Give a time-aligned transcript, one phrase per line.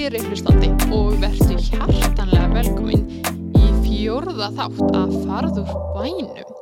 [0.00, 3.02] Kæri hlustandi og verðu hjartanlega velkomin
[3.52, 6.54] í fjórða þátt að farður bænum.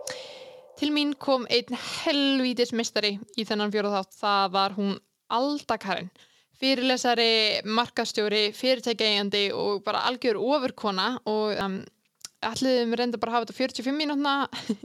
[0.81, 4.97] Til mín kom einn helvítis mistari í þennan fjórða þátt, það var hún
[5.39, 6.11] Alda Karin.
[6.59, 11.79] Fyrirlesari, markastjóri, fyrirtækjægjandi og bara algjör ofurkona og um,
[12.43, 14.35] alliðum reynda bara að hafa þetta 45 mínútna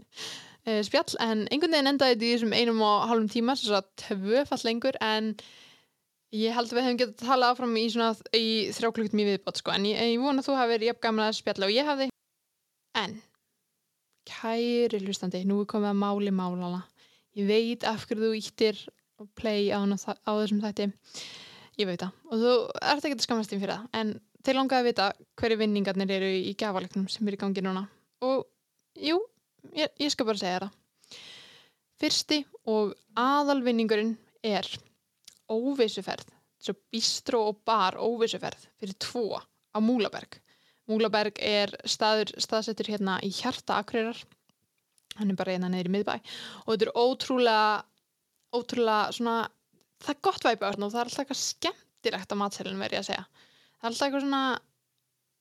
[0.70, 3.90] eh, spjall en einhvern veginn endaði þetta í þessum einum og hálfum tíma, svo að
[4.06, 5.34] tvöfall lengur en
[6.34, 9.74] Ég held að við hefum getið að tala áfram í í þrjáklukkutum í viðbót sko
[9.76, 12.08] en ég, ég vona að þú hafið jafn gaman að spjalla og ég hafði.
[12.98, 13.20] En
[14.26, 16.82] kæri hlustandi, nú er komið að máli málala
[17.38, 18.80] ég veit af hverju þú íttir
[19.22, 20.90] og play á, á þessum þætti.
[21.82, 22.54] Ég veit það og þú
[22.92, 24.14] ert ekki að skamast þín fyrir það en
[24.44, 25.08] þeir langaði að vita
[25.42, 27.88] hverju vinningarnir eru í gafalegnum sem er í gangi núna.
[28.26, 28.46] Og
[29.00, 29.18] jú,
[29.74, 30.78] ég, ég skal bara segja það.
[32.04, 34.68] Fyrsti og aðalvinningurinn er
[35.50, 36.33] óvissuferð
[36.64, 40.40] svo bistró og bar óvissuferð fyrir tvo á Múlaberg.
[40.90, 44.20] Múlaberg er staður staðsettur hérna í hjarta Akureyrar.
[45.20, 46.16] Hann er bara hérna neyri miðbæ.
[46.66, 47.84] Og þetta er ótrúlega
[48.54, 49.38] ótrúlega svona
[50.04, 53.02] það er gott væpi á hérna og það er alltaf eitthvað skemmtilegt á matselinu verið
[53.02, 53.26] að segja.
[53.80, 54.44] Það er alltaf eitthvað svona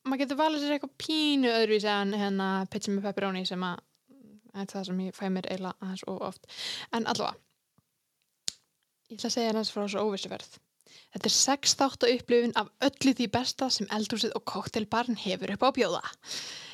[0.03, 3.89] maður getur valið sér eitthvað pínu öðruvísi en hérna pizza með pepperoni sem að
[4.73, 6.47] það sem ég fæ mér eiginlega aðeins og oft.
[6.93, 7.39] En allavega
[9.13, 10.53] Ég ætla að segja hans frá þessu óvissuferð.
[11.13, 15.53] Þetta er sex þátt að upplifin af öllu því besta sem eldhúsið og koktelbarn hefur
[15.55, 16.03] upp á bjóða.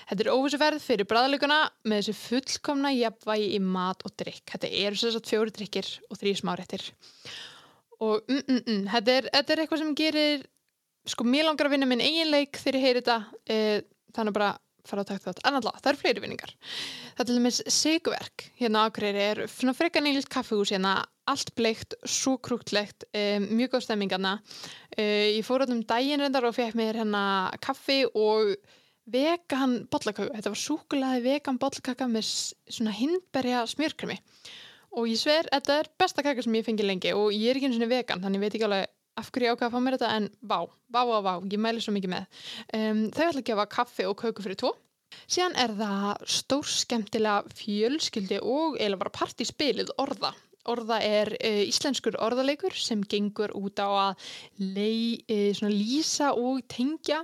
[0.09, 4.45] Þetta er óvissuferð fyrir bræðalöguna með þessu fullkomna jafnvægi í mat og drikk.
[4.55, 6.87] Þetta eru satt fjóri drikkir og þrý smáréttir.
[7.99, 10.47] Og mm, mm, mm, þetta, er, þetta er eitthvað sem gerir,
[11.09, 13.19] sko mér langar að vinna minn eiginleik þegar ég heyri þetta,
[13.51, 13.59] e,
[14.17, 14.53] þannig bara
[14.89, 15.45] fara að taka þetta.
[15.49, 16.57] En alltaf, það eru fleiri vinningar.
[17.13, 20.99] Það er til dæmis sigverk hérna á Akureyri er svona frekka nýlilt kaffehús hérna
[21.29, 26.57] allt bleikt, svo krúktlegt um, mjög góð stemmingarna uh, ég fór átum daginn reyndar og
[26.57, 27.23] fekk mér hérna
[27.65, 28.55] kaffi og
[29.09, 34.19] vegan bollakaka, þetta var súkulæði vegan bollakaka með svona hindberja smjörkremi
[34.97, 37.71] og ég sver, þetta er besta kaka sem ég fengi lengi og ég er ekki
[37.71, 39.97] eins og vegan, þannig ég veit ekki alveg af hverju ég ákveða að fá mér
[39.99, 40.11] þetta?
[40.17, 40.59] En vá,
[40.95, 42.43] vá, vá, vá, ég mæli svo mikið með.
[42.79, 44.75] Um, þau ætla að gefa kaffi og köku fyrir tvo.
[45.29, 50.35] Síðan er það stór skemmtilega fjölskyldi og eða bara partíspilið orða.
[50.69, 54.29] Orða er uh, íslenskur orðaleikur sem gengur út á að
[54.61, 57.23] lei, uh, lýsa og tengja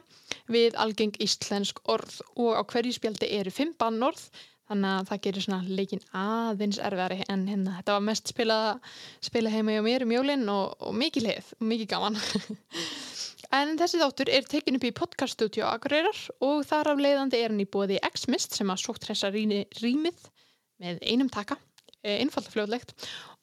[0.48, 2.22] við algeng íslensk orð.
[2.40, 4.26] Og á hverju spjaldi eru fimm bannorð
[4.70, 8.92] þannig að það gerir svona leikin aðeins erfiðari en hérna þetta var mest spilað,
[9.24, 12.20] spilað heima hjá mér um jólinn og, og mikið leið og mikið gaman.
[13.54, 17.62] En þessi þáttur er tekin upp í podcaststudio Akureyrar og þar af leiðandi er hann
[17.62, 20.24] í bóði X-Mist sem að sótt hressa rýmið
[20.82, 21.58] með einum taka,
[22.02, 22.96] einfalda fljóðlegt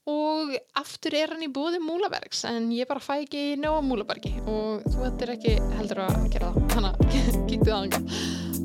[0.09, 4.33] og aftur er hann í bóði Múlabergs en ég bara fæ ekki ná á Múlabergi
[4.41, 8.01] og þú ættir ekki heldur að gera það, þannig að kíktu það ánga.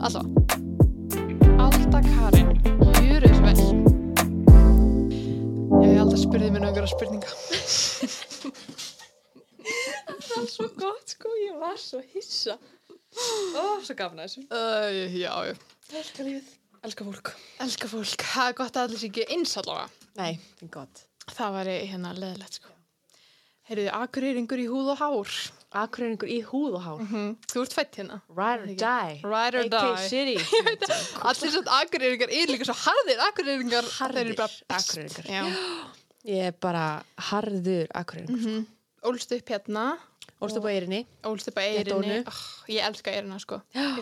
[0.06, 0.55] Alltaf,
[1.86, 2.48] Alda Karin,
[2.82, 3.58] vel.
[5.70, 7.30] Já, ég held að spurði mér náttúrulega spurninga.
[10.26, 12.56] það var svo gott sko, ég var svo hissa.
[13.54, 14.42] Ó, svo gafna þessu.
[14.50, 15.54] Uh, já, já.
[16.00, 16.50] Elskar lífið,
[16.82, 17.30] elskar fólk.
[17.62, 20.10] Elskar fólk, það er gott að allir sé ekki eins allavega.
[20.18, 21.06] Nei, það er gott.
[21.36, 22.74] Það var hérna leðilegt sko.
[23.70, 25.38] Heyrðu, akureyringur í húð og hár
[25.82, 27.00] akureyringur í húð og hár.
[27.00, 27.28] Mm -hmm.
[27.52, 28.20] þú ert fætt hérna.
[28.28, 30.38] Ride or die, ride or die.
[31.28, 34.34] Allir svona akureyringar er líka svo harðir akureyringar harðir
[34.68, 35.26] akureyringar
[36.36, 38.66] ég er bara harður akureyringur mm -hmm.
[39.02, 39.98] ólst upp hérna.
[40.40, 43.60] Ólst upp á eirinni ólst upp á eirinni oh, ég elska eirina sko.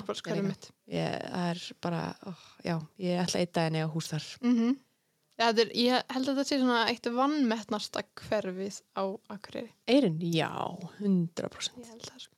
[0.87, 1.13] Ég,
[1.49, 4.25] er bara, oh, já, ég ætla eitt daginn ég á hús þar.
[4.41, 4.73] Mm -hmm.
[4.75, 4.94] Ja,
[5.43, 9.73] er, ég held að þetta sé svona eitt vannmettnasta hverfið á Akureyri.
[9.91, 10.19] Eirin?
[10.23, 10.53] Já,
[11.01, 11.79] 100%.
[11.83, 12.35] Ég held það sko.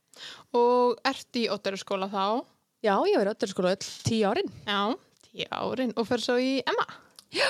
[0.57, 2.45] Og ert í Óttarskóla þá?
[2.85, 4.55] Já, ég var í Óttarskóla öll tíu árin.
[4.65, 4.81] Já,
[5.27, 6.87] tíu árin og fer svo í Emma.
[7.37, 7.49] Já.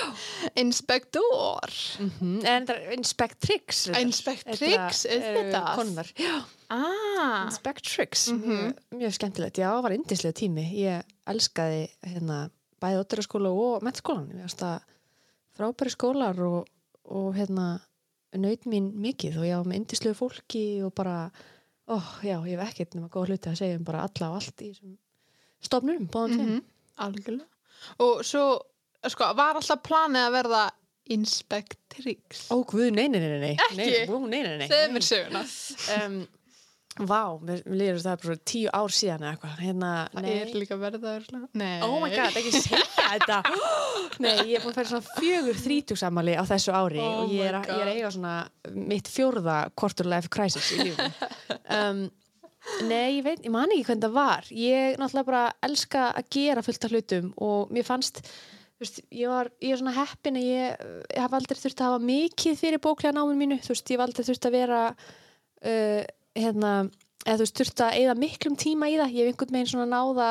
[0.55, 1.71] Inspektor.
[1.99, 2.45] Mm -hmm.
[2.45, 3.87] En það er Inspektrix.
[3.87, 5.75] Inspektrix, er þetta?
[5.75, 6.11] Konvar.
[6.17, 6.43] Já.
[6.69, 7.45] Ah.
[7.45, 8.27] Inspektrix.
[8.31, 8.47] Mm -hmm.
[8.47, 9.57] mjög, mjög skemmtilegt.
[9.57, 10.65] Já, það var indislega tími.
[10.73, 12.49] Ég elskaði hérna
[12.81, 14.29] bæði Óttarskóla og mettskólan.
[14.33, 14.81] Ég veist að
[15.57, 16.69] frábæri skólar og,
[17.09, 17.67] og hérna
[18.37, 21.27] nöyð mín mikið og ég var með indislu fólki og bara,
[21.89, 24.39] óh, oh, já, ég hef ekkert nema góð hluti að segja um bara alla og
[24.39, 24.97] allt í þessum
[25.67, 26.65] stofnum, báðan mm -hmm.
[26.97, 27.47] Algjörlega.
[28.01, 28.43] Og svo,
[29.05, 30.63] sko, var alltaf planið að verða
[31.13, 32.47] inspektrix?
[32.51, 33.53] Ó, guð, nei, nei, nei, nei.
[33.53, 33.77] Ekki?
[33.77, 34.67] Nei, nei, nei, nei.
[34.67, 35.43] Segð mér söguna.
[35.97, 36.17] Um,
[37.05, 39.55] Vá, mér líður það bara tíu ár síðan eða eitthvað.
[39.61, 41.27] Hérna, Það er líka verðaður
[41.57, 41.77] Nei.
[41.85, 43.39] Oh my god, ekki segja þetta.
[44.23, 47.49] Nei, ég er búin að færa svona fjögur þrítugsamali á þessu ári Oh og ég
[47.51, 48.35] er, ég er eiga svona
[48.73, 51.11] mitt fjórða quarter life crisis í lífum
[51.77, 52.03] um,
[52.89, 54.51] nei, ég veit, ég man ekki hvernig það var.
[54.51, 58.23] Ég náttúrulega bara elska að gera fullt af hlutum og mér fannst
[58.81, 60.83] veist, ég var, ég er svona heppin að ég,
[61.13, 63.39] ég haf aldrei þurft að hafa mikið fyrir bóklega náminu.
[63.39, 66.03] Mínu, þú veist, ég hef aldrei þurft að vera uh,
[66.37, 66.73] hérna
[67.27, 69.15] eða þú veist, þurft að eyða miklum tíma í það.
[69.17, 70.27] Ég hef einhvern veginn svona náða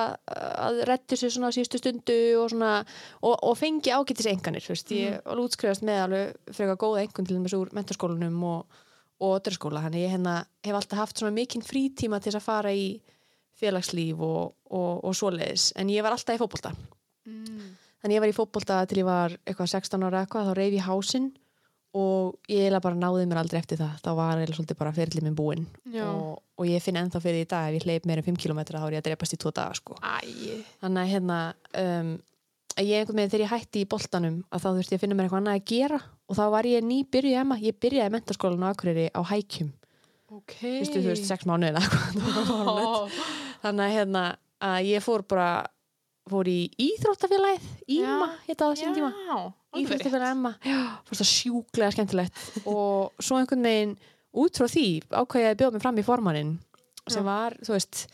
[0.67, 2.73] að reddu sér svona á síðustu stundu og svona,
[3.21, 7.29] og, og fengi ágættis enganir, þú veist, ég var útskrifast með alveg frekar góða engun
[7.29, 8.83] til þess úr mentaskólanum og,
[9.21, 12.73] og öllurskóla, þannig ég hérna, hef alltaf haft svona mikinn frítíma til þess að fara
[12.73, 12.87] í
[13.61, 16.73] félagslíf og, og, og svoleiðis, en ég var alltaf í fótbolta.
[17.27, 17.75] Mm.
[17.99, 20.85] þannig ég var í fótbolta til ég var eitthvað 16 ára eitthvað, þá reyf ég
[20.87, 21.33] hásinn
[21.97, 23.99] og ég eiginlega bara náði mér aldrei eftir það.
[24.05, 25.67] Þá var eiginlega svolítið bara fyrirlið minn búinn.
[26.05, 28.63] Og, og ég finn ennþá fyrir í dag ef ég hleyp meira en 5 km
[28.69, 29.97] þá er ég að drepast í tvo daga sko.
[30.83, 31.39] Þannig að hérna
[31.83, 32.11] um,
[32.77, 35.17] að ég einhvern veginn þegar ég hætti í boltanum að þá þurfti ég að finna
[35.17, 36.01] mér eitthvað annað að gera.
[36.27, 39.71] Og þá var ég ný byrjuð emma, ég byrjaði mentaskólan á Akureyri á hækjum,
[40.35, 40.57] ok.
[40.83, 41.81] Vistu, þú veist, sex mánuðina
[42.67, 43.07] Ó,
[43.63, 44.25] þannig að hérna
[44.67, 45.51] að ég fór bara
[46.27, 47.69] fór í íþróttafélagið
[49.77, 49.85] Rétt.
[49.85, 50.53] Íþróttafélag Emma.
[51.07, 52.45] Fórst það sjúklega skemmtilegt.
[52.65, 53.97] Og svo einhvern veginn
[54.37, 56.55] út frá því ákvæði ég að bjóða mig fram í formannin
[57.07, 57.27] sem Já.
[57.29, 58.07] var, þú veist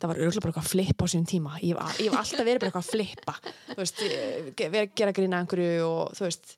[0.00, 1.52] það var örgulega bara eitthvað að flippa á sínum tíma.
[1.60, 3.34] Ég hef, ég hef alltaf verið bara eitthvað að flippa.
[3.68, 6.56] Þú veist, eh, vera að gera grína einhverju og þú veist,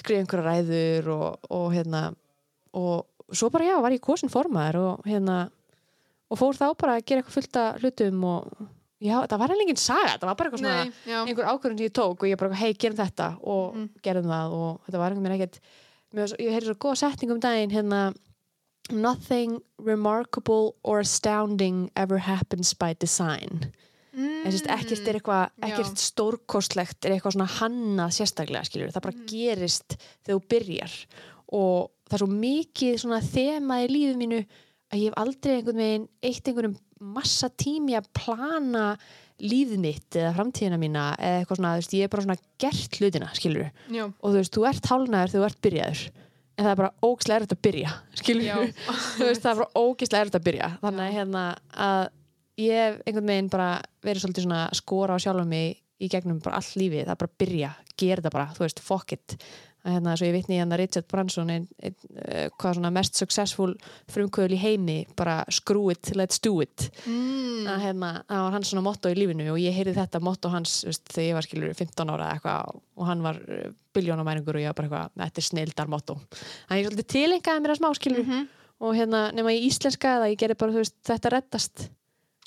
[0.00, 2.02] skrifa einhverja ræður og, og hérna
[2.74, 5.38] og svo bara já, var ég kosin formaður og hérna
[6.30, 8.48] og fór þá bara að gera eitthvað fullt af hlutum og
[9.04, 11.18] já, það var einhvern saga, það var bara eitthvað svona Nei, já.
[11.28, 13.88] einhver ákvörðun sem ég tók og ég bara, hei, gerum þetta og Mhm.
[14.02, 15.60] gerðum það og þetta var einhvern veginn ekkert
[16.14, 18.14] mér var svo- ég heyrði svo góða setning um daginn hérna
[18.90, 23.72] nothing remarkable or astounding ever happens by design
[24.14, 24.44] Mm.
[24.46, 25.66] sérst, ekkert er eitthvað Já.
[25.74, 29.26] ekkert stórkostlegt er eitthvað svona hannað sérstaklega skilur, það bara Mm.
[29.26, 30.92] gerist þegar þú byrjar
[31.52, 34.46] og það er svo mikið svona þema í lífið mínu
[34.92, 38.86] að ég hef aldrei einhvern veginn eitt einhvern massa tími að plana
[39.42, 42.98] lífið mitt eða framtíðina mína eða eitthvað svona, þú veist, ég er bara svona gert
[43.00, 44.04] hlutina, skilur Já.
[44.06, 46.04] og þú veist, þú ert hálnaður þú ert byrjaður.
[46.54, 48.68] En það er bara ógislega erfitt að byrja skilur
[49.18, 50.68] þú veist, það er bara ógislega erfitt að byrja.
[50.84, 51.46] Þannig að hérna
[51.88, 52.04] að
[52.62, 53.70] ég hef einhvern veginn bara
[54.06, 57.32] verið svolítið svona skora á sjálfum mig í gegnum bara all lífið, það er bara
[57.32, 59.36] að byrja gera þetta bara, þú veist, fuck it
[59.84, 63.14] að hérna, svo ég vitni í hérna Richard Branson ein, ein, uh, hvað svona mest
[63.20, 63.74] successful
[64.08, 67.66] frumkvöðul í heimi, bara screw it, let's do it Mm.
[67.68, 70.84] að hérna, það var hans svona motto í lífinu og ég heyrði þetta motto hans
[70.84, 73.38] veist, þegar ég var skilur 15 ára eitthvað og hann var
[73.94, 76.16] biljónamæringur og ég var bara eitthvað þetta er snildar motto
[76.68, 78.48] þannig ég svolítið tilengaði mér að smá skilur Mhm.
[78.80, 81.88] og hérna, nema ég íslenska eða ég gerði bara, veist, þetta reddast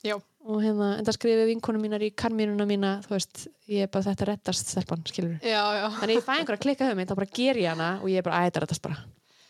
[0.05, 0.17] Já.
[0.47, 4.07] Og hérna, en það skrifið vinkonum mínar í karmínuna mína, þú veist ég er bara
[4.11, 5.85] þetta reddast stelpan, skilur Já, já.
[5.99, 8.27] þannig ég fæ einhver að klikka um þá bara ger ég hana og ég er
[8.29, 9.03] bara, að þetta reddast bara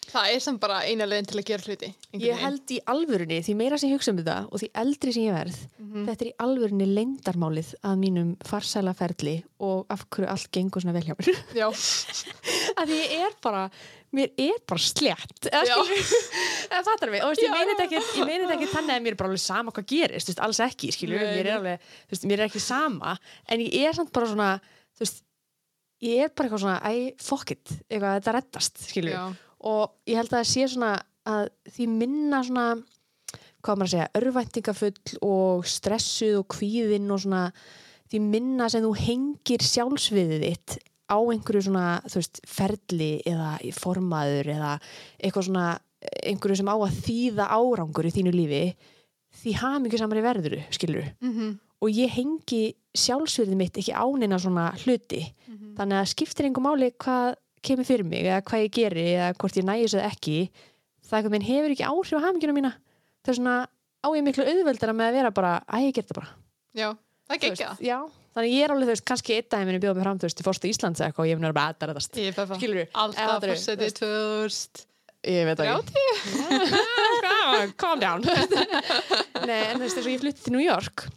[0.07, 1.87] Það er sem bara eina leiðin til að gera hluti.
[2.15, 5.25] ég held í alvörunni, því meira sem ég hugsa um þetta og því eldri sem
[5.27, 5.57] ég verð
[5.87, 6.05] Mhm.
[6.07, 10.93] þetta er í alvörunni leyndarmálið að mínum farsæla ferli og af hverju allt gengur svona
[10.95, 11.67] vel hjá mér Já.
[12.81, 13.69] að ég er bara
[14.15, 17.23] mér er bara skilur, eða fattar mig.
[17.25, 20.29] Og veist, ég meina þetta ekki, þannig að mér er bara alveg sama hvað gerist,
[20.29, 20.91] þú veist, alls ekki
[21.27, 23.17] Nei, mér er mér er ekki sama
[23.51, 24.51] en ég er samt bara svona
[24.99, 25.23] veist,
[26.05, 29.25] ég er bara eitthvað svona æ, fuck it, eitthvað, þetta reddast skilur, Já.
[29.71, 30.93] og ég held að það sé svona
[31.27, 32.67] að því minna svona
[33.65, 37.47] hvað maður að segja, örvæntingafull og stressuð og kvíðinn og svona
[38.07, 40.77] því minna sem þú hengir sjálfsviðið þitt
[41.07, 44.71] á einhverju svona, þú veist, ferli eða formaður eða
[45.23, 45.67] eitthvað svona,
[46.23, 48.63] einhverju sem á að þýða árangur í þínu lífi
[49.41, 51.59] því hamingu samar í verðuru, skilur Mhm.
[51.81, 55.75] og ég hengi sjálfsviðið mitt ekki ánina svona hluti Mhm.
[55.77, 59.57] þannig að skiptir einhver máli hvað kemur fyrir mig eða hvað ég geri eða hvort
[59.57, 60.49] ég nægis eða ekki
[61.07, 62.73] það veginn hefur ekki áhrif á haminguna mína
[63.23, 63.67] það er svona
[64.03, 66.29] á ég miklu auðveldara með að vera bara, að ég ger það bara
[66.75, 66.89] Já.
[67.27, 67.79] Það veist, geggjað.
[67.81, 70.27] já, þannig ég er alveg þú veist, kannski einn daginn minni bjóða mig fram þú
[70.29, 72.59] veist, í fórstu Íslands eða eitthvað og ég mun að bara að Ég er bara
[72.61, 74.83] skilur við, alltaf fórsetið 2000.
[75.27, 75.95] ég veit 30.
[77.81, 78.21] calm down
[79.49, 81.07] nei, en þú veist, þess að ég flutti til New York.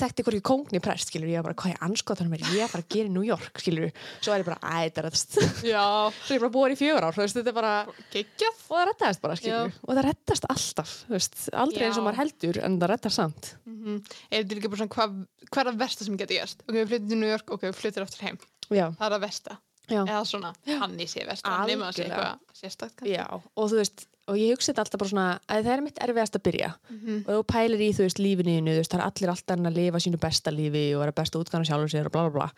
[0.00, 2.84] Þekkti í kóngni prest, skilur ég var bara, hvað er anskotanum er ég að fara
[2.86, 3.90] að gera í New York, skilur
[4.24, 5.36] svo er ég bara, að þetta reddast
[5.68, 5.82] Já.
[6.24, 7.74] svo ég bara búið í fjögur ár, þú veist, þetta er bara
[8.14, 8.62] Geggjað.
[8.64, 9.78] og það reddast bara, skilur Já.
[9.84, 12.06] og það reddast alltaf, þú veist, aldrei eins og Já.
[12.08, 14.00] maður heldur en það reddast samt Mm
[14.32, 15.12] Er þetta ekki bara svona hvað
[15.48, 16.62] hva er það versta sem getur gerst?
[16.66, 18.38] Ok, við flyttum til New York, ok, við flyttum aftur heim.
[18.68, 19.58] já, Það er það versta.
[19.88, 21.50] Já, Eða svona, hann í sé versta.
[21.66, 22.16] Nefnum að Algjörlega.
[22.16, 22.96] eitthvað sérstakt.
[22.96, 23.14] kannski.
[23.16, 23.26] já
[23.56, 26.36] og þú veist, og ég hugsa þetta alltaf bara svona að það er mitt erfiðast
[26.36, 27.14] að byrja Mhm.
[27.26, 29.98] og þú pælir í, þú veist, lífinu þú veist, það er allir alltaf að lifa
[30.04, 32.50] sínu besta lífi og vera besta útgána sjálfur sér og bla bla bla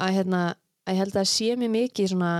[0.00, 0.54] að hérna,
[0.86, 2.32] að ég held að sé mér mikið svona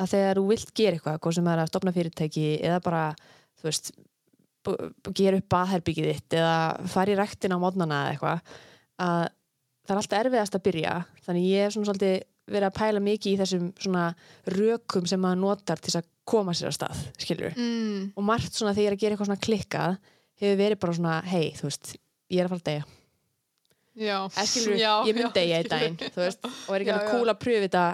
[0.00, 3.14] að þegar þú vilt gera eitthvað, hvað sem er að stopna fyrirtæki eða bara,
[3.60, 3.90] þú veist
[5.16, 8.40] gera upp baðherbyggið þitt eða fara í ræktina á mótnana eða eitthvað
[9.00, 9.28] að
[9.88, 10.94] það er alltaf erfiðast að byrja
[11.26, 12.16] þannig ég hef svona svolítið
[12.50, 14.04] verið að pæla mikið í þessum svona
[14.56, 18.74] rökum sem maður notar til að koma sér að stað skilur mm, og margt svona
[18.76, 19.96] þegar ég er að gera eitthvað svona klikkað
[20.40, 21.94] hefur verið bara svona, hei, þú veist
[22.30, 22.84] ég er að fara að deyja,
[24.00, 27.08] já, eða skilur já, ég mun já, deyja í daginn veist, og er ekki já.
[27.10, 27.84] cool að pröfu þetta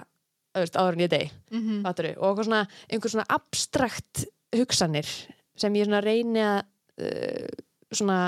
[0.57, 1.81] áður en ég dey Mhm.
[1.85, 4.23] fatturu, og eitthvað svona, einhver svona abstrakt
[4.55, 5.09] hugsanir
[5.57, 6.63] sem ég svona reyni að
[6.97, 7.59] uh,
[7.93, 8.19] svona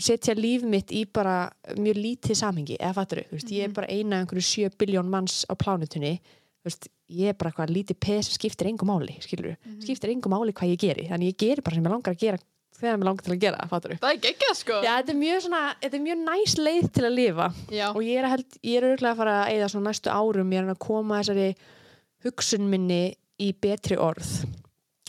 [0.00, 3.74] setja líf mitt í bara mjög lítið samhengi, eða fatturu veist, ég er Mhm.
[3.74, 6.20] bara eina af einhverju 7 biljón manns á plánutunni
[6.64, 9.80] veist, ég er bara eitthvað lítið pes skiptir engu máli, skilur Mhm.
[9.82, 12.38] skiptir engu máli hvað ég geri, þannig ég geri bara sem ég langar að gera
[12.80, 14.72] þegar ég langar til að gera, fatturu það er geggjað sko.
[14.82, 17.54] Já, þetta er mjög svona, þetta er mjög næs leið til að lifa.
[17.70, 20.50] Já, og ég er, held, ég er örgulega að fara að eigða svona næstu árum,
[20.52, 21.54] ég er að koma þessari
[22.24, 24.46] hugsun minni í betri orð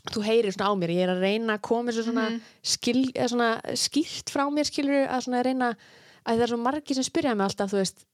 [0.09, 2.41] þú heyrir svona á mér, ég er að reyna að koma þessu svona, Mhm.
[2.63, 5.75] skil, svona skýrt frá mér skilur að svona reyna
[6.25, 8.05] að það er svo margir sem spyrja mig alltaf þú veist,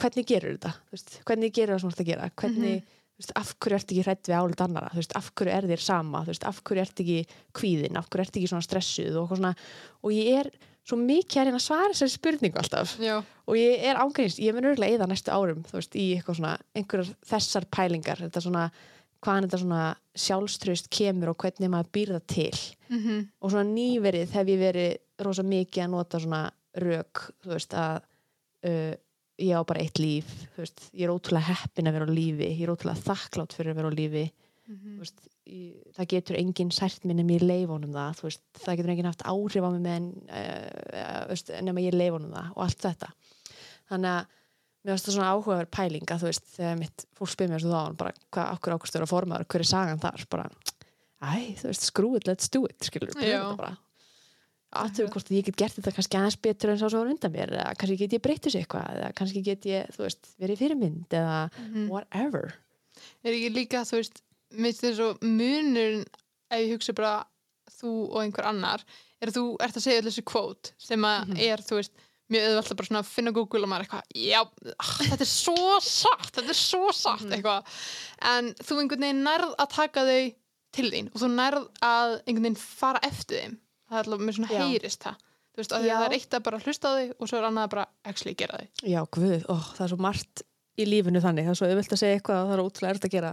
[0.00, 0.72] hvernig gerur þetta?
[0.92, 2.30] Veist, hvernig gerur það sem þú ert að gera?
[2.36, 2.80] Hvernig, Mhm.
[2.80, 5.62] þú veist, af hverju ert ekki hrætt við álut annara þú veist, af hverju er
[5.62, 6.22] þér sama?
[6.24, 9.16] Þú veist, af hverju ert ekki kvíðin, af hverju ert ekki svona stressuð?
[9.16, 9.54] Og, svona,
[10.04, 10.50] og ég er
[10.86, 12.96] svo mikið að reyna að svara þessari spurningu alltaf.
[12.98, 16.36] Já, og ég er ángæðist, ég mun örgulega eða næstu árum þú veist, í eitthvað
[18.42, 18.70] svona,
[19.24, 19.84] hvaðan þetta svona
[20.20, 22.60] sjálfströst kemur og hvernig maður býr það til.
[22.90, 26.42] Mhm, og svona nýverið hef ég verið rosa mikið að nota svona
[26.80, 27.96] rök þú veist að
[28.66, 28.94] uh,
[29.40, 32.64] ég á bara eitt líf veist, ég er ótrúlega heppin að vera á lífi ég
[32.64, 34.24] er ótrúlega þakklátt fyrir að vera á lífi.
[34.70, 34.90] Mhm.
[34.94, 39.10] þú veist, ég, það getur enginn sært minni mér leifonum það veist, það getur enginn
[39.10, 43.10] haft áhrif á mig en, uh, veist, nema ég leifonum það og allt þetta.
[43.90, 44.36] Þannig að
[44.84, 47.70] mér finnst það svona áhugaverð pæling að þú veist, þegar mitt fólk spyr mér svo
[47.74, 50.24] þá bara, hvað okkur ákvæmstur að formaður, hver er sagan þar?
[50.32, 50.46] Bara,
[51.20, 53.12] æ, þú veist, screw it, let's do it skilur,
[54.70, 57.72] aðtöfum hvort ég get gert þetta kannski aðeins betur en sá var undan mér eða
[57.74, 61.38] kannski get ég breytt þessu eitthvað eða kannski get ég, þú veist, verið fyrirmynd eða
[61.58, 61.88] Mhm.
[61.90, 62.54] whatever.
[63.24, 64.22] Er ekki líka, þú veist
[64.54, 66.06] minnst þess að munurinn
[66.50, 67.24] ef ég hugsa bara
[67.80, 68.84] þú og einhver annar
[69.20, 71.38] er þú ert að segja allir þessi kvót sem að Mhm.
[71.50, 71.92] er, þú veist
[72.30, 74.40] mjög auðvelt að bara svona finna á Google og maður eitthvað já,
[74.78, 77.32] ah, þetta er svo satt þetta er svo satt Mhm.
[77.38, 77.62] eitthvað.
[78.34, 80.34] En þú einhvern veginn nærð að taka þau
[80.72, 83.58] til þín og þú nærð að einhvern veginn fara eftir þeim.
[83.90, 84.62] Það er alltaf mér svona Já.
[84.68, 85.16] heyrist það.
[85.50, 87.46] Þú veist, að að það er eitt að bara hlusta á þau og svo er
[87.50, 90.42] annað að bara actually gera þau Já, guð, ó, það er svo margt
[90.78, 93.08] í lífinu þannig, það er svo auðvelt að segja eitthvað og það er ótrúlega erfitt
[93.08, 93.32] að gera.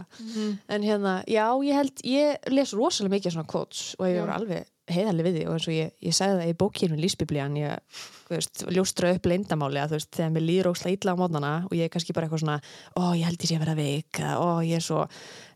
[0.68, 4.66] En hérna, já, ég held, ég les rosalega mikið svona quotes og ég voru alveg
[4.92, 8.02] heiðarlega við því og eins og ég, ég sagði það í bókinu Lísbiblían, ég,
[8.32, 11.76] veist, ljóstra upp leindamáli að þú veist, þegar mér líður óslega illa á mótnana og
[11.78, 12.60] ég er kannski bara eitthvað svona
[12.96, 15.04] ó, ég held ég sé að vera veik, ó, ég er svo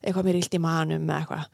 [0.01, 1.47] eitthvað mér illt í manum eitthvað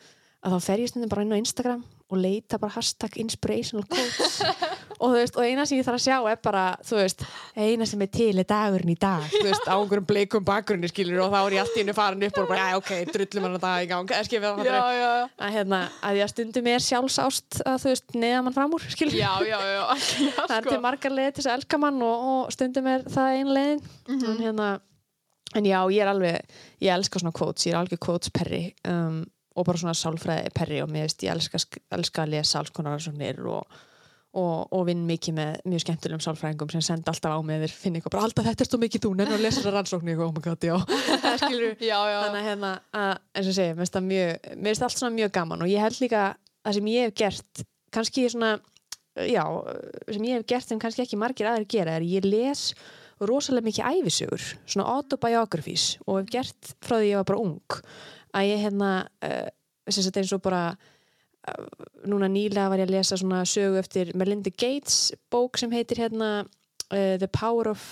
[0.46, 4.42] að þá fer ég stundum bara inn á Instagram og leita bara hashtag inspirational quotes.
[4.98, 7.20] Og þú veist, og eina sem ég þarf að sjá er bara, þú veist,
[7.54, 11.22] eina sem er til er dagurinn í dag, þú veist, á einhverjum bleikum bakgrunni skilur
[11.22, 13.60] og þá er ég allt í hennu farin upp og bara, já, ok, drullum hann
[13.60, 14.16] að dag í gang.
[14.18, 15.12] Eða skilur það já, já,
[15.46, 18.90] að hérna, að ég að stundum er sjálfsást að þú veist, neða mann fram úr,
[18.96, 19.86] skilur já, já, já,
[20.26, 20.74] já það er sko.
[20.74, 23.88] til margar leið til þess að elka mann og, og stundum er það ein leiðin.
[24.10, 24.28] Mhm.
[24.34, 24.74] en hérna,
[25.54, 29.22] en já, ég er alveg ég elska svona quotes, ég er alveg quotes perri um,
[29.58, 32.96] og bara svona sálfræði perri og mér veist, ég elska, elska að lesa alls konar
[32.96, 33.78] rannsóknir og,
[34.38, 38.00] og, og vinn mikið með mjög skemmtilegum sálfræðingum sem senda alltaf á mig eða finna
[38.00, 40.22] eitthvað bara alltaf þetta er svo mikið þú, nefnir að lesa þessar rannsóknir.
[40.22, 40.78] Oh my god, já,
[41.92, 44.88] já, já, þannig að hérna, að, eins og segi, mér finnst það mjög mér finnst
[44.88, 46.28] allt svona mjög gaman og ég held líka
[46.62, 47.66] það sem ég hef gert,
[47.98, 48.54] kannski svona
[49.26, 49.44] já,
[50.12, 52.70] sem ég hef gert sem kannski ekki margir aðrir gera, er ég les
[53.18, 57.80] rosalega mikið æfisögur svona autobiografís og hef gert frá því ég var bara ung
[58.38, 58.92] að ég hérna
[59.26, 59.48] uh,
[59.88, 61.66] eins og bara uh,
[62.08, 66.32] núna nýlega var ég að lesa svona sögu eftir Melinda Gates bók sem heitir hérna
[66.44, 67.88] uh, The Power of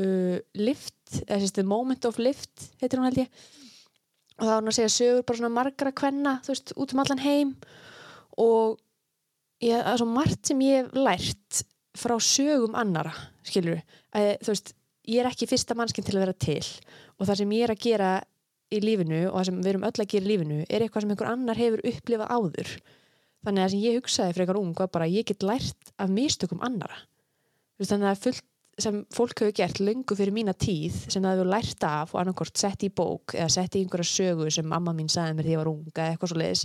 [0.00, 3.40] Lift eða sérst The Moment of Lift heitir hún held ég.
[4.38, 7.02] Og það var hún að segja sögur bara svona margra kvenna þú veist, út um
[7.02, 7.50] allan heim.
[8.40, 8.78] Og
[9.60, 11.62] ég, það er svo margt sem ég hef lært
[11.98, 13.12] frá sögum annara
[13.44, 13.80] skilur
[14.14, 14.72] að, þú veist,
[15.10, 16.62] ég er ekki fyrsta mannskinn til að vera til.
[17.18, 18.12] Og það sem ég er að gera
[18.70, 21.14] í lífinu og það sem við erum öll að gera í lífinu er eitthvað sem
[21.14, 22.74] einhver annar hefur upplifað áður.
[23.40, 26.12] Þannig að það sem ég hugsaði fyrir eitthvað ung var bara ég get lært af
[26.12, 27.04] mistökum annara
[27.88, 28.46] þannig að fullt
[28.80, 32.60] sem fólk hefur gert löngu fyrir mína tíð sem það hefur lært af og annarkort
[32.60, 35.60] sett í bók eða sett í einhverja sögu sem mamma mín sagði mér því ég
[35.60, 36.62] var unga eða eitthvað svo leiðis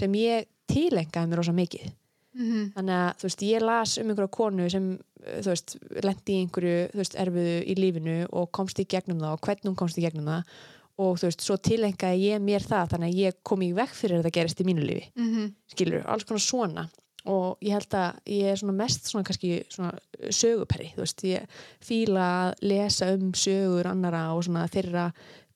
[0.00, 1.92] sem ég tilengaði mér rosa mikið.
[2.34, 2.62] Mhm.
[2.74, 4.86] þannig að þú veist, ég las um einhverja konu sem,
[5.22, 9.36] þú veist, lendi í einhverju, þú veist, erfiðu í lífinu og komst í gegnum það
[9.36, 10.56] og hvernig hún komst í gegnum það
[10.98, 14.18] og þú veist, svo tilengaði ég mér það þannig að ég kom í vekk fyrir
[14.20, 15.08] að það gerist í mínu lífi.
[15.16, 15.54] Mhm.
[15.74, 16.88] skilur, alls konar svona.
[17.26, 19.98] Og ég held að ég er svona mest svona kannski svona
[20.28, 21.46] söguperri þú veist, ég
[21.80, 25.06] fíla að lesa um sögur annara og svona þeirra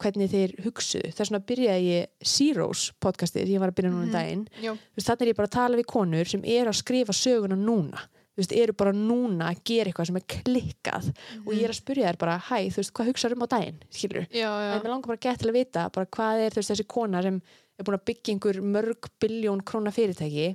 [0.01, 1.13] hvernig þeir hugsuðu.
[1.13, 4.13] Þess vegna byrjaði ég Zeros podcastið ég var að byrja núna um Mhm.
[4.13, 4.49] daginn.
[4.97, 7.99] Þannig er ég bara að tala við konur sem eru að skrifa söguna núna
[8.39, 11.09] þú veist, eru bara núna að gera eitthvað sem er klikkað.
[11.43, 13.81] Og ég er að spyrja þær bara, hæ, þú veist, hvað hugsaður um á daginn?
[13.91, 14.69] Skilur, Já, já.
[14.77, 17.41] en mér langar bara gett til að vita bara hvað er veist, þessi kona sem
[17.43, 20.53] er búin að byggja einhver mörg biljón króna fyrirtæki.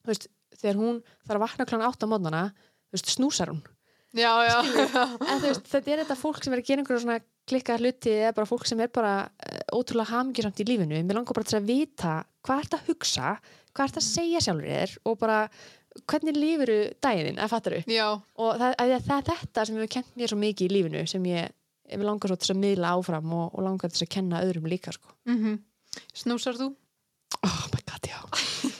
[0.00, 0.26] Þú veist,
[0.56, 3.62] þegar hún þarf að vakna klána átt á mótnana þú veist, snúsar hún.
[4.16, 4.56] Já, já.
[5.28, 8.12] en þú veist, þetta er þetta fólk sem er að gera einhverju svona klikka hluti
[8.12, 11.00] eða bara fólk sem er bara uh, ótrúlega hamingjusamt í lífinu.
[11.04, 13.32] Mér langar bara til að vita hvað ert að hugsa
[13.72, 15.38] hvað ert að segja sjálfur þér og bara
[16.08, 18.06] hvernig lífuru daginn að fattar þú Já,
[18.36, 21.26] og það, að það er þetta sem hefur kent mér svo mikið í lífinu sem
[21.30, 21.52] ég,
[21.92, 24.94] ég langar svo til að miðla áfram og, og langar til að kenna öðrum líka
[24.96, 25.12] sko.
[25.28, 25.58] mhm.
[26.16, 26.70] Snúsar þú?
[27.44, 28.20] oh my god, já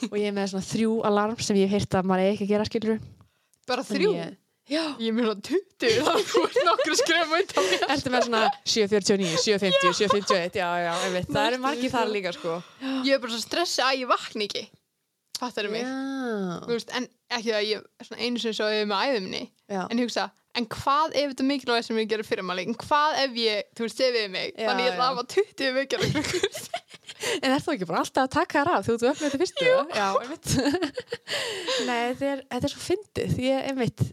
[0.09, 2.53] og ég er með svona þrjú alarm sem ég hef heyrt að maður ekki að
[2.55, 3.03] gera skilur
[3.69, 4.09] Bara þrjú?
[4.17, 4.33] ég,
[4.73, 7.85] já, Ég mjög 20, þá er nokkur skrifa út á mér.
[7.95, 12.33] ertu með svona 749, 750, 751 já, já, ég veit, það eru margir þar líka
[12.35, 12.57] sko
[13.05, 14.63] Ég er bara svo stressið að ég vakna ekki.
[15.43, 15.83] Fattar mig?
[15.83, 17.07] já, Þú Veist, en
[17.37, 17.77] ekki það að ég
[18.23, 19.43] einu sinni svo yfir með æðumni.
[19.89, 20.25] En hugsa,
[20.59, 23.63] en hvað ef þetta er mikilvægt sem ég gerir fyrir maður En hvað ef ég,
[23.77, 24.51] þú veist, við mig?
[24.57, 25.99] Já, Þannig ég ætla að hafa 20 vekjar.
[27.43, 29.67] En er þú ekki bara alltaf að taka þær af þú ert öfnið þetta fyrstu?
[31.87, 33.35] Nei, þetta er, þetta er svo fyndið.
[33.43, 34.03] Ég, einmitt,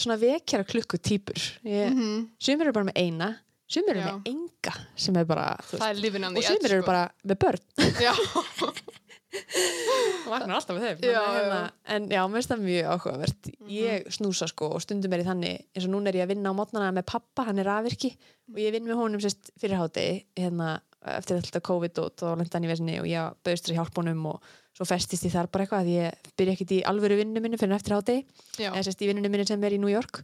[0.00, 1.40] svona vekjara klukku týpur.
[1.66, 2.28] Ég, Mhm.
[2.40, 3.28] Sumir eru bara með eina,
[3.70, 6.86] sumir eru með enga sem er bara, þú Það er lífin á og sumir eru
[6.86, 7.64] bara með börn.
[9.30, 11.02] Og vaknar alltaf með þeim.
[11.06, 11.38] Já, að já.
[11.38, 11.60] hérna,
[11.94, 13.50] En já, mér finnst það mjög áhugavert.
[13.70, 16.50] Ég snúsa sko og stundum er í þannig, eins og núna er ég að vinna
[16.50, 18.14] á mótnana með pappa, hann er rafvirki
[18.50, 22.58] og ég vinn með honum sérst fyrir hátegi, hérna, eftir alltaf COVID og þá lenda
[22.58, 25.86] hann í vesinni og ég bauðst hjálpa honum og svo festist ég þar bara eitthvað
[25.86, 28.24] að ég byrja ekkert í alvöru vinnu minni fyrir en eftir hátegi
[28.60, 28.70] já.
[28.70, 30.22] eða sérst í vinnunum minni sem er í New York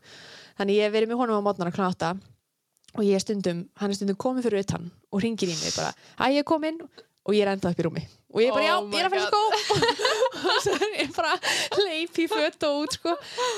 [0.59, 2.12] þannig ég verið með honum á mótnana klána átta
[2.96, 6.37] og ég stundum, hann er stundum komið fyrir utan og ringir í mig bara að
[6.37, 6.80] ég er komin
[7.26, 8.02] og ég er enda upp í rúmi.
[8.36, 9.42] Og ég er bara, Oh já, ég er að fyrir skó.
[10.46, 11.34] Og svo er ég bara
[11.82, 13.12] leip í fött og út sko.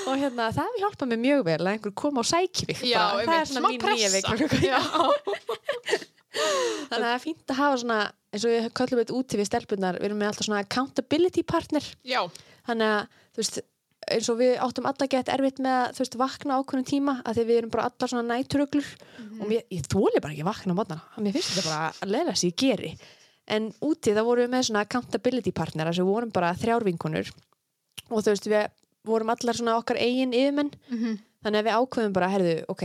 [0.08, 3.02] Og hérna, það hefur hjálpað mér mjög vel að einhver koma og sæki mig Já,
[3.18, 4.08] það er svona mín nýja
[4.64, 4.80] Já.
[6.38, 9.48] þannig að það er fínt að hafa svona eins og við köllum þetta úti við
[9.48, 11.84] stelpunar við erum með alltaf svona accountability partner.
[12.06, 12.20] Já,
[12.68, 13.02] þannig að
[13.32, 13.56] þú veist
[14.08, 17.32] eins og við áttum alla gett erfitt með að þú veist vakna ákveðnum tíma að
[17.38, 20.76] því við erum bara allar svona næturuglur og mér, ég þóli bara ekki að vakna
[20.76, 22.90] á mótana mér finnst þetta bara að leila sig ég geri
[23.48, 27.30] en úti þá vorum við með svona accountability partnera sem vorum bara þrjárvinkonur
[28.10, 28.68] og þú veist við
[29.08, 31.18] vorum allar svona okkar eigin yfirmenn Mhm.
[31.44, 32.82] þannig að við ákveðum bara, herðu, ok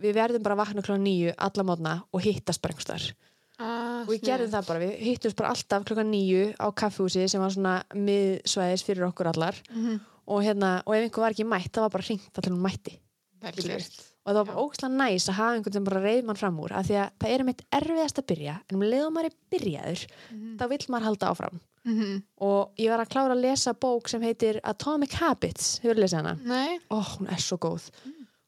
[0.00, 3.12] við verðum bara vakna klokkan nýju alla mótna og hittast bara einhverstaðar
[3.58, 7.40] ah, og við gerðum það bara, við hittumst bara alltaf klokkan nýju á kaffehúsi sem
[7.40, 10.00] var svona miðsvæðis fyrir okkur allar Mhm.
[10.26, 12.98] og, hérna, og ef einhver var ekki mætt, það var bara hringt allir hún mætti
[13.42, 13.78] Vel Skilur.
[13.78, 14.13] gert.
[14.24, 14.64] Og það var bara Já.
[14.64, 17.30] ógæslega næs að hafa einhvern sem bara reyð mann fram úr af því að það
[17.34, 20.56] er meitt erfiðast að byrja en um leiðum maður er byrjaður Mhm.
[20.58, 21.60] þá vill maður halda áfram.
[21.84, 22.22] Mhm.
[22.40, 26.38] og ég var að klára að lesa bók sem heitir Atomic Habits, hefur lesið hana?
[26.42, 27.90] Nei, Ó, hún er svo góð.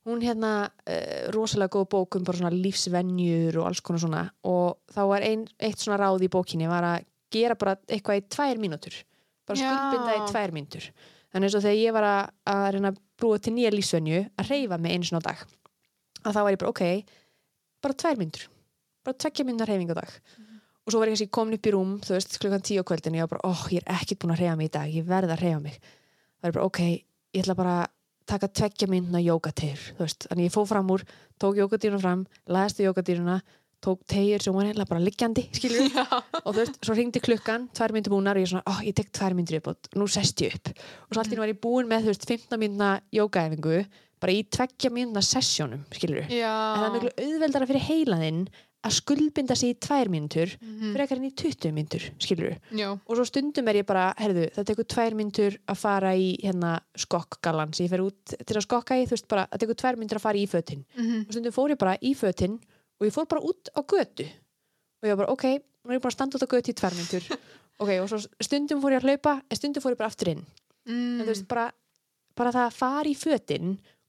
[0.07, 4.31] Hún hérna, uh, rosalega góð bók um bara svona lífsvenjur og alls konar svona.
[4.45, 8.25] Og þá var ein, eitt svona ráð í bókinni var að gera bara eitthvað í
[8.31, 8.95] tvær mínútur.
[9.47, 10.89] Bara skuldbinda í tvær mínútur.
[11.35, 14.49] Þannig eins og þegar ég var að, að reyna að brúa til nýja lífsvenju að
[14.51, 15.47] reyfa mig einu svona á dag
[16.27, 17.17] að þá var ég bara, ok,
[17.87, 18.51] bara tvær mínútur
[19.07, 20.15] bara tvekja mínútur reyfing á dag.
[20.87, 23.15] Og svo var ég kannski komin upp í rúm þú veist, klukkan tíu á kvöldin
[23.15, 25.07] og ég var bara, óh, ég er ekkert búin að reyfa mig í dag ég
[25.07, 25.77] verð að reyfa mig.
[26.41, 26.81] Það er bara, ok,
[27.35, 27.93] ég ætla bara að
[28.27, 28.89] taka tvekja
[29.95, 31.05] þú veist, þannig ég fóð fram úr,
[31.39, 33.37] tók jógadýruna fram laðist í jógadýruna
[33.87, 35.45] tók tegjur sem var eiginlega bara liggjandi
[36.47, 39.13] og þú veist, svo ringdi klukkan, tvær myndir búnar og ég svona, ó, ég tek
[39.15, 40.73] tvær myndir upp og nú sest ég upp.
[41.07, 43.85] Og svo allt í einu var ég búin með, þú veist, 15 myndna jógaæfingu
[44.21, 48.47] bara í tveggja myndna sessjónum, skilur en það er miklu auðveldara fyrir heilaðinn
[48.87, 50.93] að skuldbinda sig í tvær myndur Mhm.
[50.95, 54.65] frekar en í 20 myndur, skilur Já, og svo stundum er ég bara, herðu, það
[54.71, 58.95] tekur tvær myndur að fara í hérna skokkgalan sem ég fer út til að skokka
[58.95, 60.85] í, þú veist bara, það tekur tvær myndur að fara í fötin.
[60.97, 61.21] Mhm.
[61.27, 62.61] og stundum fór ég bara í fötin
[63.01, 64.27] og ég fór bara út á götu.
[65.03, 65.45] Og ég var bara, ok,
[65.85, 67.25] nú er ég bara að standa út á götu í tvær myndur
[67.81, 70.47] ok, og svo stundum fór ég að hlaupa en stundum fór ég bara aftur inn.
[70.87, 71.21] Mm.
[71.21, 71.73] en þú veist, bara,
[72.37, 72.53] bara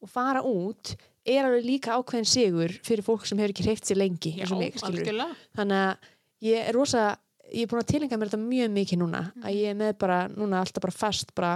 [0.04, 0.96] og fara út
[1.28, 4.78] er alveg líka ákveðin sigur fyrir fólk sem hefur ekki hreift sér lengi Já, mig,
[4.78, 6.12] þannig að
[6.48, 7.08] ég er rosa
[7.52, 10.22] ég er búin að tilenga mér þetta mjög mikið núna að ég er með bara,
[10.32, 11.54] núna alltaf bara fast bara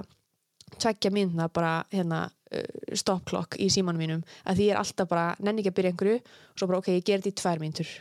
[0.77, 5.31] tveggja myndna bara hérna uh, stoppklokk í símanum mínum að því ég er alltaf bara,
[5.39, 7.91] nenni ekki að byrja einhverju og svo bara ok, ég ger þetta í tvær myndur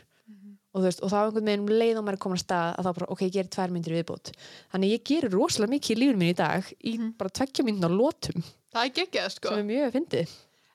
[0.73, 2.85] og veist, og þá einhvern veginn um leið og maður er komin að stað að
[2.87, 4.31] þá bara, ok, ég gerir tvær myndir viðbót.
[4.71, 7.09] Þannig ég gerir rosalega mikið í lífinu mín í dag í Mhm.
[7.17, 8.43] bara tveggja myndin á lotum.
[8.71, 9.49] Það er geggjað sko.
[9.49, 10.29] Sem er mjög fyndið.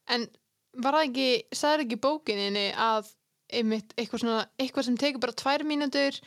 [0.09, 0.28] En
[0.76, 3.06] var það ekki, sagði ekki bókininni að
[3.52, 6.20] einmitt eitthvað, svona, eitthvað sem tekur bara tvær mínútur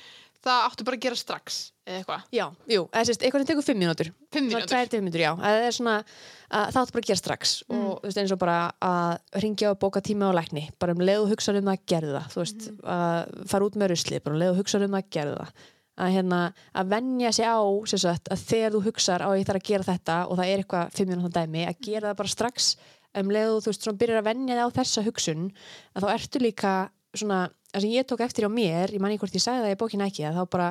[0.45, 1.57] það áttu bara að gera strax
[1.89, 4.09] eða eitthvað, Já, jú, eða sérst, eitthvað sem tekur fimm mínútur.
[4.31, 4.65] Fimm Svona
[5.01, 5.23] mínútur.
[5.23, 7.53] já, að það er svona að það áttu bara að gera strax.
[7.69, 7.79] Mm.
[7.89, 10.63] og þú veist eins og bara að ringja og bóka tíma á lækni.
[10.79, 12.79] Bara um leið og hugsa um það, gerðu það þú veist, Mm.
[12.85, 15.51] að fara út með rusli bara um leið og hugsa um það, gerðu það.
[15.99, 19.67] Að hérna, að venja sig á sagt, að þegar þú hugsar á ég þarf að
[19.67, 22.75] gera þetta og það er eitthvað fimm mínútur dæmi að gera það bara strax.
[23.19, 25.51] Um leið og þú veist, svona byrjar að venja þig á þessa hugsun
[25.97, 26.73] að þá ertu líka
[27.17, 29.75] svona, það sem ég tók eftir á mér ég man ekki hvort ég sagði það
[29.75, 30.69] í bókina ekki að þá bara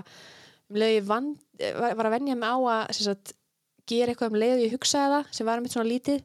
[0.68, 3.34] um vann, var, að venja mig á að sagt,
[3.88, 6.24] gera eitthvað um leið og ég hugsaði það sem var mitt svona lítið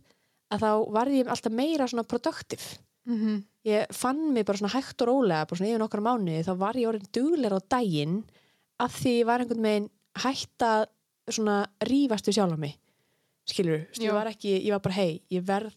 [0.54, 2.80] að þá varði ég alltaf meira svona productive.
[3.04, 3.44] Mm -hmm.
[3.68, 6.76] ég fann mig bara svona hægt og rólega bara svona yfir nokkra mánuði þá var
[6.76, 8.24] ég orðin duglegur á daginn
[8.80, 10.86] af því ég var einhvern veginn hægt að
[11.28, 12.80] svona rífast við sjálf á mig
[13.48, 15.76] skilur, ég var ekki ég var bara hei, ég verð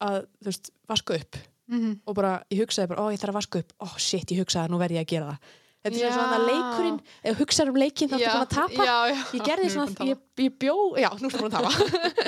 [0.00, 1.36] að þú veist, vaska upp
[2.06, 3.72] og bara, ég hugsaði bara, ó ég þarf að vaska upp.
[3.84, 5.56] Ó shit, ég hugsaði, nú verð ég að gera það.
[5.78, 6.14] Þetta er Já.
[6.16, 6.96] svona að leikurinn
[7.30, 8.86] ef hugsaður um leikinn þá ertu búin að tapa.
[8.88, 9.18] Já, já.
[9.38, 11.70] ég gerði svona, ég, ég bjó já, nú erum við að tapa.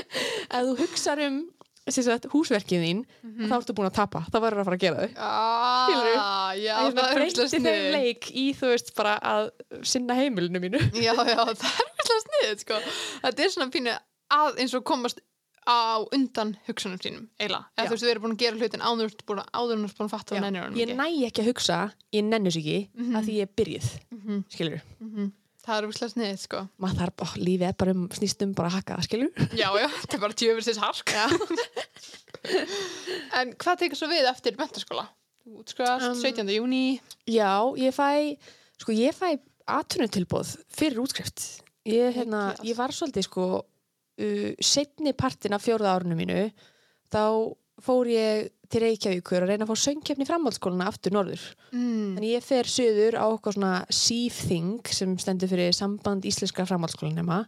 [0.54, 1.40] Ef þú hugsaður um
[1.90, 3.48] sagt, húsverkið þín Mhm.
[3.50, 5.10] þá ertu búin að tapa, þá verður að fara að gera þau?
[5.18, 9.50] Ah, já, ég það er breyti úrslega þeim snið leik í þú veist bara að
[9.82, 10.78] sinna heimilinu mínu.
[10.94, 12.78] Já, já, það er úrslega snið sko.
[13.24, 13.96] Þetta er svona pínu
[14.30, 15.18] að eins og komast
[15.68, 19.10] á undan hugsunum sínum eiginlega, eða þú veist, við erum búin að gera hlutin áður
[19.28, 22.64] búin að- áður búin að fatta honum ég næ ekki að hugsa, ég nenni sig
[22.64, 23.16] ekki Mhm.
[23.16, 25.32] að því ég er byrjuð, Mhm, skilur mhm.
[25.60, 26.68] Það er úrslega snið, sko.
[26.80, 29.88] Maður þarf, ó, lífið er bara um, snýst um bara hakka það, skilur Já, já,
[29.88, 31.10] þetta er bara tjöfursins hark.
[33.36, 35.06] En hvað tekur svo við eftir mentaskóla?
[35.44, 36.48] Þú útskrifast Um, 17.
[36.56, 38.38] júni Já, ég fæ
[38.80, 41.60] sko ég fæ atvinnutilbóð fyrir útskrift.
[41.86, 43.64] Ég, hérna, ég var svolítið sko
[44.20, 46.44] uh, setni partin af fjórða árinu mínu
[47.10, 47.24] þá
[47.80, 51.42] fór ég til Reykjavíkur að reyna að fá söngkefni framhaldsskólana aftur norður.
[51.72, 52.12] mm.
[52.14, 57.40] Þannig ég fer söður á eitthvað svona sífþing sem stendur fyrir samband íslenska framhaldsskólanema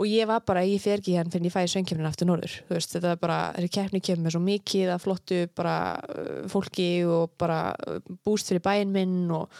[0.00, 2.54] og ég var bara, ég fer ekki hérna fyrir ég fæði söngkefnin aftur norður.
[2.70, 6.88] Veist, þetta er bara, þessi keppni kemur með svo mikið að flottu bara uh, fólki
[7.04, 9.52] og bara uh, búst fyrir bæinn minn og,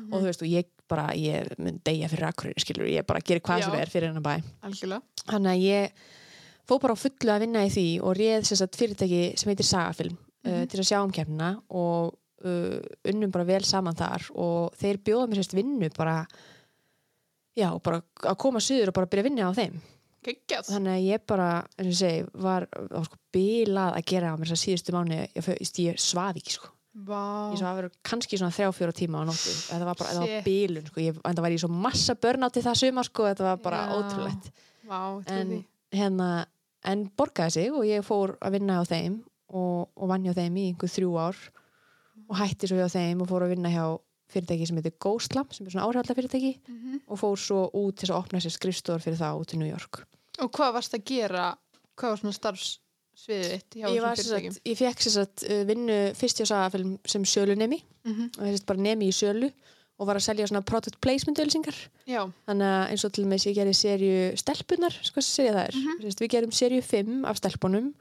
[0.00, 0.12] Mhm.
[0.14, 3.42] og þú veist, og ég bara, ég mun deyja fyrir akkurinn, skilur, ég bara gerir
[3.46, 3.68] hvað Já.
[3.68, 4.42] sem er fyrir hennar bæ.
[4.66, 5.02] Algjörlega.
[5.30, 6.02] Þannig að ég
[6.70, 10.16] fór bara á fullu að vinna í því og réð sagt, fyrirtæki sem heitir Sagafilm
[10.16, 10.66] uh, Mhm.
[10.72, 14.28] til að sjá um kemna og uh, unnum bara vel saman þar.
[14.34, 16.26] Og þeir bjóða mér sérst vinnu bara
[17.58, 19.80] já, bara að koma suður og bara byrja að vinna á þeim.
[20.24, 20.66] Geggjað.
[20.68, 21.48] Þannig að ég bara,
[21.80, 25.16] eins og segi var, var sko bilað að gera á mér þess að síðustu mánu
[25.16, 25.48] ég,
[25.80, 27.52] ég svaf ekki sko Vá.
[27.54, 29.52] Ég svaf verið kannski svona þrjá fjóra tíma á nóttu.
[29.70, 31.00] Þetta var bara, þetta var bilun sko.
[31.04, 33.28] Ég, það var ég svo massa börnátti það suma sko.
[33.30, 33.94] Þetta var bara Já.
[34.00, 34.50] ótrúlegt.
[34.90, 35.52] Trúi en,
[35.94, 36.28] hérna,
[36.84, 39.20] en borgaði sig og ég fór að vinna á þeim
[39.54, 41.38] og, og vann hjá þeim í einhver þrjú ár
[42.30, 43.84] og hætti svo hjá þeim og fór að vinna hjá
[44.30, 47.00] fyrirtæki sem heitir Ghostlamp sem er svona áhrifalda fyrirtæki Mhm.
[47.06, 50.02] og fór svo út til að opna sér skrifstofur fyrir það út í New York.
[50.42, 51.56] Og hvað varst að gera?
[51.98, 52.38] Hvað var svona
[53.20, 54.56] starfsviðið þitt hjá þessum fyrirtækjum?
[54.70, 58.30] ég fekk sér satt, vinnu fyrst hjá sagafilm sem sölunemi Mhm.
[58.38, 59.52] og þess bara nemi í sölu
[60.00, 63.44] og var að selja svona product placement ölsingar Já, þannig að eins og til með
[63.46, 67.36] ég gerði serju stelpunar, sko sem serja það er mm við gerum serju 5 af
[67.36, 67.94] stelpunum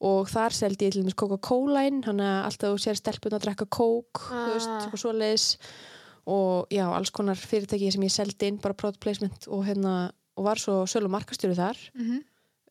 [0.00, 3.44] og þar seldi ég til dæmis Coca-Cola inn þannig að alltaf þú sér stelpunar að
[3.44, 4.80] drekka Coke þú veist, Ah.
[4.86, 5.56] eitthvað svoleiðis.
[6.26, 10.44] Og já, alls konar fyrirtæki sem ég seldi inn, bara product placement og hérna, og
[10.44, 11.76] var svo sölu markastjóri þar.
[11.94, 12.22] Mhm.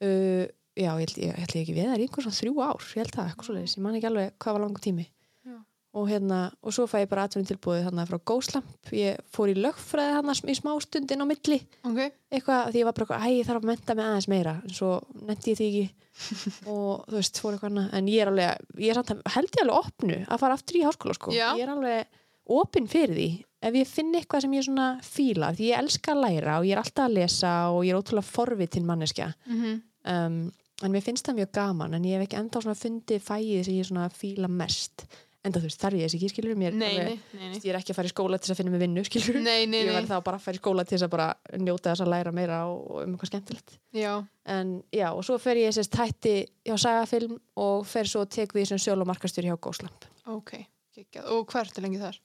[0.01, 0.47] Uh,
[0.79, 3.01] já, ég held ég, ég ég ekki við það er einhver svona þrjú ár, ég
[3.03, 3.75] held það, eitthvað svoleiðis.
[3.77, 5.05] Ég man ekki alveg hvað var langur tími.
[5.49, 5.55] Já.
[5.99, 9.55] og hérna, og svo fæ ég bara atvinnum tilbúið þannig frá Góslamp, ég fór í
[9.57, 11.57] lögfræði hann í smá stundin á milli.
[11.89, 14.53] Ok, eitthvað, því ég var bara, eitthvað, æ, ég þarf að menta mig aðeins meira,
[14.63, 14.91] en svo
[15.25, 15.87] nefndi ég því ekki.
[16.69, 17.89] Og þú veist, fór eitthvað annað.
[17.97, 20.77] En ég er alveg, ég er samt að held ég alveg opnu að fara aftur
[20.77, 21.33] í háskóla, sko.
[21.33, 23.29] Ég er alveg opinn fyrir því.
[23.59, 26.75] Ef ég finn eitthvað sem ég svona fíla því ég elska að læra og ég
[26.77, 29.33] er alltaf að lesa og ég er ótrúlega forvitin manneskja.
[29.49, 29.79] Mhm.
[30.09, 30.37] Um,
[30.83, 33.89] en mér finnst það mjög gaman en ég hef ekki enda fundið fæið sem ég
[33.89, 35.07] svona fíla mest.
[35.39, 37.59] Enda þú veist, þarf ég þess ekki, skilur mér Nei, alveg, nei, nei, nei.
[37.63, 39.61] Ég er ekki að fara í skóla til þess að finna mig vinnu, skilur Nei,
[39.71, 41.27] nei, ég verð þá bara að fara í skóla til þess að bara
[41.63, 43.77] njóta þess að læra meira og, og um eitthvað skemmtilegt.
[43.95, 44.11] Já,
[44.51, 46.33] en já, og svo fer ég sérst hætti
[46.67, 50.53] hjá sagafilm og fer svo tek við sem sjöl og markastjóri hjá Góslamp ok,
[50.97, 51.29] geggjað.
[51.33, 52.19] Og hvað ertu lengi þar?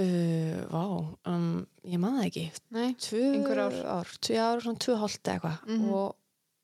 [0.00, 0.84] uh, Vá,
[1.30, 1.48] um,
[1.86, 2.44] ég man það ekki.
[2.74, 3.78] Nei, tvö ár.
[4.00, 5.58] ár, tvö ár, svona tvö hálft eitthvað.
[5.68, 5.88] Mhm.
[5.94, 6.16] og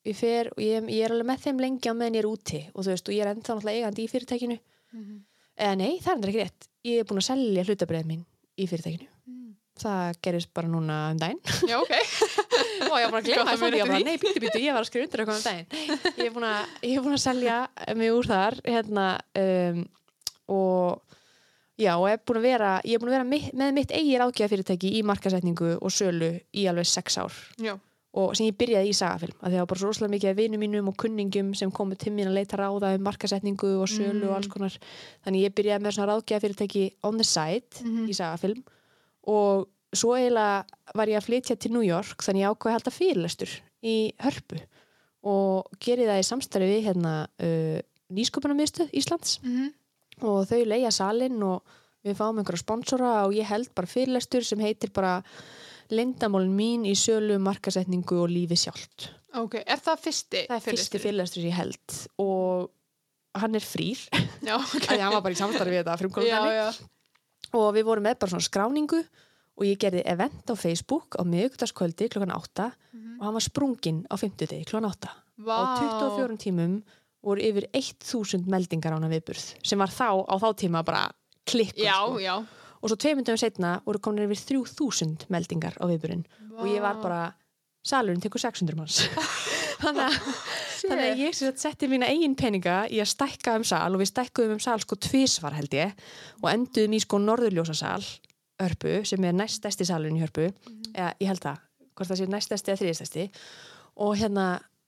[0.08, 2.60] ég fer og ég, ég er alveg með þeim lengi á meðan ég er úti
[2.72, 4.58] og þú veist, og ég er ennþá náttúrulega eigandi í fyrirtækinu.
[4.96, 5.18] Mhm.
[5.60, 6.68] Eða nei, það er endur ekki rétt.
[6.88, 8.22] Ég er búin að selja hlutabreið mín
[8.56, 9.08] í fyrirtækinu.
[9.28, 9.40] Mm.
[9.80, 11.40] það gerist bara núna um daginn.
[11.68, 11.92] Já, ok.
[12.90, 14.84] og ég var bara að að það ég var bara, nei, býttu, býttu, ég var
[14.84, 15.68] að skrifa undir eitthvað um daginn.
[16.10, 17.56] Ég er búin að, ég er búin að selja
[17.96, 19.06] mig úr þar hérna
[19.40, 19.84] um,
[20.56, 21.16] og
[21.80, 24.18] já, og er búin að vera ég er búin að vera mitt, með mitt eigi
[24.20, 27.40] ráðgjafa í markasetningu og sölu í alveg sex ár.
[27.60, 27.76] Já.
[28.12, 30.60] Og sem ég byrjaði í sagafilm að það var bara svo rosalega mikið af vinum
[30.64, 34.30] mínum og kunningum sem komu til mín að leita ráða um markasetningu og sölu og
[34.30, 34.34] Mm.
[34.36, 34.78] alls konar
[35.24, 38.08] þannig ég byrjaði með svona ráðgjafa on the side Mhm.
[38.08, 38.64] í sagafilm
[39.26, 42.90] og svo eiginlega var ég að flytja til New York þannig ég ákveði að halda
[42.90, 43.50] fyrirlestur
[43.82, 44.60] í hörpu
[45.22, 49.72] og geri það í samstarfi við hérna uh, nýsköpunarmiðstöð Íslands Mhm.
[50.22, 51.62] og þau leia salin og
[52.04, 55.22] við fáum einhverja sponsora og ég held bara fyrirlestur sem heitir bara
[55.90, 59.08] lindamólin mín í sölu, markasetningu og lífi sjálft.
[59.38, 60.44] Ok, er það fyrsti?
[60.48, 62.70] Það er fyrsti fyrirlestur sem ég held og
[63.38, 64.00] hann er frýr
[64.48, 64.76] Já, ok.
[64.80, 64.98] okay.
[64.98, 66.70] hann var bara í samstarfi við þetta já.
[67.54, 68.98] og við vorum með bara svona skráningu
[69.60, 73.20] og ég gerði event á Facebook á miðugdagskvöldi klokkan 8 Mhm.
[73.20, 75.10] og hann var sprunginn á 50 degi klokkan 8
[75.46, 75.54] Vá.
[75.62, 76.80] á 24 tímum
[77.22, 81.04] voru yfir 1000 meldingar á hana viðburð sem var þá á þá tíma bara
[81.46, 82.18] klikkur Já, sko.
[82.18, 82.34] já.
[82.80, 86.24] Og svo tveimundum setna voru komin yfir 3000 meldingar á viðburðin
[86.56, 87.20] og ég var bara
[87.86, 89.04] salurinn tekur 600 manns.
[89.84, 90.18] Þannig
[90.80, 94.56] Þannig að ég setti mína eigin peninga í að stækka um sal og við stækkuðum
[94.56, 95.92] um sal sko tvísvar held ég
[96.40, 98.00] og enduðum í sko norðurljósasal
[98.60, 100.48] hörpu sem er næststæsti salurinn í hörpu.
[100.94, 101.62] Eða ég held það,
[101.96, 103.26] hvort það sé næststæsti eða þriðstæsti
[104.00, 104.46] og hérna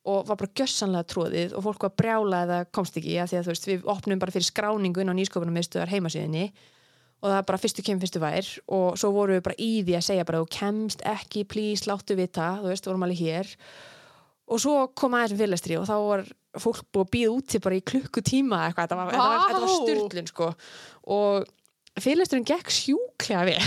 [0.09, 3.44] og var bara gjössanlega tróðið og fólk var brjála eða komst ekki að því að
[3.44, 6.48] þú veist við opnum bara fyrir skráningu inn á nýsköpunum meðstöðar heimasíðinni
[7.22, 8.50] og það er bara fyrstu kem, fyrstu vær.
[8.74, 12.16] Og svo vorum við bara í því að segja bara þú kemst ekki, please, láttu
[12.18, 12.56] vita.
[12.61, 13.50] Þú veist, vorum alveg hér.
[14.52, 16.24] Og svo kom aðeins um fyrirlestri og þá var
[16.61, 20.28] fólk búið að býða úti bara í klukkutíma eitthvað, þetta var, þetta var, var styrlun
[20.28, 20.48] sko.
[21.16, 23.58] Og fyrirlesturinn gekk sjúklega vel.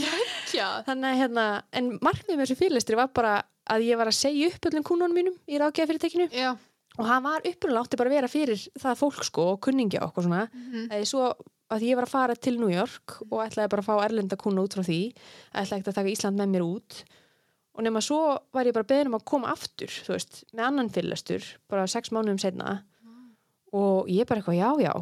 [0.88, 1.46] Þannig að hérna,
[1.80, 3.38] en markmið með þessu fyrirlestri var bara
[3.70, 6.50] að ég var að segja upp öllum kúnunum mínum í ráðgæða Já.
[6.98, 10.26] og hann var upprunalega átti bara að vera fyrir það fólk sko og kunningja okkur
[10.26, 10.48] svona.
[10.52, 10.88] Mhm.
[10.90, 11.32] eða svo
[11.70, 14.64] að ég var að fara til New York og ætlaði bara að fá erlenda kuna
[14.66, 15.00] út frá því.
[15.54, 17.00] Ætlaði ekkert að taka Ísland með mér út.
[17.78, 18.20] Og nema svo
[18.54, 22.10] var ég bara beðin um að koma aftur þú veist, með annan fyrirlestur bara sex
[22.12, 22.80] mánuðum setna
[23.76, 24.94] og ég bara eitthvað já já.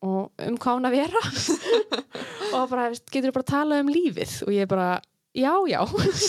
[0.00, 1.22] Og um hvað hann að vera?
[2.56, 4.32] Og bara, getur bara að tala um lífið?
[4.46, 4.88] Og ég bara,
[5.36, 5.80] já já.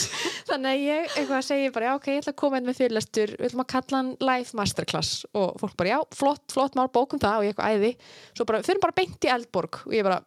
[0.49, 3.33] Þannig að ég eitthvað segi bara já ok, ég ætla að koma inn með fyrirlestur
[3.37, 5.11] við ætlum að kalla hann live masterclass.
[5.37, 7.91] Og fólk bara já, flott, flott mál, bókum það og ég eitthvað æði,
[8.37, 9.81] svo bara, fyrir bara beint í Eldborg.
[9.87, 10.19] Og ég bara,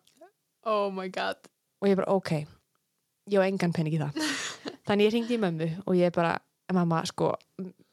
[0.64, 1.44] Oh my god.
[1.82, 2.32] og ég bara, ok.
[3.32, 4.16] Ég á engan penning í það.
[4.88, 6.34] Þannig ég ringdi í mömmu og ég bara
[6.74, 7.34] mamma, sko,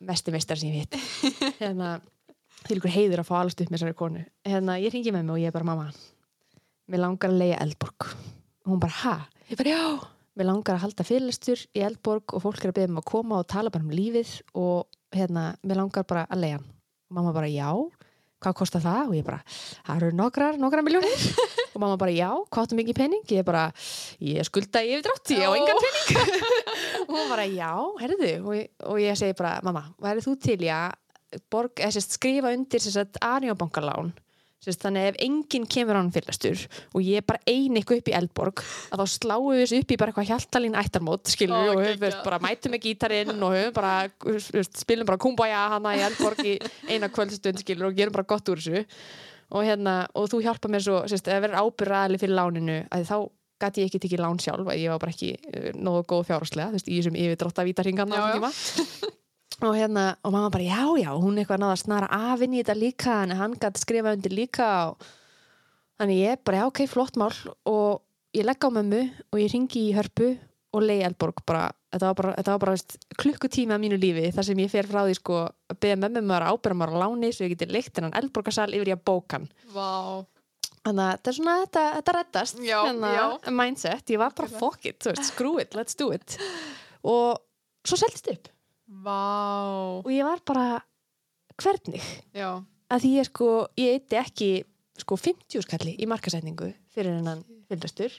[0.07, 1.59] mesti meistar sem ég veit.
[1.59, 1.97] Hérna,
[2.65, 4.23] til ykkur heiður að fá alveg upp með þessari konu.
[4.47, 5.91] Hérna, ég ringi með mig og ég bara, mamma
[6.91, 8.07] mér langar að leiða Eldborg.
[8.65, 9.13] Og hún bara, ha?
[9.51, 12.91] Ég bara, já mér langar að halda fyrirlestur í Eldborg og fólk er að beða
[12.93, 16.59] um að koma og tala bara um lífið og hérna, mér langar bara að leiða
[16.59, 16.69] hann.
[17.11, 17.71] Og mamma bara, já
[18.41, 19.09] hvað kostar það?
[19.11, 19.41] Og ég bara,
[19.85, 21.25] það eru nokkrar, nokkrar miljónir
[21.75, 23.25] og mamma bara, já, hvað áttu mikið pening?
[23.35, 23.67] Ég bara,
[24.23, 26.47] ég skulda í yfirdrátt ég á engan pening.
[27.11, 27.69] Og hún bara, já,
[28.01, 30.97] herðu og, ég- og ég segi bara, mamma, værið þú til í að
[31.91, 34.11] sérst, skrifa undir sérst Arjóbankalán
[34.61, 36.61] sérst, þannig ef enginn kemur á hann fyrirlastur
[36.93, 39.91] og ég er bara ein eitthvað upp í Eldborg að þá sláum við þessu upp
[39.91, 43.57] í bara eitthvað hjaltalín ættarmót skilur við og höfum veist, bara mætum með gítarinn og
[43.57, 46.55] höfum bara spilum bara kumbaya hana í Eldborg í
[46.91, 48.85] eina kvöldstund skilur og gerum bara gott úr þessu.
[49.51, 53.17] Og hérna, og þú hjálpa mér svo sérst, að vera ábyrraðali fyrir láninu að þá
[53.61, 56.69] gæti ég ekki tekið lán sjálf að ég var bara ekki uh, nógu góð fjárháslega
[56.71, 57.19] þú veist, í þessum
[58.31, 58.37] já.
[58.37, 59.11] tíma
[59.61, 62.61] og hérna, og mamma bara, já, já, hún eitthvað náða að snara af inn í
[62.63, 65.09] þetta líka en hann gæti skrifa undir líka og
[66.01, 67.33] þannig ég bara, já, ok, flott mál.
[67.69, 68.01] Og
[68.33, 70.31] ég legg á mömmu og ég ringi í hörpu
[70.71, 74.29] og leiði Eldborg bara, þetta var bara, þetta var bara veist, klukkutíma af mínu lífi
[74.31, 77.01] þar sem ég fer frá því sko að beða mömmu maður að ábyrra maður á
[77.03, 80.23] láni svo ég geti leikt hennan Eldborgarsal yfir í að bókan Vá.
[80.85, 83.25] þannig að þetta er svona, þetta, þetta reddast Já, hérna, já.
[83.59, 86.37] mindset, ég var bara fuck it, þú veist, screw it, let's do it.
[87.03, 87.35] Og
[87.83, 88.47] svo seldist upp
[88.91, 90.01] Vá.
[90.03, 90.81] og ég var bara
[91.61, 92.01] hvernig
[92.35, 92.59] Já.
[92.91, 93.47] að því ég sko,
[93.79, 94.49] ég eitti ekki
[94.99, 98.11] sko 50 skalli í markasetningu fyrir hennan fylgdastur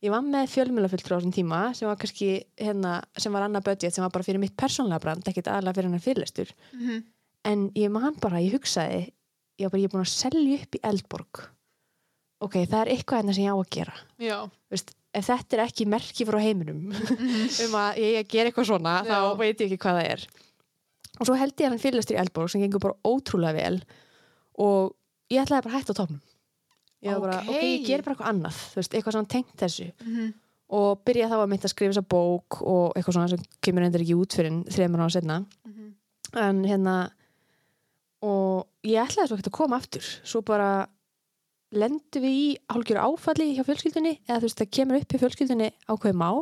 [0.00, 3.92] ég var með fjölmjölafulltrú á þessum tíma sem var kannski hérna, sem var annað budget
[3.96, 7.02] sem var bara fyrir mitt persónlega brand, ekkit aðalega fyrir hennan fylgdastur Mhm.
[7.44, 9.10] en ég man bara, ég hugsaði
[9.58, 11.42] ég var bara, ég er búin að selja upp í Eldborg
[12.40, 14.50] ok, það er eitthvað hérna sem ég á að gera Já.
[14.70, 16.84] Veist, ef þetta er ekki merki frá heiminum
[17.64, 19.20] um að ég að gera eitthvað svona þá Já.
[19.40, 20.26] veit ég ekki hvað það er.
[21.20, 23.80] Og svo held ég hann fyrirlastur í Eldborg sem gengur bara ótrúlega vel
[24.60, 24.94] og
[25.32, 26.20] ég ætlaði bara að hætta á topnum
[27.00, 29.86] ég var bara, ok, ég ger bara eitthvað annað veist, eitthvað svona tengt þessu.
[30.04, 30.30] Mhm.
[30.70, 34.04] og byrja þá að mynda að skrifa þessa bók og eitthvað svona sem kemur endur
[34.04, 35.86] ekki út fyrir þreymur ára setna Mhm.
[36.44, 36.96] en hérna
[38.22, 40.04] og ég ætlaði svo ekkert að koma aftur.
[40.28, 40.86] Svo bara
[41.70, 45.70] lendum við í hálfgjör áfalli hjá fjölskyldunni eða þú veist það kemur upp í fjölskyldunni
[45.86, 46.40] ákveð mál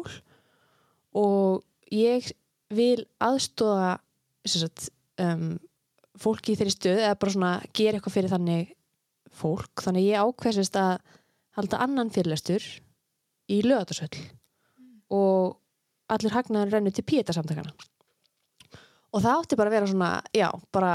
[1.18, 2.30] og ég
[2.72, 3.98] vil aðstóða
[4.48, 4.88] sagt,
[5.20, 5.58] um,
[6.18, 8.74] fólki í þeirri stöð eða bara svona gera eitthvað fyrir þannig
[9.38, 9.84] fólk.
[9.84, 10.96] Þannig ég ákveðsist að
[11.58, 12.64] halda annan fyrirlestur
[13.48, 14.24] í lögatarsöll
[15.12, 15.58] og
[16.12, 17.72] allir hagnaður rennu til píeta samtakana
[19.08, 20.92] og það átti bara að vera svona já, bara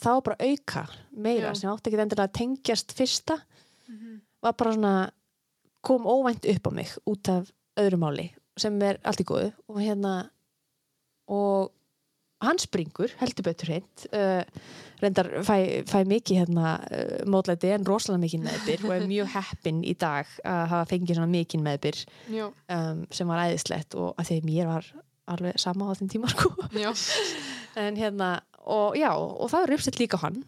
[0.00, 1.58] það var bara auka meira Já.
[1.58, 3.38] sem átti ekki endilega að tengjast fyrsta
[3.90, 4.20] Mhm.
[4.42, 4.94] var bara svona
[5.82, 7.50] kom óvænt upp á mig út af
[7.80, 9.52] öðru máli sem er allt í góðu.
[9.68, 10.30] Og hérna
[11.30, 11.70] og
[12.40, 14.42] hann springur, heldur betur hreint uh,
[15.02, 19.82] reyndar fæ, fæ mikið hérna uh, mótlæti en rosalega mikið meðbyr og er mjög heppin
[19.84, 22.00] í dag að hafa fengið svona mikið meðbyr
[22.32, 24.88] um, sem var æðislegt og að því að mér var
[25.30, 26.50] alveg sama á þeim tíma sko.
[27.78, 30.40] En hérna, og já, og það er uppsett líka hann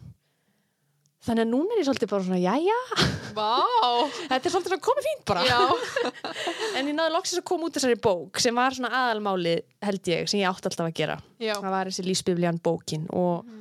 [1.23, 2.79] þannig að núna er ég svolítið bara svona, jæja.
[3.33, 3.51] Vá.
[4.29, 5.43] Þetta er svolítið svona komið fínt bara.
[5.47, 5.59] Já,
[6.77, 9.55] en ég náði loksins að koma út þessari bók sem var svona aðalmáli
[9.87, 11.19] held ég sem ég átti alltaf að gera.
[11.41, 11.55] Já.
[11.59, 13.59] Það var þessi lífsbiblían bókin og, Mhm.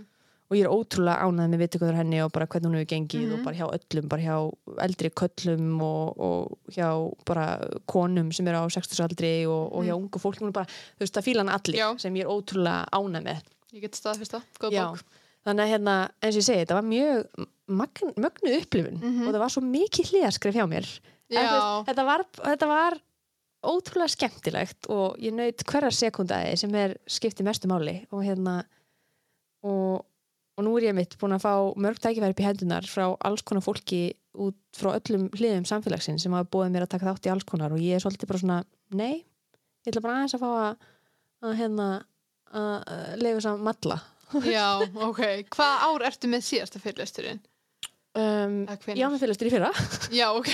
[0.52, 3.32] og ég er ótrúlega ánæð með viðtökuður henni og bara hvernig hún hefur gengið Mhm.
[3.38, 4.36] og bara hjá öllum, bara hjá
[4.84, 6.90] eldri köllum og, og hjá
[7.24, 7.46] bara
[7.86, 10.02] konum sem eru á 60 aldri og, og hjá Mhm.
[10.10, 11.98] ungu fólk, bara þú veist, það fíla hann allir Já.
[12.00, 13.40] sem ég er ótrúlega ánæð með.
[13.72, 14.34] Ég get staðfist
[15.46, 19.26] þannig að hérna, eins og ég segi, þetta var mjög magn, mögnu upplifun Mhm.
[19.26, 20.86] og það var svo mikið hliðaskrif hjá mér.
[21.32, 22.98] Veist, þetta, var, þetta var
[23.64, 28.64] ótrúlega skemmtilegt og ég naut hverja sekundaði sem er skipti mestu máli og hérna
[29.62, 30.02] og,
[30.58, 33.42] og nú er ég mitt búin að fá mörg tækifæri upp í hendunar frá alls
[33.46, 37.32] konar fólki út frá öllum hliðum samfélagsins sem hafa búið mér að taka þátt í
[37.32, 38.58] alls konar og ég er svolítið bara svona,
[38.92, 39.14] nei
[39.86, 40.76] ég ætla bara aðeins að fá að,
[41.48, 41.88] að hérna
[42.52, 44.00] að leifa að matla
[44.48, 44.66] já,
[45.08, 45.22] ok.
[45.54, 47.40] Hvað ár ertu með síðasta fyrirlesturinn?
[48.18, 49.70] um, ég var með fyrirlustur í fyrra.
[50.12, 50.50] Já, ok.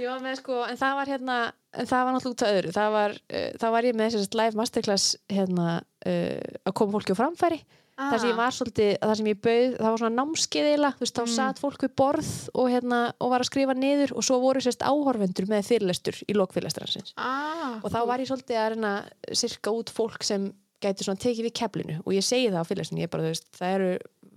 [0.00, 1.36] Ég var með sko, en það var hérna
[1.72, 2.72] en það var náttúrulega út af öðru.
[2.78, 7.16] Það var, uh, það var ég með þess live masterclass hérna uh, að koma fólki
[7.16, 7.60] á framfæri.
[8.02, 11.02] Þar sem ég var svolítið, þar sem ég bauð það var svona námskeið eiginlega, þú
[11.04, 11.32] veist, þá Mm.
[11.36, 14.82] satt fólk við borð og hérna, og var að skrifa niður og svo voru sérst
[14.88, 18.92] áhorfendur með fyrirlestur í lokfyrirlestransins ah, og þá var ég svolítið að reyna
[19.38, 20.48] sirka út fólk sem
[20.82, 21.96] gæti svona tekið við keflinu.
[22.04, 23.90] Og ég segi það á fyrirlestinu, ég bara, þú veist, það eru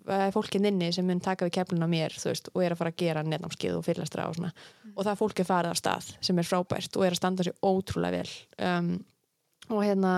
[0.05, 2.75] það er fólkinn inni sem mun taka við keflinu á mér þú veist, og er
[2.75, 4.51] að fara að gera netnámskeið og fyrirlestra og svona,
[4.93, 8.19] og það er farið af stað sem er frábært og er að standa sér ótrúlega
[8.19, 8.35] vel.
[8.61, 8.91] Um,
[9.73, 10.11] og hérna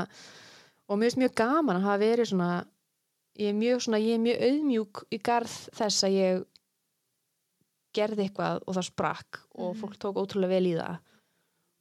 [0.89, 2.51] og mér finnst mjög gaman að hafa verið svona
[3.39, 6.45] ég er mjög svona, ég er mjög auðmjúk í garð þess að ég
[7.97, 9.79] gerði eitthvað og það sprakk og Mhm.
[9.81, 10.97] fólk tók ótrúlega vel í það.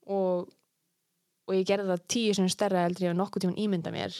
[0.06, 0.48] Og,
[1.46, 4.16] og ég gerði það tíu sem stærra eldri og nokkuð tíman ímynda mér.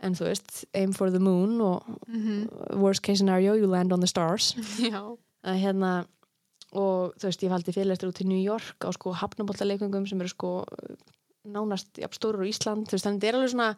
[0.00, 2.48] En þú veist, aim for the moon og Mhm.
[2.80, 4.54] worst case scenario, you land on the stars.
[5.44, 6.06] Að hérna
[6.72, 10.28] og þú veist, ég faldi fyrirlestur út til New York á sko hafnaboltaleikungum sem eru
[10.28, 10.64] sko
[11.46, 12.88] nánast jafn stóru á Ísland.
[12.88, 13.68] Þú veist, þannig þetta er alveg svona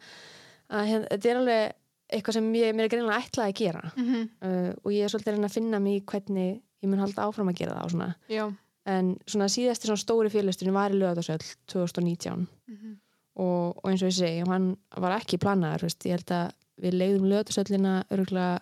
[0.69, 1.73] að, hérna, þetta er alveg
[2.17, 3.91] eitthvað sem ég, mér er greinlega ætlað að gera.
[3.97, 7.25] Mhm, uh, og ég er svolítið að að finna mig í hvernig ég mun halda
[7.27, 8.15] áfram að gera það og svona.
[8.31, 8.45] Já
[8.87, 12.95] en svona síðasti svona stóri fyrirlesturinn var í lögðarsöll 2019 mhm,
[13.43, 16.97] og, og eins og ég segi, hann var ekki planaður, veist, ég held að við
[17.01, 18.59] leiðum lögðarsöllina örgulega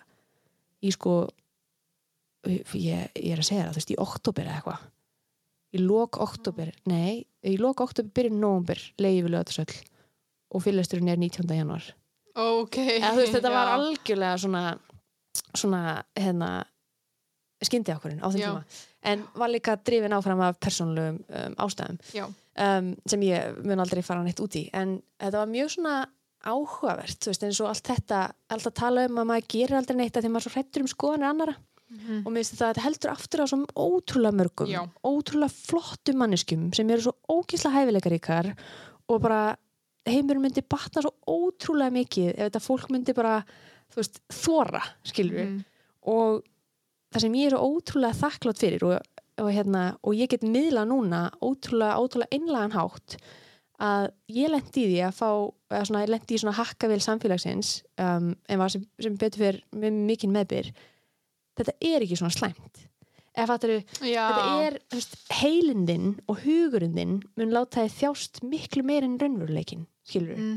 [0.84, 1.16] í sko
[2.46, 4.84] ég, ég er að segja það, þú veist, í oktober eða eitthvað.
[5.76, 9.78] Í lok oktober, nei í lok oktober byrjun nóvumber leiðum við lögðarsöll
[10.54, 11.56] og fyrirlesturinn er 19.
[11.56, 11.94] januar
[12.36, 12.76] Ok.
[12.98, 13.74] Eða þú veist, þetta var já.
[13.76, 14.62] algjörlega svona
[15.56, 16.50] svona, hérna
[17.64, 18.64] skyndi ákvörðin á þeim tíma
[19.06, 24.24] en var líka drifin áfram af persónulegum um, ástæðum um, sem ég mun aldrei fara
[24.24, 24.66] neitt út í.
[24.76, 25.96] En þetta var mjög svona
[26.46, 28.20] áhugavert þú veist, eins og allt þetta
[28.54, 31.28] alltaf tala um að maður gerir aldrei neitt að því maður svo hrættur um skoðanir
[31.30, 34.80] annara mhm, og mér finnst þetta að þetta heldur aftur á svo ótrúlega mörgum Já.
[35.02, 38.52] ótrúlega flottum manneskjum sem eru svo ógísla hæfileikaríkar
[39.10, 39.40] og bara
[40.06, 43.40] heimur myndi batna svo ótrúlega mikið ef þetta fólk myndi bara
[43.90, 45.64] þú veist, þóra, skilur mhm,
[46.12, 46.44] og
[47.16, 48.96] það sem ég er ótrúlega þakklátt fyrir og,
[49.40, 53.16] og, hérna, og ég get miðla núna ótrúlega, ótrúlega einlagan hátt
[53.82, 55.30] að ég lendi í því að fá
[55.84, 59.98] svona, ég lendi í svona hakkavél samfélagsins um, en var sem, sem betur fyrir með
[60.08, 60.70] mikinn meðbyr.
[61.56, 62.86] Þetta er ekki svona slæmt.
[63.36, 69.82] Fattaru, þetta er veist, heilindin og hugurindin mun láta þið þjást miklu meir en raunveruleikin
[70.08, 70.54] skilur mm,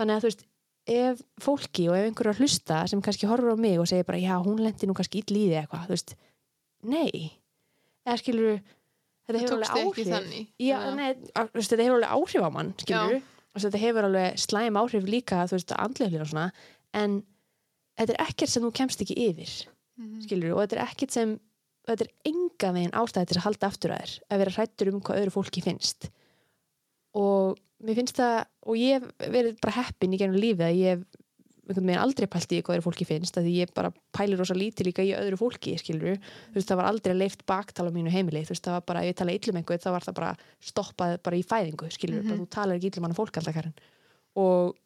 [0.00, 0.42] þannig að þú veist
[0.88, 4.18] ef fólki og ef einhverju að hlusta sem kannski horfur á mig og segir bara
[4.22, 6.14] já hún lendi nú kannski í því eitthvað þú veist,
[6.82, 7.32] nei.
[8.06, 8.60] Eða skilur
[9.28, 10.08] þetta hefur alveg áhrif.
[10.08, 10.46] þannig.
[10.58, 11.08] Já, nei,
[11.54, 13.18] veist, þetta hefur alveg áhrif á mann skilur
[13.58, 16.46] þetta hefur alveg slæm áhrif líka þú veist, andlega og svona.
[16.94, 17.18] En
[17.98, 19.56] þetta er ekkert sem þú kemst ekki yfir
[19.98, 20.20] Mhm.
[20.22, 21.40] skilur og þetta er ekkert sem
[21.88, 25.00] þetta er enga veginn ástæði til að halda aftur að þér að vera hrættur um
[25.00, 26.10] hvað öðru fólki finnst.
[27.18, 30.92] Og mér finnst það og ég hef verið bara heppin í gennum lífið að ég
[30.92, 31.24] hef
[31.68, 34.86] einhvern veginn aldrei pælt í hvað öðru fólki finnst að ég bara pælir rosa lítið
[34.88, 36.16] líka í öðru fólki skilur,
[36.48, 39.02] þú veist það var aldrei leift baktala á mínu heimili, þú veist það var bara,
[39.04, 40.30] ef ég tala illum einhver þá var það bara
[40.64, 42.28] stoppað bara í fæðingu skilur, Mhm.
[42.30, 43.74] bara þú talar ekki illum hann fólk alltaf kærin
[44.36, 44.76] og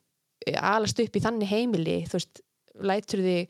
[0.46, 2.40] eh, alast upp í þannig heimili, þú veist
[2.82, 3.48] lætur þig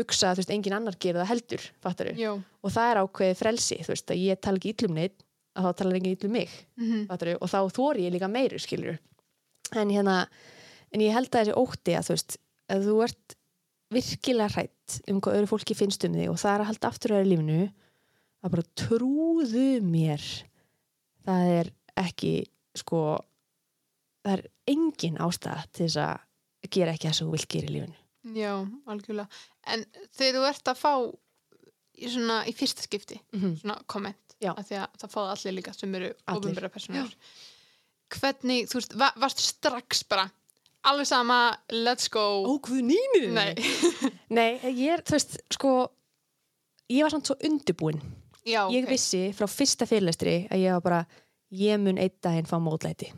[0.00, 2.32] hugsa, þú veist, engin annar gera það heldur, fattar Já.
[2.36, 5.20] og það er ákveðið frelsi, þú veist, að ég tala ekki illum neitt,
[5.56, 7.06] að þá talar engin illum mig Mhm.
[7.08, 8.98] fattarðu, og þá þóri ég líka meiri skilur
[9.74, 10.18] en hérna
[10.92, 12.38] en ég held að þessi ótti að þú veist
[12.72, 13.36] að þú ert
[13.96, 17.16] virkilega hrætt um hvað öðru fólki finnst um þig og það er að halda aftur
[17.16, 17.60] að í lífinu
[18.42, 20.24] að bara trúðu mér
[21.26, 22.34] það er ekki
[22.76, 23.02] sko
[24.22, 27.76] það er engin ástæða til þess að gera ekki það sem þú vilt gera í
[27.76, 28.02] lífinu
[28.34, 28.52] Já,
[28.90, 29.28] algjörlega.
[29.70, 29.84] En
[30.16, 30.92] þegar þú ert að fá
[31.96, 33.58] í, svona, í fyrsta skipti, mm -hmm.
[33.60, 34.52] svona komment, Já.
[34.56, 37.14] af því að það fáða allir líka sem eru ofinbæra personur.
[38.12, 40.28] Hvernig, þú veist, va varst strax bara,
[40.86, 41.38] alveg sama,
[41.74, 42.22] let's go.
[42.46, 43.54] Ógðu nýmið Nei,
[44.38, 45.72] Nei, ég er, þú veist, sko
[46.92, 47.98] ég var samt svo undirbúin.
[48.46, 48.90] Já, ég ok.
[48.94, 51.00] vissi frá fyrsta fyrirlestri að ég var bara,
[51.50, 53.08] ég mun einn daginn fá mótlæti.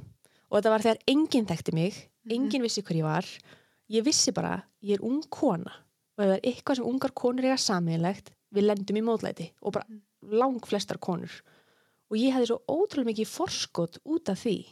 [0.49, 2.33] Og þetta var þegar enginn þekkti mig, Mhm.
[2.39, 3.25] enginn vissi hver ég var.
[3.93, 5.73] Ég vissi bara, ég er ung kona.
[6.17, 9.51] Og ef það er eitthvað sem ungar konur eiga sammeðilegt, við lendum í mótlæti.
[9.63, 10.01] Og bara Mm.
[10.33, 11.31] lang flestar konur.
[12.11, 14.67] Og ég hefði svo ótrúlega mikið forskot út af því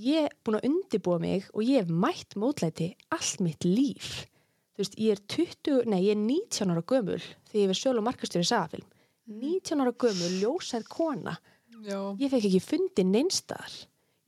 [0.00, 4.26] ég er búin að undibúa mig og ég hef mætt mótlæti allt mitt líf.
[4.72, 8.00] Þú veist, ég er 20, nei, ég er 19 ára gömul þegar ég er sölu
[8.00, 8.86] og markastjóri sagafilm.
[9.28, 11.36] 19 ára gömul, ljósæð kona.
[11.82, 13.72] Já, ég fekk ekki fundið neinstar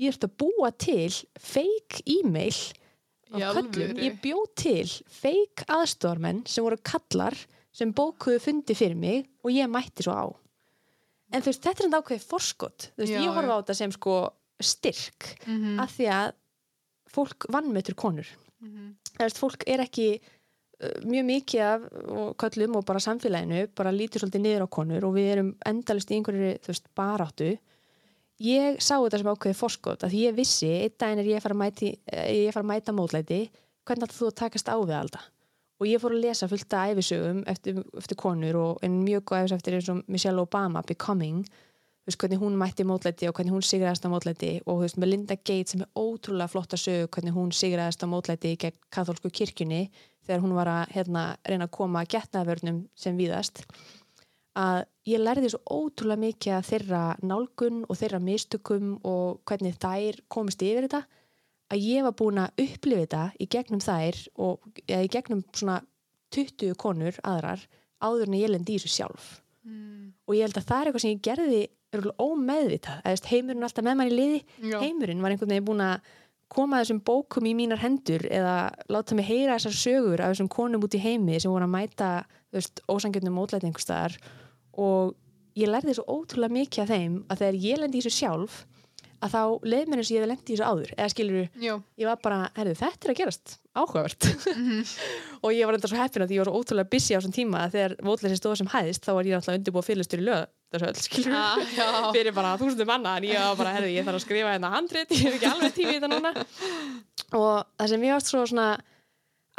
[0.03, 2.57] ég ert að búa til fake e-mail
[3.35, 3.95] Í af alvöru?
[4.03, 7.37] ég bjó til fake aðstórmenn sem voru kallar
[7.75, 10.27] sem bókuðu fundi fyrir mig og ég mætti svo á.
[11.35, 12.89] En þú veist, þetta er enda ákveðið forskot.
[12.95, 14.17] Þú veist, Já, ég horfa á þetta sem sko
[14.65, 16.33] styrk Mhm, af því að
[17.15, 18.27] fólk vannmötur konur.
[18.61, 18.95] Mhm.
[19.15, 20.21] þú veist, fólk er ekki
[21.07, 25.15] mjög mikið af og köllum og bara samfélaginu bara lítur svolítið niður á konur og
[25.15, 27.59] við erum endalist í einhverju, þú veist, baráttu.
[28.43, 31.55] Ég sá þetta sem ákveðið forskot að ég vissi, einn daginn er ég að fara
[31.55, 33.41] að mæti, eh, ég að fara að mæta mótlæti
[33.87, 35.31] hvernig ætlar þú að takast á við alltaf
[35.81, 39.45] og ég fór að lesa fullt af æfisögum eftir, eftir konur og en mjög góð
[39.45, 41.45] æfis eftir eins og Michelle Obama, Becoming
[42.05, 45.11] veist, hvernig hún mætti mótlæti og hvernig hún sigraðist á mótlæti og þú veist, með
[45.13, 49.89] Linda Gates sem er ótrúlega flotta sög hvernig hún sigraðist á mótlæti gegn katholsku kirkjunni
[50.25, 53.65] þegar hún var að hérna, reyna að koma að getnaðvörnum sem víðast
[54.55, 60.21] að ég lærði svo ótrúlega mikið að þeirra nálgun og þeirra mistökum og hvernig þær
[60.31, 61.03] komist yfir þetta
[61.75, 65.81] að ég var búin að upplifa þetta í gegnum þær og í gegnum svona
[66.35, 67.65] 20 konur aðrar
[68.05, 69.27] áður en ég lendi í þessu sjálf.
[69.65, 71.61] Mm, og ég held að það er eitthvað sem ég gerði
[72.19, 75.85] ómeðvitað, eða heimurinn er alltaf með mann í liði, Já, heimurinn var einhvern veginn búin
[75.85, 76.13] að
[76.55, 78.57] koma þessum bókum í mínar hendur eða
[78.93, 82.11] láta mig heyra þessar sögur af þessum konum út í heimi sem voru að mæta
[82.91, 84.15] ósangjörnum mótlæti einhvers staðar.
[84.79, 85.15] Og
[85.59, 88.63] ég lærði svo ótrúlega mikið af þeim að þegar ég lendi í þessu sjálf
[89.25, 90.91] að þá leið mér eins og ég hef lendi í þessu áður.
[90.99, 93.55] Eða skilur, já, ég var bara, herðu, þetta er að gerast.
[93.75, 94.27] Áhugavert.
[94.53, 94.83] Mhm,
[95.45, 97.65] og ég var enda svo heppin að ég var svo ótrúlega busy á þessum tíma
[97.65, 100.45] að þegar mótlæsi stóð sem hæðist þá var ég alltaf undirbúið fyrirlistur í lög
[100.83, 104.25] öll, skilur Ah, fyrir bara þúsundum manna en ég var bara, herðu, ég þarf að
[104.27, 106.33] skrifa hérna handrit ég hef ekki alveg tími í þetta núna.
[107.39, 108.69] Og það sem ég varst svo svona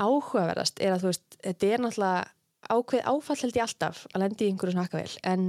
[0.01, 2.25] áhugaverðast er að þú veist, þetta er náttúrulega
[2.75, 5.43] ákveð áfall held ég alltaf að lendi í einhverju svona hakkavel en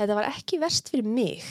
[0.00, 1.44] þetta var ekki verst fyrir mig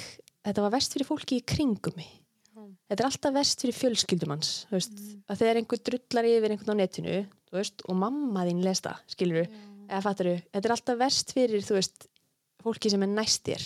[0.46, 2.10] þetta var verst fyrir fólki í kringum mig.
[2.56, 2.64] Já.
[2.90, 5.22] þetta er alltaf verst fyrir fjölskyldumanns þú veist, Mm.
[5.30, 7.16] að þegar einhver drullar yfir einhvern á netinu
[7.50, 9.46] þú veist, og mamma þín lesta skilur
[9.86, 12.08] eða fattar þetta er alltaf verst fyrir þú veist,
[12.66, 13.66] fólki sem er næstir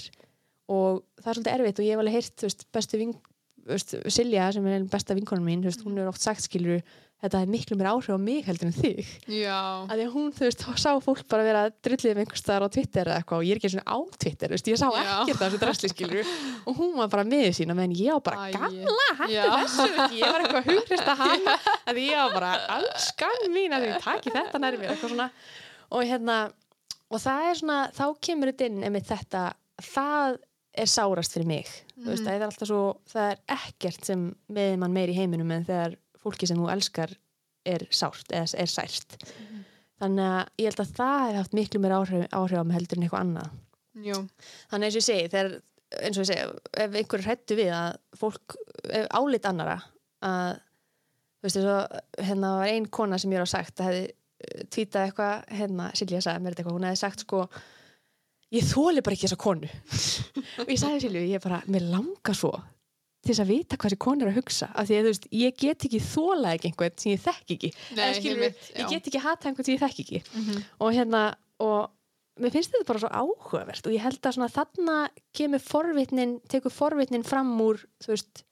[0.69, 3.13] og það er svolítið erfitt og ég hef alveg heyrt veist, bestu ving,
[3.69, 6.83] veist, Silja sem er besta vinkonum mín, veist, hún er oft sagt skilur
[7.19, 9.07] þetta er miklu mér áhrif á mig heldur en þig.
[9.27, 12.43] Já, að því að hún, þú veist, þá sá fólk bara vera drullið um einhvers
[12.43, 14.79] staðar á Twitter eða eitthvað og ég er ekki svona á Twitter, þú veist, ég
[14.79, 16.31] sá ekkert þessu drasli skilur
[16.63, 18.53] og hún var bara með sína meðan ég var bara Æi.
[18.55, 21.51] gamla, hættu þessu ég var eitthvað að hugrista hann
[21.91, 25.29] að ég var bara alskan mín að því taki þetta nærmi eitthvað svona.
[25.89, 26.39] Og hérna,
[27.09, 29.43] og það er svona þá kemur þetta inn einmitt þetta
[29.81, 30.37] það
[30.79, 31.65] er sárast fyrir mig
[31.97, 32.27] þú veist, Mhm.
[32.27, 35.95] það er alltaf svo, það er ekkert sem með mann meir í heiminum en þegar
[36.23, 37.15] fólki sem þú elskar
[37.65, 39.63] er sárt eða er sært Mhm.
[40.01, 42.97] þannig að ég held að það hef haft miklu meir áhrif, áhrif á mig heldur
[42.97, 43.49] en eitthvað annað
[43.99, 44.15] já,
[44.71, 45.61] þannig eins og ég segi, þegar
[46.03, 48.55] eins og ég segja, ef einhver hrættu við að fólk,
[49.11, 49.81] álit annara
[50.21, 50.59] að,
[51.39, 54.11] þú veist, þess að hérna var ein kona sem ég á sagt að hefði
[54.71, 57.41] tvítað eitthvað, hérna Silja sagði mér þetta eitthvað, hún hefði sagt sko
[58.55, 59.69] ég þóli bara ekki þessa konu
[60.63, 62.53] og ég sagði Silju, ég bara, mér langar svo
[63.19, 65.25] til þess að vita hvað þessi konu er að hugsa af því að þú veist,
[65.35, 68.79] ég get ekki þóla ekki einhvern sem ég þekk ekki Nei, einmitt, já.
[68.79, 70.61] ég get ekki hata einhvern sem ég þekk ekki Mhm.
[70.79, 71.23] og hérna
[71.59, 71.89] og
[72.39, 74.95] mér finnst þetta bara svo áhugavert og ég held að svona þarna
[75.35, 78.45] kemur forvitnin, tekur forvitnin fram úr þú veist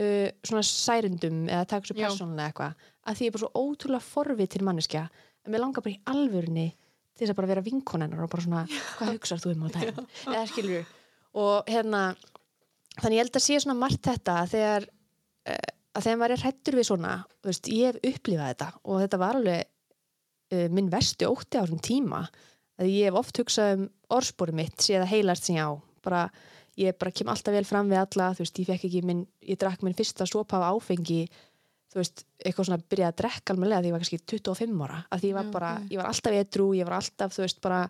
[0.00, 2.06] uh, svona særundum eða taka svo Já.
[2.06, 5.94] persónulega eitthvað að því ég er bara svo ótrúlega forvitin manneskja að mér langar bara
[5.94, 9.66] í alvörunni til þess að bara vera vinkonennar og bara svona hvað hugsar þú um
[9.66, 10.06] á daginn?
[10.30, 10.94] Eða skilur
[11.42, 12.02] og hérna
[13.00, 16.78] þannig ég held að sé svona margt þetta þegar uh, að þegar maður er hrættur
[16.78, 17.12] við svona
[17.44, 19.68] veist, ég hef upplifað þetta og þetta var alveg
[20.52, 22.24] uh, minn versti ótti á þessum tíma
[22.80, 25.72] að ég hef oft hugsað um orðspóri mitt séð að heilast sem ég á.
[26.02, 26.22] Bara,
[26.80, 29.58] ég bara kem alltaf vel fram við alla þú veist, ég fekk ekki minn, ég
[29.60, 31.26] drakk minn fyrsta sopa af áfengi
[31.92, 34.98] þú veist, eitthvað svona að byrja að drekka almennilega því ég var kannski 25 ára
[35.12, 37.82] að því ég var bara, ég var alltaf edru ég var alltaf, þú veist, bara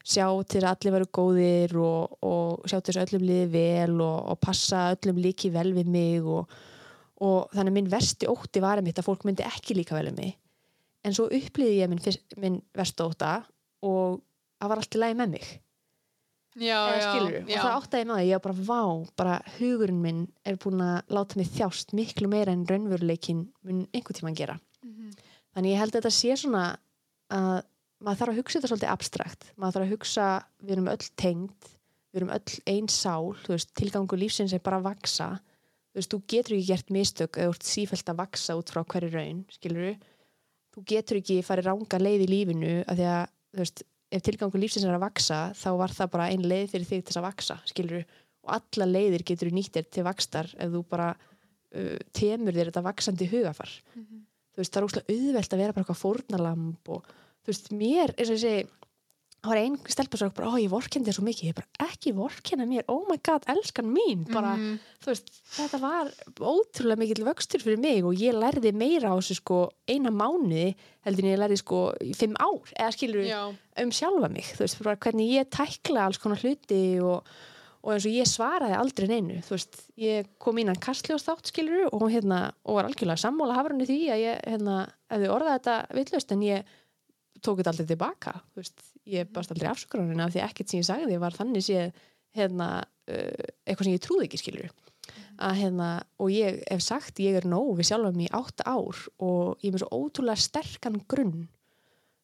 [0.00, 3.96] sjá til að allir veru góðir og, og sjá til þess að öllum liði vel
[4.00, 6.60] og, og passa öllum líki vel við mig og,
[7.20, 10.36] og þannig minn versti ótti var einmitt að fólk myndi ekki líka vel við mig.
[11.04, 13.42] En svo upplýði ég minn, minn versti ótta
[13.84, 14.22] og
[14.60, 15.50] það var allt í lagi með mig
[16.58, 20.22] já, já, og það áttaði ég með það, ég var bara vá bara hugurinn minn
[20.44, 24.58] er búin að láta mig þjást miklu meira en raunveruleikin mun einhvern tímann gera.
[24.82, 25.10] Mhm.
[25.54, 26.64] þannig ég held að þetta sé svona
[27.30, 27.62] að
[28.00, 29.52] maður þarf að hugsa þetta svolítið abstrakt.
[29.56, 30.26] Maður þarf að hugsa,
[30.64, 31.70] við erum öll tengd
[32.10, 35.28] við erum öll ein sál veist, tilgangur lífsins er bara að vaksa
[35.90, 38.82] þú veist, þú getur ekki gert mistök eða þú ert sífælt að vaksa út frá
[38.82, 39.92] hverju raun skilur
[40.74, 43.22] þú getur ekki farið ranga leið í lífinu af því að,
[43.60, 47.02] veist, ef tilgangur lífsins er að vaksa þá var það bara ein leið fyrir þig
[47.04, 48.04] til þess að vaksa skilur
[48.46, 53.28] og alla leiðir getur nýttir til vakstar ef þú bara uh, temur þér þetta vaksandi
[53.30, 54.26] hugafar Mhm.
[54.54, 57.04] þú veist, það er úrslega auðvelt að vera bara eitthvað fórnalamb og
[57.44, 58.68] þú veist, mér, eins og ég segi
[59.40, 62.12] það var ein stelpa svo bara, ó, ég vorkendi þér svo mikið, ég bara, ekki
[62.16, 62.84] vorkenna mér.
[62.92, 64.78] Oh my god, elskan mín, bara Mhm.
[65.00, 69.38] þú veist, þetta var ótrúlega mikill vöxtur fyrir mig og ég lærði meira á þessu
[69.40, 70.74] sko eina mánuði
[71.06, 73.40] heldur en ég lærði sko í fimm ár, eða skilur já,
[73.82, 77.24] um sjálfa mig, þú veist, bara hvernig ég tækla alls konar hluti og,
[77.82, 81.88] og eins og ég svaraði aldrei neinu, þú veist ég kom innan kastljós þátt, skilur
[81.94, 84.76] og hérna, og var algjörlega sammála hafrunni því að ég, hérna,
[85.10, 86.64] hefði orðað þetta villust en ég
[87.40, 90.88] tók þetta aldrei tilbaka, þú veist, ég barst aldrei afsökunarinn af því ekkert sem ég
[90.88, 91.92] sagði var þannig séð,
[92.36, 94.70] hérna uh, eitthvað sem ég trúði ekki, skilur
[95.40, 95.86] að hérna,
[96.20, 99.70] og ég hef sagt ég er nóg við sjálfa mig í átta ár og ég
[99.70, 101.48] er með svo ótrúlega sterkan grunn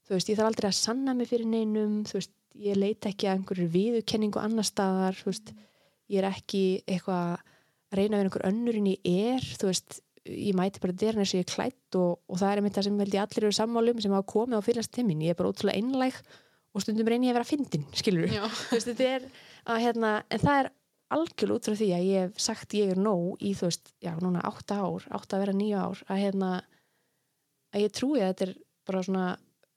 [0.06, 3.28] þú veist, ég þarf aldrei að sanna mig fyrir neinum, þú veist, ég leita ekki
[3.28, 5.52] að einhverju viðurkenningu annar staðar, þú veist,
[6.12, 10.82] ég er ekki eitthvað að reyna við einhver önnurinn ég er, þú veist, ég mæti
[10.82, 13.16] bara dyrin eins og ég er klætt og, og það er einmitt það sem held
[13.16, 16.18] ég allir eru sammálum sem hafa komið á fyrirnast tímin, ég er bara ótrúlega einlæg
[16.76, 19.24] og stundum reyni ég að vera fyndin, skilur veist, er
[19.66, 20.70] að hérna, en það er
[21.16, 24.12] algjörlega út frá því að ég hef sagt ég er nóg í þú veist, já,
[24.20, 26.50] núna átta ár, átta að vera nýja ár að hérna
[27.72, 28.54] að ég trúi að þetta er
[28.86, 29.26] bara svona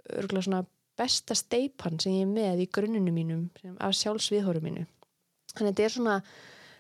[0.10, 0.64] örgulega svona
[1.00, 4.86] besta steipan sem ég er með í grunninu mínum sem, af sjálfsviðhóru mínu.
[5.54, 6.18] Þannig að þetta er svona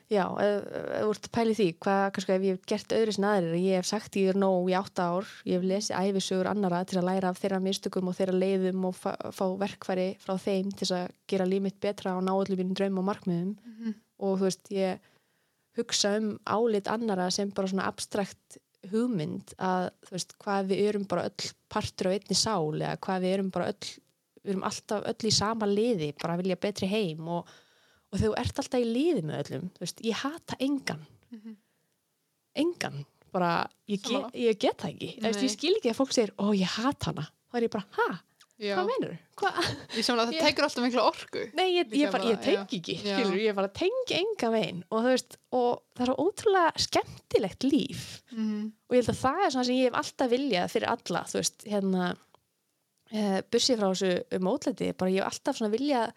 [0.09, 3.57] já, þú ert að pæli því hvað, kannski ef ég hef gert öðru sem aðrir
[3.61, 6.97] ég hef sagt ég er nóg í átta ár ég hef lesið æfisögur annara til
[7.01, 11.11] að læra af þeirra mistökum og þeirra leiðum og fá, verkfæri frá þeim til að
[11.29, 13.93] gera líf mitt betra og ná öllum mínum draum og markmiðum Mhm.
[14.19, 14.99] og þú veist, ég
[15.77, 18.57] hugsa um álit annara sem bara svona abstrakt
[18.91, 23.21] hugmynd að þú veist, hvað við erum bara öll partur á einni sál eða hvað
[23.21, 23.89] við erum bara öll
[24.43, 27.45] við erum alltaf öll í sama liði bara vilja betri heim og,
[28.09, 31.05] og þú ert alltaf í liði með öllum veist, ég hata engan.
[31.33, 31.57] Mhm.
[32.59, 36.33] engan, bara ég, ge, ég get það ekki, veist, ég skil ekki að fólk segir,
[36.41, 37.27] ó ég hata hana.
[37.49, 38.07] Þá er ég bara, ha,
[38.59, 38.73] já.
[38.75, 39.59] hvað meinur hvað
[39.95, 41.43] Ég sem að það tekur alltaf mikla orku.
[41.57, 44.81] Nei, ég, ég, bara, ég tengi ekki, skilur, ég bara tengi enga veginn.
[44.91, 48.07] Og veist, og það er svo ótrúlega skemmtilegt líf.
[48.33, 48.65] Mhm.
[48.89, 51.39] og ég held að það er svona sem ég hef alltaf viljað fyrir alla, þú
[51.39, 52.09] veist, hérna
[53.09, 53.21] e,
[53.53, 56.13] bussið frá þessu mótlæti, bara ég hef alltaf svona viljað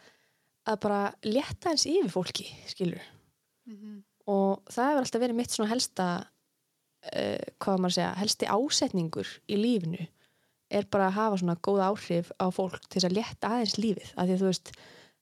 [0.68, 3.02] að bara létta eins yfir fólki, skilur
[3.66, 4.02] Mhm.
[4.26, 6.06] og það hefur alltaf verið mitt svona helsta
[7.12, 10.06] uh, hvað maður að segja, helsti ásetningur í lífinu
[10.72, 14.10] er bara að hafa svona góð áhrif á fólk til þess að létta aðeins lífið,
[14.16, 14.72] af því að þú veist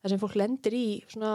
[0.01, 1.33] það sem fólk lendir í svona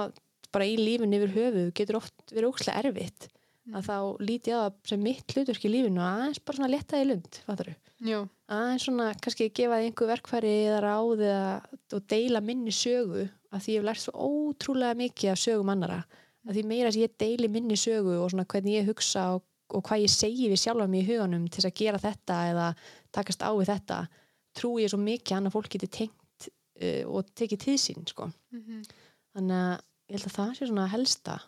[0.56, 3.28] bara í lífinu yfir höfuð getur oft verið ókslega erfitt.
[3.76, 6.98] Að þá líti á það sem mitt hlutverk í lífinu að aðeins bara svona létta
[7.00, 7.40] því lund,
[8.56, 11.54] aðeins svona kannski gefa því einhver verkfæri eða ráð eða
[11.98, 13.26] og deila minni sögu
[13.56, 16.02] að því ég hef lært svo ótrúlega mikið af sögum annara
[16.46, 19.84] að því meira sem ég deili minni sögu og svona hvernig ég hugsa og, og
[19.88, 22.68] hvað ég segi við sjálfa mig í huganum til að gera þetta eða
[23.16, 24.00] takast á við þetta
[24.56, 28.30] trúi ég svo mikið hann að fólk geti tengt uh, og tekið sín sko.
[28.54, 28.86] Mhm.
[29.36, 29.76] þannig að
[30.06, 31.40] ég held að það sé svona helsta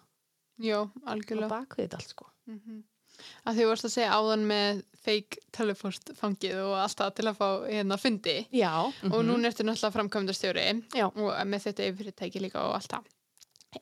[0.57, 1.49] Já, á algjörlega.
[1.53, 2.31] bakvið þetta allt sko.
[2.49, 2.83] Mm
[3.47, 7.47] Að þú varst að segja áðan með fake telepost fangið og alltaf til að fá
[7.67, 8.71] hérna fundi Já,
[9.07, 10.65] og núna ertu náttúrulega framkvæmdastjóri
[10.97, 11.05] Já.
[11.07, 13.07] og með þetta yfirtæki líka og allt það.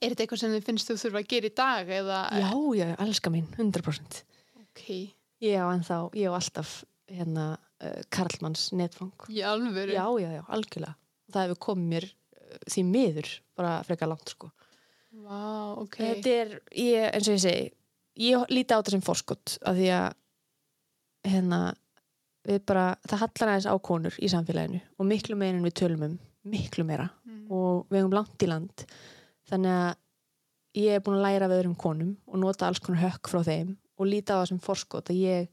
[0.02, 2.20] Er þetta eitthvað sem þið finnst þú þurfa að gera í dag eða?
[2.42, 4.20] Já, já, elska mín, 100%
[4.64, 4.84] Ok,
[5.46, 6.76] Ég á ennþá, ég á alltaf
[7.12, 9.94] hérna uh, Karlmanns netfang í alvöru.
[9.94, 10.96] Já, já, já, algjörlega
[11.32, 14.50] Það hefur komið mér uh, því miður bara frekar langt sko
[15.26, 15.40] Vá,
[15.80, 15.96] ok.
[16.02, 17.70] Þetta er, ég, eins og ég segi
[18.16, 20.08] ég líti á þetta sem forskott af því að
[21.26, 21.60] hérna
[22.46, 26.08] við bara, það hallar aðeins á konur í samfélaginu og miklu meira en við tölum
[26.08, 27.10] um miklu meira.
[27.26, 27.46] Mm.
[27.50, 28.86] og við hefum langt í land
[29.50, 33.32] þannig að ég er búin að læra við öðrum konum og nota alls konar hökk
[33.32, 35.48] frá þeim og líta á það sem forskot að ég,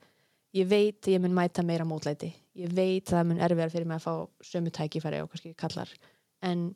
[0.58, 2.32] ég veit að ég mun mæta meira mótlæti.
[2.58, 5.92] Ég veit að það mun erfiðar fyrir mig að fá sömu tækifæri og kannski kallar.
[6.42, 6.66] En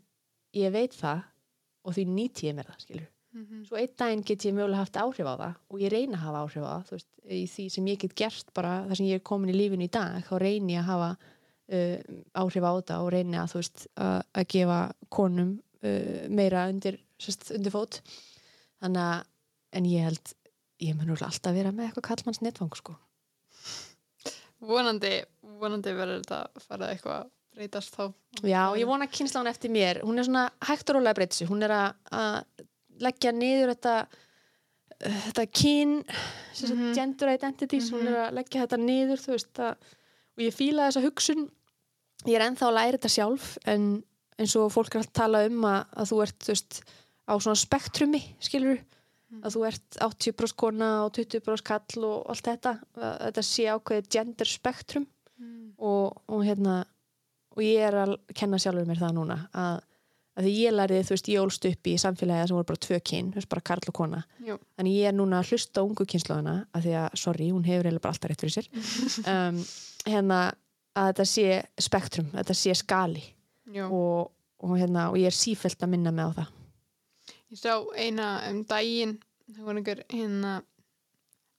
[0.57, 1.27] ég veit það
[1.85, 3.65] og því nýti ég mér það skilur Mhm.
[3.69, 6.43] svo einn daginn get ég mögulega haft áhrif á það og ég reyna að hafa
[6.45, 9.29] áhrif á það veist, í því sem ég get gert bara þar sem ég er
[9.29, 11.11] komin í lífinu í dag þá reyni ég að hafa
[11.77, 11.99] uh,
[12.33, 14.81] áhrif á þetta og reyni að veist að, að gefa
[15.13, 15.53] konum
[15.85, 18.01] uh, meira undir, sest, undir fót
[18.81, 19.27] þannig að
[19.77, 20.33] en ég held,
[20.81, 22.97] ég mun örugglega alltaf vera með eitthvað kallmanns netfang sko
[24.67, 25.19] Vonandi,
[25.61, 28.07] vonandi verður þetta að fara eitthvað að breytast þá.
[28.45, 31.49] Já, ég vona að kynsla hún eftir mér hún er svona hægt og rólega sig
[31.49, 32.65] hún er að
[33.03, 36.95] leggja niður þetta uh, þetta kyn mm Mhm.
[36.97, 39.75] gender identities hún er að leggja þetta niður þú veist að,
[40.37, 41.43] og ég fíla þessa hugsun.
[42.25, 43.85] Ég er ennþá að læra þetta sjálf en
[44.39, 46.79] eins og fólk er alltaf að tala um að, að þú ert þú veist,
[47.29, 48.81] á svona spektrumi skilur
[49.45, 54.47] að þú ert 80% kona og 20% kall og allt þetta þetta sé ákveðið gender
[54.49, 55.07] spektrum.
[55.37, 55.75] Mm.
[55.77, 56.87] og, og hérna
[57.53, 59.83] og ég er að kenna sjálfur mér það núna að,
[60.37, 62.99] að því ég lærið, þú veist, ég ólst upp í samfélagi sem voru bara tvö
[63.11, 64.21] kyn, þú veist, bara karl og kona.
[64.45, 64.59] Jú.
[64.77, 68.05] þannig ég er núna að hlusta ungu kynslaðuna að því að, sorry, hún hefur eiginlega
[68.05, 68.71] bara alltaf rétt fyrir sér.
[69.37, 69.59] Um,
[70.07, 70.41] hérna
[70.97, 71.47] að þetta sé
[71.87, 73.25] spektrum, að þetta sé skali.
[73.87, 74.31] Og,
[74.63, 76.53] og hérna, og ég er sífælt að minna mig á það.
[77.53, 79.17] Ég sá eina um daginn,
[79.51, 80.53] það var einhver hérna,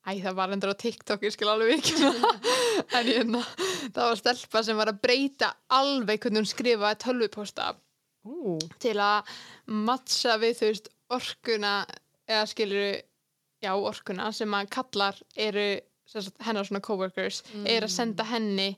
[0.08, 1.98] æ það var endur á TikTok, ég skil alveg ekki.
[2.98, 3.42] En hérna,
[3.90, 7.72] það var stelpa sem var að breyta alveg hvernig hún skrifaði tölvuposta
[8.28, 9.30] Ú, til að
[9.88, 11.74] mattsa við þú veist orkuna
[12.28, 12.98] eða skilur
[13.64, 15.68] já orkuna sem að kallar eru
[16.08, 18.74] sagt, hennar svona coworkers er að senda henni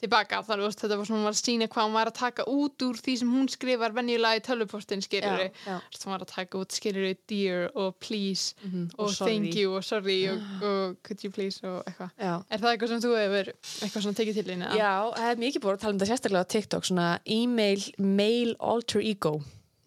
[0.00, 0.40] tilbaka.
[0.46, 2.98] Þannig að þetta var svona var að sína hvað hún var að taka út úr
[3.00, 5.76] því sem hún skrifar venjulega í tölvupostin skilur já, já.
[6.04, 9.30] hún var að taka út skilur dear og please Mhm, og, sorry.
[9.38, 12.10] thank you og sorry og, og could you please og eitthvað.
[12.20, 14.66] Er það eitthvað sem þú hefur eitthvað svona tekið til þín?
[14.76, 18.54] Já, það er mikið búin að tala um þetta sérstaklega á TikTok svona email, mail
[18.60, 19.40] alter ego.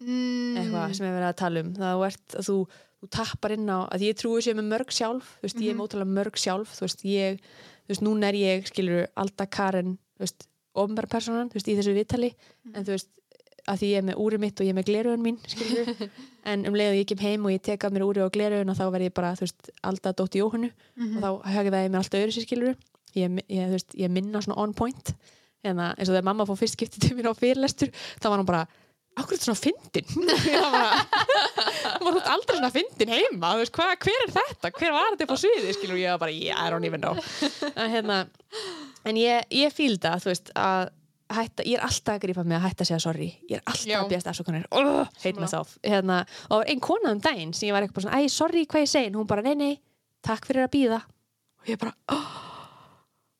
[0.04, 1.70] Mm, eitthvað sem er verið að tala um.
[1.78, 2.56] Það ert að þú,
[3.04, 5.78] þú tappar inn á að ég trúi sér með mörg sjálf þú veist, ég er
[5.78, 7.38] mótalega mörg sjálf þú veist, ég,
[7.84, 9.94] þú veist, núna er ég skilur Alda Karen,
[10.24, 12.30] veist ofnbæra personan, þú veist, í þessu viðtali
[12.74, 13.10] en þú veist,
[13.64, 15.92] að því ég er með úrið mitt og ég er með glerugun mín, skilur
[16.50, 18.72] en um leið og ég kem heim og ég tek af mér úrið og glerugun
[18.74, 21.86] og þá verð ég bara, þú veist, Alda dótt í óhunu og þá höfði það
[21.86, 22.76] ég mér alltaf öðru sér skilur
[23.14, 25.14] ég, ég, þú veist, ég minna svona on point
[25.64, 28.50] en eins og þegar mamma fór fyrst skiptið til mér á fyrirlestur þá var hann
[28.50, 28.66] bara
[29.14, 30.08] Akkur þetta svona fyndin?
[32.02, 34.72] Var hún var aldrei svona fyndin heima, veist, hva, hver er þetta?
[34.74, 35.74] Hver var þetta upp á sviði?
[35.76, 37.14] Skilur, ég var bara, yeah, I don't even know.
[37.76, 38.16] En, hérna,
[39.04, 40.92] en ég, ég fíl það, þú veist, að
[41.34, 43.28] hætta, ég er alltaf að grípa mig að hætta að segja sorry.
[43.48, 43.98] Ég er alltaf Já.
[44.00, 44.66] að bíast afsökunar.
[44.70, 45.06] Oh.
[45.24, 48.64] Hérna, og það var ein kona um daginn sem ég var eitthvað svona, æ, sorry
[48.68, 49.10] hvað ég segi.
[49.10, 49.72] En Hún bara, nei, nei,
[50.24, 51.00] takk fyrir að býða.
[51.62, 52.36] Og ég bara, oh,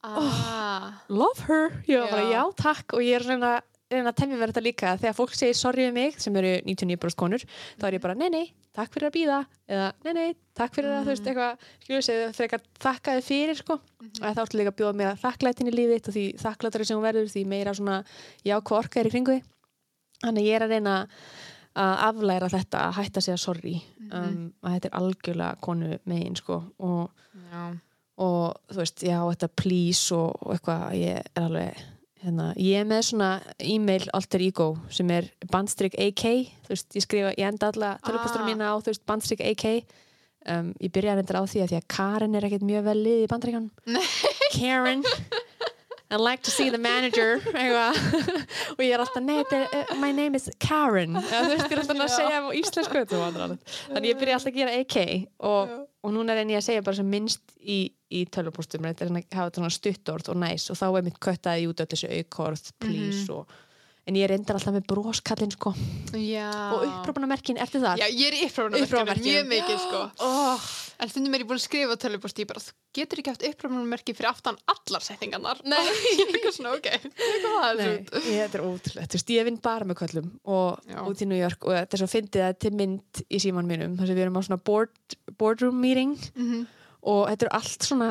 [0.09, 2.43] ah, love her ég var bara Já.
[2.61, 3.55] takk og ég er reyna,
[3.95, 4.93] reyna að temja verið þetta líka.
[5.03, 7.47] Þegar fólk segir sorry við mig sem eru 99% konur
[7.81, 8.45] þá er ég bara nei nei,
[8.77, 9.39] takk fyrir að býða
[9.71, 13.79] eða nei nei, takk fyrir að þú veist eitthvað skilur segja frekar þakkaði fyrir sko.
[14.05, 17.09] Og þá ertu líka að bjóða mér þakklætin í lífið og því þakklætari sem hún
[17.09, 18.03] verður því meira svona
[18.45, 19.41] já hvað orka er í kringu
[20.25, 21.01] þannig ég er að reyna
[21.75, 23.79] að aflæra þetta að hætta segja sorry.
[24.13, 27.11] Um, að þetta er algjörlega konu megin sko og
[28.23, 31.83] og þú veist, já, þetta please og, og eitthvað, ég er alveg
[32.25, 33.29] hérna, ég er með svona
[33.61, 36.23] e-mail alter ego sem er bandstrik AK
[36.65, 38.49] þú veist, ég skrifa, ég enda alla tölupastur Ah.
[38.49, 39.65] mína á, þú veist, bandstrik AK
[40.49, 42.99] um, ég byrja að reynda á því að því að Karen er ekkert mjög vel
[43.05, 43.71] lið í bandrikan
[44.57, 45.05] Karen
[46.15, 47.41] I'd like to see the manager.
[48.77, 51.19] Og ég er alltaf, uh, my name is Karen.
[51.19, 54.97] Ég er alltaf að segja á íslensku þannig ég byrja alltaf að gera AK
[55.51, 57.81] og, og núna reyni ég að segja bara sem minnst í,
[58.15, 61.83] í tölvupústum þetta er svona, hafa stuttorð og næs og þá er mitt köttaði út
[61.83, 63.51] öll þessu aukorð please og
[64.05, 65.73] en ég reyndar alltaf með broskallin sko.
[65.73, 68.03] Og upprópunamerkin, ertu það?
[68.03, 69.31] Já, ég er Upprópunarmerkinu.
[69.31, 70.03] mjög mikið sko.
[70.27, 70.67] Oh,
[71.03, 74.15] En stundum er ég búin að skrifa tölvuposti, ég bara, þú getur ekki haft uppráðunarmerki
[74.15, 75.61] fyrir aftan allar setningarnar.
[75.65, 75.81] Nei.
[76.19, 78.29] ég er eitthvað svona, ok, eitthvað það Nei, þessu út.
[78.29, 81.01] ég, þetta er ótrúlegt, þú veist, ég vinn bara með köllum og Já.
[81.11, 83.97] út í New York og þetta er svo fyndið að til mynd í síman mínum
[83.99, 86.63] þar sem við erum á svona board, boardroom meeting Mhm.
[87.03, 88.11] og þetta er allt svona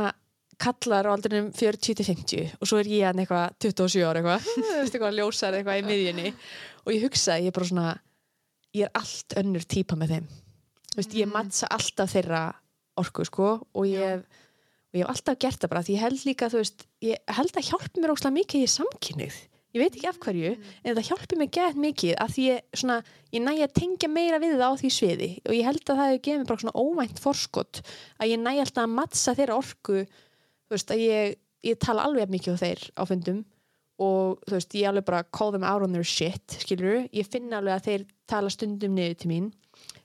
[0.63, 4.93] kallar á aldrinum 40-50 og svo er ég hann eitthvað 27 ára eitthvað, þú veist
[4.95, 6.34] eitthvað ljósar eitthvað í miðjunni
[6.86, 7.88] og ég hugsaði, ég er bara svona
[8.73, 10.27] ég er allt önnur típa með þeim
[10.93, 11.34] þú veist, ég Mm.
[11.34, 12.43] mattsa alltaf þeirra
[13.00, 14.26] orku sko og ég hef
[14.94, 17.58] og ég hef alltaf gert það bara því ég held líka, þú veist ég held
[17.58, 19.39] að hjálpi mér óslega mikið í samkynnið
[19.74, 20.52] ég veit ekki af hverju,
[20.86, 22.98] en það hjálpi mér gett mikið að því ég, svona,
[23.34, 25.30] ég næ að tengja meira við það á því sviði.
[25.48, 27.82] Og ég held að það hefur gefið mér bara svona óvænt forskot
[28.22, 31.36] að ég næ alltaf að mattsa þeirra orku þú veist, að ég,
[31.66, 33.41] ég tala alveg mikið á þeir á fundum.
[34.04, 37.58] Og þú veist, ég alveg bara call them out on their shit, skilur ég finna
[37.58, 39.52] alveg að þeir tala stundum niður til mín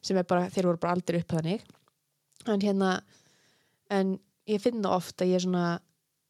[0.04, 1.64] sem er bara, þeir voru bara aldrei upp þannig
[2.46, 2.92] en hérna
[3.90, 4.18] en
[4.48, 5.66] ég finna oft að ég er svona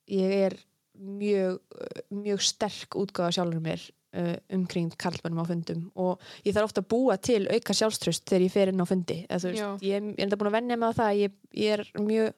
[0.08, 0.56] ég er
[0.98, 1.58] mjög
[2.10, 3.82] mjög sterk útgáða sjálfur mér
[4.16, 5.82] uh, umkring karlmennum á fundum.
[5.94, 9.18] Og ég þarf ofta að búa til auka sjálfströst þegar ég fer inn á fundi.
[9.30, 9.46] Veist,
[9.84, 12.32] ég, er- enda búin að venja mig á það ég, ég er mjög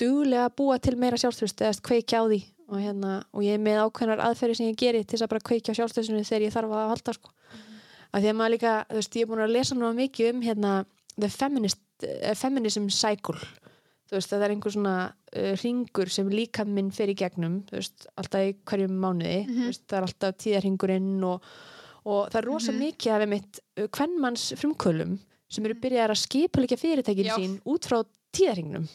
[0.00, 2.40] duglega að búa til meira sjálfströst eða kveikja á því.
[2.64, 5.46] Og, hérna, og ég er með ákveðnar aðferði sem ég geri til þess að bara
[5.50, 7.30] kveikja á sjálfströstinu þegar ég þarf að halda sko.
[8.14, 10.40] af því að maður líka, þú veist, ég er búin að lesa nú mikið um
[10.46, 10.72] hérna,
[11.20, 11.80] the feminist,
[12.34, 13.38] feminism cycle
[14.14, 18.44] veist, það er einhver svona uh, ringur sem líka minn fer í gegnum veist, alltaf
[18.46, 19.56] í hverjum mánuði Mhm.
[19.58, 21.42] þú veist, það er alltaf tíðarhingurinn og,
[22.06, 22.80] og það er rosa Mhm.
[22.84, 25.18] mikið af einmitt uh, kvennmanns frumkölum
[25.48, 27.36] sem eru byrjað að skipuleika fyrirtækin Já.
[27.38, 28.86] sín út frá tíðarhingnum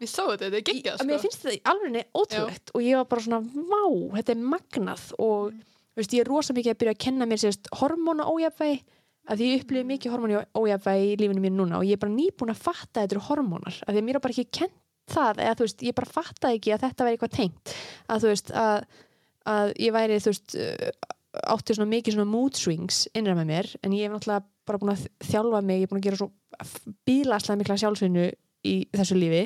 [0.00, 1.22] Ég sá þetta, þetta er geggjað, að mér sko.
[1.28, 3.84] finnst þetta alveg ótrúlegt og ég var bara svona, vá,
[4.20, 5.60] þetta er magnað og Mm.
[5.96, 8.82] þú veist, ég er rosa mikið að byrja að kenna mér sérst hormóna ójafvægi
[9.26, 12.52] að ég upplifið mikið hormóna ójafvægi í lífinu mínu núna og ég er bara nýbúin
[12.52, 13.80] að fatta þetta eru hormónar.
[13.86, 14.76] Að því að mér er bara ekki kent
[15.10, 17.74] það eða þú veist, ég bara fattaði ekki að þetta væri eitthvað tengt.
[18.10, 19.04] Að þú veist, að,
[19.54, 21.12] að ég væri þú veist, uh,
[21.44, 24.92] átti svona mikið svona mood swings innra með mér en ég hef náttúrulega bara búin
[24.94, 26.30] að þjálfa mig ég er búin að gera svo
[27.06, 28.26] bílaslega mikla sjálfsvinnu
[28.66, 29.42] í þessu lífi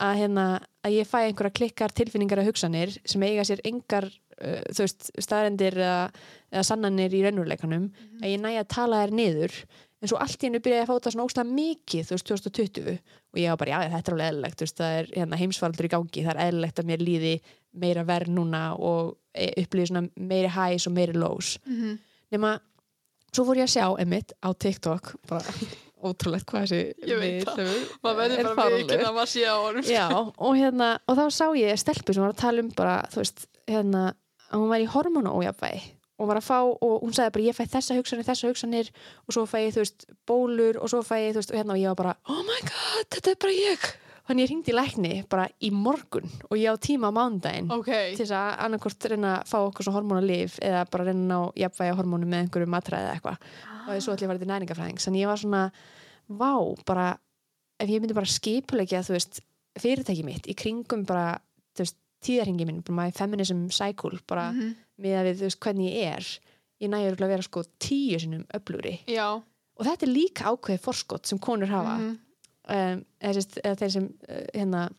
[0.00, 0.46] að, hérna,
[0.86, 5.10] að ég fæ einhverja klikkar tilfinningar að hugsanir sem eiga sér engar uh, þú veist,
[5.20, 6.10] staðrendir eða,
[6.52, 8.20] eða sannanir í raunveruleikanum Mhm.
[8.24, 9.56] að ég næ að tala þær niður
[10.00, 13.36] en svo allt í hennu byrjaði að fóta svona óslega mikið þú veist, 2020 og
[13.42, 15.92] ég var bara, já, þetta er alveg eðlilegt þú veist, það er hérna, heimsfaraldur í
[15.92, 17.34] gangi það er eðlilegt að mér líði
[17.84, 21.98] meira verð núna og e, upplýði svona meiri highs og meiri lows Mhm.
[22.32, 22.54] nema,
[23.30, 25.44] svo fór ég að sjá emitt á TikTok bara
[26.06, 29.86] ótrúlegt hvað þessi miðtölvu Maður verður er bara mikið að maður sé á honum.
[29.90, 33.22] Já, og hérna, og þá sá ég stelpu sem var að tala um bara, þú
[33.22, 34.04] veist, hérna
[34.50, 35.82] að hún var í hormónu ójafvægi
[36.20, 38.90] og var að fá, og hún sagði bara, ég fæ þessa hugsanir þessa hugsanir,
[39.24, 41.76] og svo fæ ég, þú veist bólur, og svo fæ ég, þú veist, og hérna
[41.78, 43.86] og ég var bara oh my god, þetta er bara ég
[44.30, 47.88] þannig ég hringdi í lækni bara í morgun og ég á tíma á mánudaginn Ok.
[48.14, 51.62] til þess að annarkort reyna að fá okkur svo hormónalif eða bara reyna að ná
[51.64, 53.48] jafnvægi hormónu með einhverju matræði eða eitthvað
[53.86, 55.62] og ég að vera til næringafræðings þannig ég var svona,
[56.28, 56.52] vá,
[56.86, 57.06] bara
[57.80, 58.26] ef ég myndi bara
[59.16, 59.40] veist,
[59.80, 61.38] fyrirtæki mitt í kringum bara,
[61.74, 64.74] þú veist, tíðarhingi minn bara my feminism cycle, bara Mhm.
[65.00, 66.26] með að við, þú veist, hvernig ég er
[66.80, 69.34] ég nægur að vera sko tíu sinum öflugri Já.
[69.36, 72.18] og þetta er líka ákveðið forskot sem konur hafa Mhm.
[72.68, 73.34] um, eða,
[73.76, 74.90] þeir sem uh, hérna,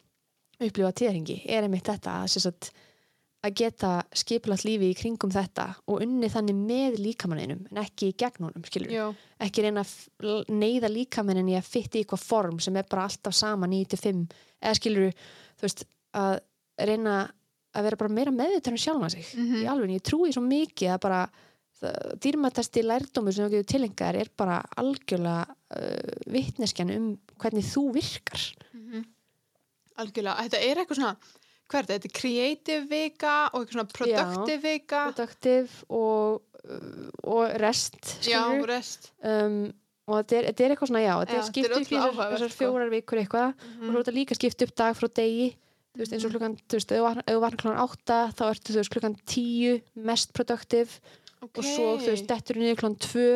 [0.59, 2.27] upplifa tíðarhingi er einmitt þetta að,
[3.43, 8.15] að geta skipulagt lífi í kringum þetta og unni þannig með líkamanninum en ekki í
[8.21, 9.05] gegn honum, skilur Já.
[9.41, 13.33] ekki reyna að neyða líkamannin í að fytta í eitthvað form sem er bara alltaf
[13.33, 14.27] sama 9-5
[14.61, 15.11] eða skilur
[15.57, 16.39] þú veist að
[16.77, 17.15] reyna
[17.73, 19.55] að vera bara meira meðvitað um sjálfa sig Mhm.
[19.63, 21.21] í alveg, ég trúi svo mikið að bara
[22.21, 27.07] dýrmætasti lærdómur sem þú getur tilengar er bara algjörlega uh, vitneskjan um
[27.41, 29.05] hvernig þú virkar Mhm.
[30.01, 30.43] Algjörlega.
[30.47, 31.15] Þetta er eitthvað svona,
[31.71, 31.97] hvað er þetta?
[31.97, 35.03] Þetta er creative vika og eitthvað svona productive vika.
[35.11, 36.41] productive og,
[37.23, 39.11] og rest Já, rest.
[39.23, 39.61] um,
[40.11, 42.51] og þetta er, þetta er eitthvað svona já, þetta er þetta skipt upp í þessar,
[42.51, 42.59] sko.
[42.59, 45.49] fjórar vikur eitthvað og svo er þetta líka skipt upp dag frá degi
[45.91, 48.71] þú veist, eins og klukkan, þú veist, ef þú var- þú klukkan átta þá ertu,
[48.73, 50.99] þú veist, klukkan tíu mest productive
[51.41, 51.57] Ok.
[51.57, 53.29] og svo, þú veist, dettur niður klukkan tvö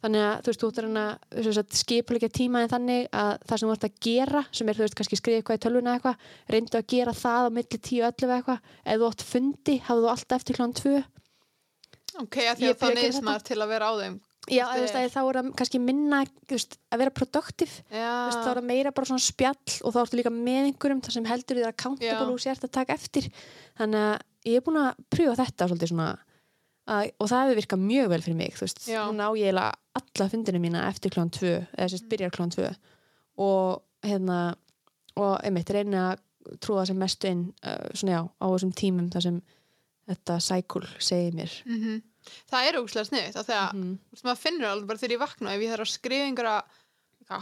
[0.00, 3.60] þannig að þú veist, þú ert að reyna sem sagt, skipulegja tímaðin þannig að það
[3.60, 6.16] sem þú ert að gera, sem er þú veist kannski skrifa eitthvað í tölvuna eitthvað,
[6.54, 9.76] reyndu að gera það á milli 10 og 11 eða eitthvað, ef þú átt fundi
[9.86, 10.96] hafðu þú alltaf eftir klán 2
[12.24, 14.18] ok, að því að að gera neyðist maður til að vera á þeim
[14.50, 17.74] Já, þú veist, að þá er það kannski minna veist, að vera produktiv.
[17.92, 21.28] Þá er það meira bara svona spjall og þá ertu líka með einhverjum þar sem
[21.28, 21.60] heldur
[26.88, 29.02] að og það hefur virkað mjög vel fyrir mig þú veist, Já.
[29.08, 32.68] núna á ég alla fundinu mína eftir klán 2 eða sérst byrjar klán 2
[33.40, 34.40] og hérna
[35.20, 39.26] og einmitt reyna að trúa sem mestu inn uh, svona já, á þessum tímum þar
[39.26, 39.40] sem
[40.10, 42.00] þetta cycle segir mér mhm.
[42.50, 43.94] það er ógustlega sniðut af því að mm.
[44.00, 47.40] þú veist, maður finnur alveg bara þegar ég vakna ef ég þarf að skrifa einhverja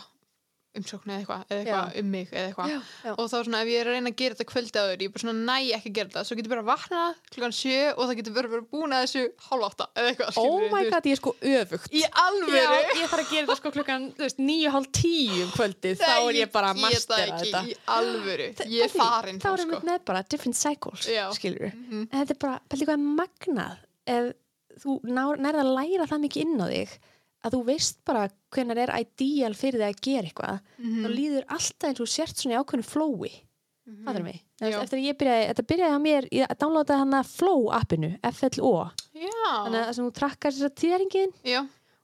[0.79, 3.15] eitthvað, umsókn eða eitthvað, eða eitthvað um mig eða eitthvað.
[3.19, 5.13] Og þá svona ef ég er að reyna að gera þetta kvöldi áður ég er
[5.15, 6.25] bara svona næ ekki að gera þetta.
[6.29, 7.03] Svo getur bara að vakna
[7.35, 10.61] klukkan sjö og það getur bara verið búin að þessu hálf átta eða eitthvað oh
[10.73, 11.93] my god, ég er sko öfugt.
[11.93, 12.57] Í alvöru?
[12.59, 15.99] Já, ég þarf að gera þetta sko klukkan þú veist, níu hálf tíu um kvöldið
[16.03, 17.63] þá er ég bara að mastera þetta.
[17.69, 19.79] í alvöru, Þa- ég er farin þá erum sko.
[19.81, 21.09] við með bara different cycles
[21.39, 22.09] skilur Mhm.
[22.13, 22.61] en þetta er bara,
[27.45, 31.05] að það þú veist bara hvenar er ideal fyrir þig að gera eitthvað Mhm.
[31.05, 32.85] þá líður alltaf eins og sért svona í ákveðinu
[33.89, 34.05] Mhm.
[34.59, 34.69] Þú Já.
[34.69, 38.11] veist, eftir að ég byrjaði þetta byrjaði á mér, ég downloadaði hann að Flow appinu,
[38.23, 39.31] FLO já,
[39.65, 41.33] þannig að það þú trakkar þess að tíðaringin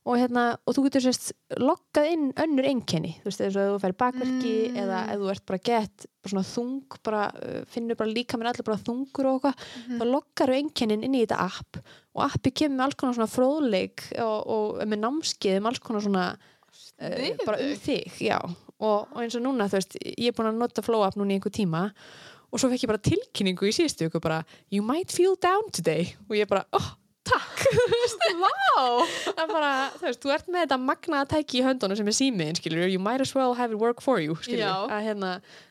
[0.04, 3.14] og, hérna, og þú getur sérst loggað inn önnur einkenni.
[3.22, 4.76] Þú veist, ef þú færi bakverki Mm.
[4.82, 8.50] eða ef þú ert bara gett bara svona þung, bara, uh, finnur bara líka mér
[8.52, 9.54] allir bara þungur og eitthvað
[9.88, 9.98] Mhm.
[10.00, 11.78] þá loggar þú einkennin inn í þetta app.
[12.14, 16.02] Og appi kemur með alls konar svona fróðleik og, og með námskeið um alls konar
[16.02, 16.26] svona
[17.00, 18.38] uh, bara um þig, já.
[18.80, 21.32] Og, og eins og núna, þú veist, ég er búin að nota Flow app núna
[21.32, 21.92] í einhver tíma
[22.52, 26.14] og svo fekk ég bara tilkynningu í síðustu ykkur bara you might feel down today.
[26.28, 26.92] Og ég bara, oh,
[27.28, 27.64] takk.
[29.24, 32.16] Það er bara, þú veist, þú ert með þetta magnaða tæki í höndunum sem er
[32.16, 34.72] símiðin, skilur you might as well have it work for you, skilur Já.
[34.92, 35.30] að hérna,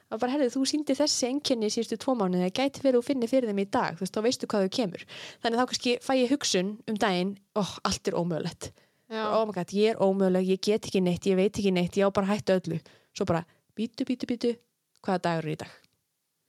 [0.10, 3.10] að bara, herrið, þú síndi þessi enkenni síðustu tvo mánuði, það gæti verið að þú
[3.10, 5.06] finni fyrir þeim í dag, þú veist, þá veistu hvað þau kemur.
[5.44, 8.72] Þannig þá kannski fæ ég hugsun um daginn oh, allt er ómögulegt.
[9.14, 12.08] Oh my god, ég er ómöguleg, ég get ekki neitt ég veit ekki neitt, ég
[12.08, 12.80] á bara að hætta öllu.
[13.14, 13.44] Svo bara,
[13.78, 14.56] bítu, bítu, bítu
[15.04, 15.74] hvaða dagur er í dag,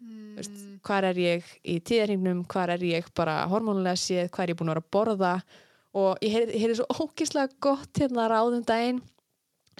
[0.05, 4.53] Mm, veist, hvar er ég í tíðarhingnum, hvar er ég bara hormónulega séð, hvað er
[4.53, 5.35] ég búin að vera að borða?
[5.95, 9.01] Og ég heyrði heyrði svo ógislega gott hérna ráðum daginn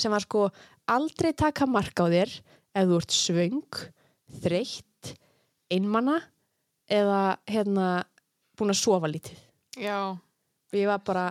[0.01, 0.47] sem var sko
[0.91, 2.33] aldrei taka mark á þér
[2.75, 3.83] ef þú ert svöng
[4.45, 5.15] þreytt,
[5.71, 6.21] einmana
[6.91, 7.89] eða hérna
[8.59, 9.39] búin að sofa lítið.
[9.81, 11.29] Já, og ég var bara,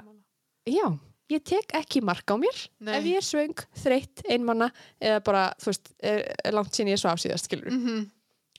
[0.68, 0.86] já
[1.32, 2.98] ég tek ekki mark á mér Nei.
[2.98, 4.70] ef ég er svöng, þreytt, einmana
[5.02, 8.04] eða bara, þú veist, er, er langt sinni ég svaf síðast, skilur mhm,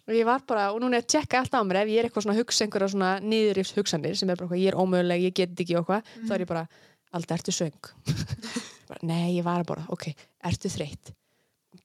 [0.04, 1.80] og ég var bara, og núna er að tjekka allt á mér.
[1.82, 4.72] Ef ég er eitthvað svona að hugsa einhverja svona niðurifs hugsanir sem er bara, ég
[4.72, 6.66] er ómöguleg, ég get ekki og hvað, þá er ég bara,
[7.14, 7.70] alltaf ertu
[8.90, 9.88] bara, nei, ég var borða.
[9.94, 10.10] Ok,
[10.44, 11.14] ertu þreytt?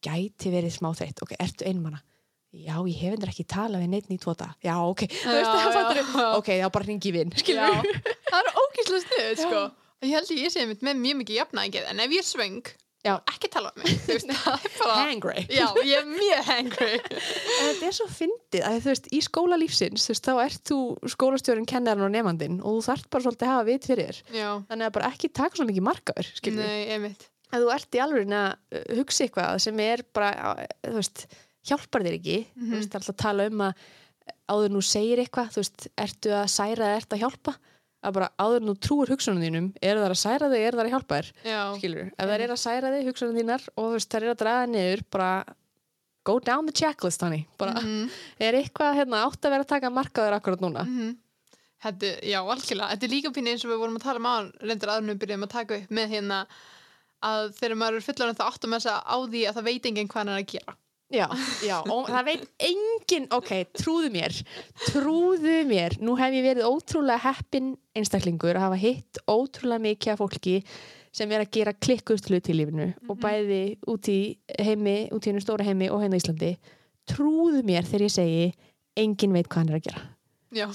[0.04, 2.04] Gæti verið smá þreytt, ok, ertu einmana?
[2.50, 5.76] Já, ég hef endur ekki talað við neitt í tvota já, ok, þú veist, það
[5.76, 6.30] fattur já.
[6.40, 9.60] ok, já, bara hringi vinn, já, skilur það er ógíslega snuð sko.
[9.70, 12.26] og ég held að ég sé einmitt með mjög mikið jafnæðingið en ef ég er
[12.26, 12.72] svöng,
[13.06, 13.14] Já.
[13.32, 14.00] ekki tala um mig
[14.80, 15.46] bara hangry.
[15.48, 16.90] Já, ég er mjög hangry.
[17.64, 20.80] Þetta er svo fyndið að þú veist, í skóla lífsins þú veist, þá ert þú
[21.16, 24.90] skólastjórin, kennarinn og nefandinn og þú þarft bara svolítið að hafa vit fyrir já, þannig
[24.90, 27.30] að bara ekki taka svona mikið markaður skilur nei, einmitt.
[27.50, 31.24] Að þú ert í alveg að uh, hugsa eitthvað sem er bara, uh, þú veist
[31.72, 32.68] hjálpar þér ekki, Mhm.
[32.70, 33.88] þú veist, alltaf tala um að
[34.50, 37.56] áður nú segir eitthvað þú veist, ertu að særa eða ertu að hjálpa
[38.04, 40.94] að bara áður nú trúur hugsunum þínum eru það að særa þig, eru það að
[40.94, 41.32] hjálpa þér?
[41.80, 44.62] Skilur, ef það er að særa þig hugsunum þínar og þú það er að draga
[44.66, 45.32] þig niður bara
[46.30, 48.10] go down the checklist hannig bara, Mhm,
[48.46, 50.84] er eitthvað hérna, átt að vera að taka markaður akkurat núna?
[50.88, 51.18] Mhm.
[51.80, 54.36] Þetta, já, algjörlega, þetta er líka pínu eins og við vorum að tala um á
[54.68, 56.40] reyndir aðrunum við byrjuðum að taka upp með hérna
[57.24, 60.10] að þegar maður er fullan þá áttum þess að á því að það veit enginn
[60.12, 60.76] hvað hann er að gera
[61.10, 61.26] Já,
[61.66, 64.36] já, og það veit engin, ok, trúðu mér,
[64.92, 70.22] trúðu mér, nú hef ég verið ótrúlega heppin einstaklingur að hafa hitt ótrúlega mikið af
[70.22, 70.54] fólki
[71.10, 74.20] sem er að gera klikkust hlut í lífinu og bæði út í
[74.62, 76.52] heimi, út í hennu stóra heimi og hérna í Íslandi.
[77.10, 78.48] Trúðu mér þegar ég segi,
[79.02, 80.06] engin veit hvað hann er að gera.
[80.56, 80.66] Já,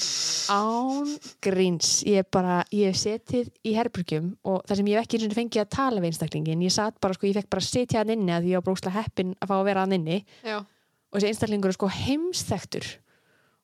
[0.55, 1.09] Án
[1.43, 5.63] gríns, ég bara, ég hef setið í herbergjum og það sem ég hef ekki fengið
[5.65, 8.31] að tala við einstaklingin, ég satt bara, sko, ég fekk bara að setja hann inni
[8.37, 10.21] að því ég var brókslega heppin að fá að vera hann inni.
[10.47, 12.87] Já, og þessi einstaklingur er sko heimsþektur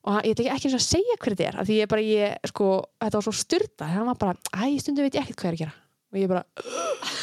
[0.01, 1.89] og hann- ég ætla ekki eins og að segja hver þetta er af því ég
[1.95, 2.69] bara, ég, sko,
[3.05, 5.59] þetta var svo styrta hann var bara, æ, stundu veit ég ekkert hvað ég er
[5.59, 5.75] að gera.
[6.11, 6.45] Og ég bara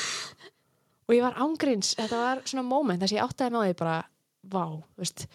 [1.08, 3.98] og ég var ángríns, þetta var svona moment þess að ég áttaði með því bara
[4.48, 4.64] vá,
[5.00, 5.28] veist,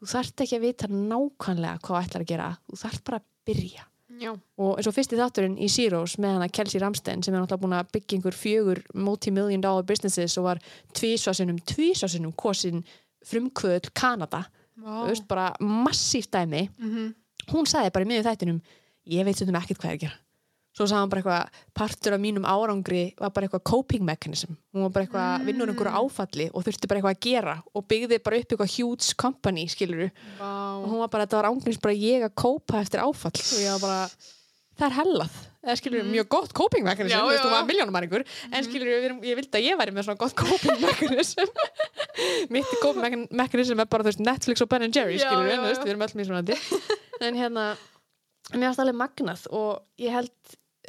[0.00, 2.48] þú þarft ekki að vita nákvæmlega hvað þú ætlar að gera.
[2.70, 3.84] Þú þarft bara að byrja.
[4.16, 4.30] Já.
[4.32, 7.74] og eins og fyrsti þátturinn í Zeros með hana Kelsey Ramstein sem er náttúrulega búin
[7.76, 10.60] að byggja einhver fjögur multi-million dollar businesses og var
[10.96, 12.80] tvísvarsinnum, tvísvarsinnum kosin
[13.26, 14.46] frumkvöðl Kanada.
[14.78, 16.68] Veist, bara massíft dæmi.
[16.78, 17.14] Mhm.
[17.52, 18.60] hún sagði bara í miðjum þættinum
[19.06, 20.18] ég veit stundum ekkert hvað ég er að gera
[20.76, 24.54] svo sagði hann bara eitthvað, partur af mínum árangri var bara eitthvað coping mechanism.
[24.74, 25.46] Hún var bara eitthvað, Mm.
[25.48, 29.14] vinnur einhverju áfalli og þurfti bara eitthvað að gera og byggði bara upp eitthvað huge
[29.16, 30.52] company, skilur Vá.
[30.84, 33.32] og hún var bara, þetta var ángriðs bara ég að kópa eftir áfall.
[33.32, 34.08] Og ég var bara,
[34.76, 35.30] það er hellað.
[35.66, 38.22] Eða skilur við, mjög gott coping mechanism þú veist, hún var miljónumæringur
[38.52, 41.48] en skilur við, ég vildi að ég væri með svona gott coping mechanism.
[42.54, 45.56] Mitt coping mechan- mechanism er bara, þú veist, Netflix og Ben Jerry, Já, skilur já,
[45.58, 46.58] þú veist, við erum öll mismunandi.
[47.26, 47.64] En hérna,
[48.54, 50.30] mér varst alveg magnað og ég held,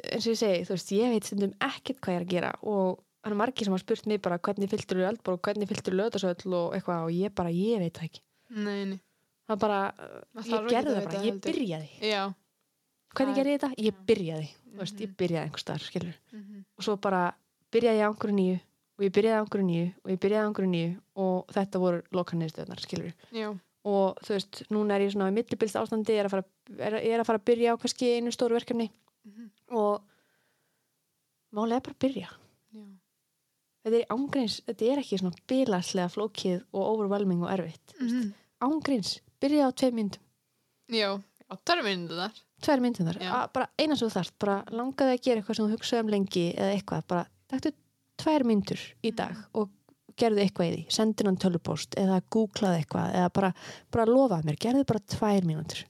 [0.03, 2.51] eins og ég segi þú veist, ég veit stundum ekkert hvað ég er að gera
[2.63, 5.93] og hann er margir sem har spurt mig bara hvernig fylltur þú eldból, hvernig fylltur
[5.93, 8.99] þú löðasöll og eitthvað og ég bara, ég veit það ekki Nei, nei.
[9.47, 9.79] það er bara,
[10.37, 12.23] Það ég gerði að það bara, ég byrjaði Já.
[13.17, 13.73] hvernig gerði ég þetta?
[13.87, 15.17] Ég byrjaði, þú veist, ég Mhm.
[15.17, 16.63] byrjaði einhver staðar, skilur Mhm.
[16.77, 17.21] og svo bara
[17.71, 18.59] byrjaði ég á einhverju nýju
[18.97, 22.01] og ég byrjaði á einhverju nýju og ég byrjaði á einhverju nýju og þetta voru
[23.31, 23.49] Já.
[23.85, 26.43] og þú veist, núna er ég svona í millibilst ástandi, ég er að fara,
[26.79, 28.89] er, er að fara að byrja á kannski einu stóru verkefni
[29.28, 29.49] Mhm.
[29.69, 30.01] og
[31.53, 32.30] málega bara að byrja
[32.73, 32.84] Já.
[33.86, 38.34] þetta er ángreins, þetta er ekki svona bilarslega flókið og overwhelming og erfitt Mhm.
[38.61, 40.21] ángreins, byrja á tvei myndum
[40.89, 41.21] Já.
[41.47, 42.34] Það er myndið þar.
[42.61, 45.78] tvær myndum þar, bara eina sem þú þarft bara langaði að gera eitthvað sem þú
[45.78, 47.71] hugsaði um lengi eða eitthvað, bara taktu
[48.17, 49.45] tvær myndur í dag Mhm.
[49.53, 49.69] og
[50.17, 53.53] gerðu eitthvað í því, sendu hann tölupóst eða googlaði eitthvað eða bara,
[53.91, 55.86] bara lofaði mér, gerðu bara tvær mínútur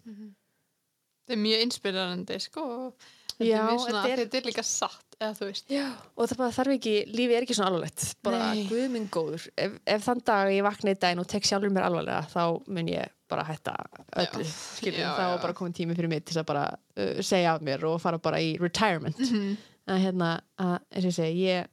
[1.28, 2.62] Það er mjög inspirerandi, sko.
[2.62, 5.66] og Þetta Já, er þetta er- þetta er líka satt, eða þú veist.
[5.70, 5.86] Já.
[6.18, 8.64] og það þarf ekki, lífið er ekki svona alvarlegt bara Nei.
[8.70, 11.86] guð minn góður ef, ef þann dag ég vakna í daginn og tek sjálfur mér
[11.86, 13.76] alvarlega þá mun ég bara hætta
[14.16, 16.66] öllu, skiljum, þá er bara komin tími fyrir mig til að bara
[16.98, 19.58] uh, segja af mér og fara bara í retirement Mhm.
[19.88, 21.68] að hérna, að, eins og ég segi ég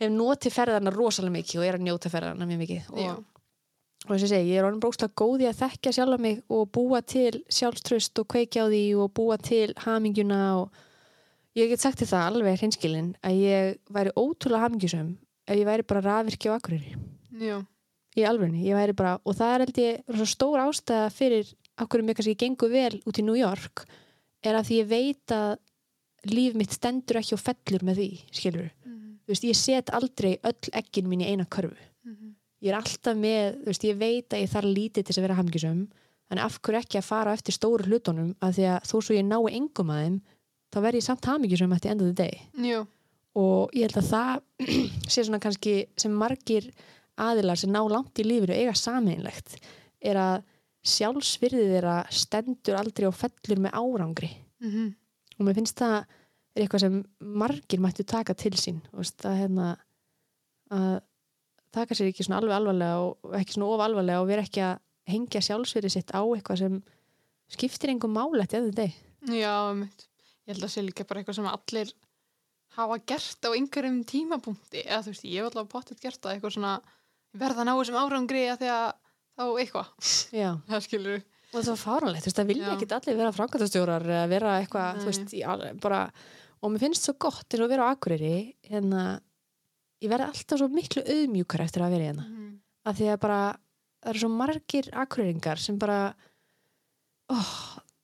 [0.00, 3.16] hef notið ferðarna rosalega mikið og er að njóta ferðarna mjög mikið Já.
[4.06, 6.68] Og, og eins og ég er orðin brókslega góð í að þekkja sjálfa mig og
[6.72, 10.70] búa til sjálfströst og kveikja á því og búa til hamingjuna og
[11.58, 15.16] ég get sagt það alveg hreinskilin að ég væri ótrúlega hamingjusum
[15.48, 16.94] ef ég væri bara rafvirkja á akkurýri
[18.18, 22.14] í alvegni, ég væri bara og það er held ég stór ástæða fyrir okkur mér
[22.18, 23.84] kannski gengur vel út í New York
[24.42, 25.58] er að því ég veit að
[26.30, 29.18] líf mitt stendur ekki og fellur með því, skilur Mhm.
[29.26, 32.34] þú veist, ég set aldrei öll ekkin mín í eina körfu Mhm.
[32.62, 35.26] Ég er alltaf með, þú veist, ég veit að ég þarf lítið til þess að
[35.28, 35.80] vera hamngjusum
[36.30, 39.24] en af hverju ekki að fara eftir stóru hlutunum að því að þó svo ég
[39.24, 40.16] nái engum að þeim
[40.74, 42.80] þá verð ég samt hamngjusum eftir endaði deg Já.
[43.38, 44.32] og ég held að það
[45.12, 46.68] sé svona kannski sem margir
[47.18, 49.56] aðilar sem ná langt í lífinu eiga sameinlegt
[50.04, 50.36] er að
[50.88, 54.86] sjálfsvirðið þeirra stendur aldrei og fellur með árangri Mhm.
[55.38, 55.96] og mér finnst það
[56.56, 59.66] er eitthvað sem margir mættu taka til sín þú veist, að, hérna,
[60.74, 60.96] að
[61.74, 64.78] taka sér ekki svona alveg alvarlega og ekki svona of alvarlega og vera ekki að
[65.08, 66.78] hengja sjálfsvirði sitt á eitthvað sem
[67.52, 68.88] skiptir engum málætt eða þetta
[69.34, 69.56] Já.
[70.48, 71.90] Ég held að sé líka bara eitthvað sem allir
[72.78, 74.84] hafa gert á einhverjum tímapunkti.
[74.84, 76.74] Eða þú veist, ég hef alltaf pottet gert það eitthvað svona,
[77.36, 78.86] verða að ná þessum árangri að því að
[79.38, 79.90] þá eitthvað,
[80.70, 84.26] það skilur og það var fáránlegt, þú veist, það vilja ekki allir vera framkvæmtastjórar eða
[84.28, 85.00] vera eitthvað, Nei.
[85.00, 86.00] þú veist, bara
[86.58, 88.32] og mér finnst svo gott og að vera á Akureyri
[88.68, 89.04] hérna,
[90.04, 92.26] ég verði alltaf svo miklu auðmjúkar eftir að vera í hérna.
[92.28, 92.52] Mhm.
[92.88, 93.40] af því að bara,
[94.02, 96.14] það eru svo margir Akureyringar sem bara
[97.28, 97.56] oh,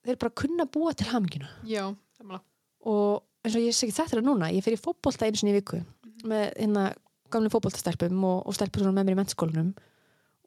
[0.05, 2.41] þeir bara kunna búa til hamingina Já, samla
[2.85, 5.81] og eins og ég segi þetta núna, ég fer í fótbolta einu sinni í viku
[6.25, 6.91] með hérna
[7.33, 9.73] gamlu fótboltastelpum og, og stelpur með mér í mennskólanum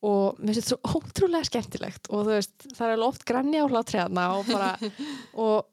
[0.07, 3.61] og mér finnst þetta svo ótrúlega skemmtilegt og þú veist, það er alveg oft granni
[3.61, 4.71] á hlátræðna og bara
[5.43, 5.67] og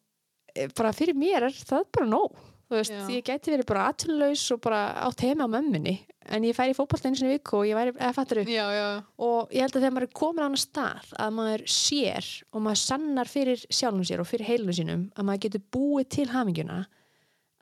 [0.55, 2.39] e, bara fyrir mér er það bara nóg
[2.69, 3.05] þú veist, Já.
[3.13, 5.99] ég gæti verið bara atvinnulegs og bara átt heima á mömmunni
[6.33, 8.65] en ég fær í fótbolta einu sinni í viku og ég væri, eða fattur Já,
[8.73, 8.87] já,
[9.21, 12.65] og ég held að þegar maður er komin á hana stað að maður sér og
[12.65, 16.79] maður sannar fyrir sjálfum sér og fyrir heilunum sínum að maður getur búið til hamingjuna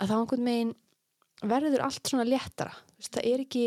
[0.03, 0.73] að þá einhvern megin
[1.43, 2.75] verður allt svona léttara.
[2.93, 3.65] Þú veist, það er ekki,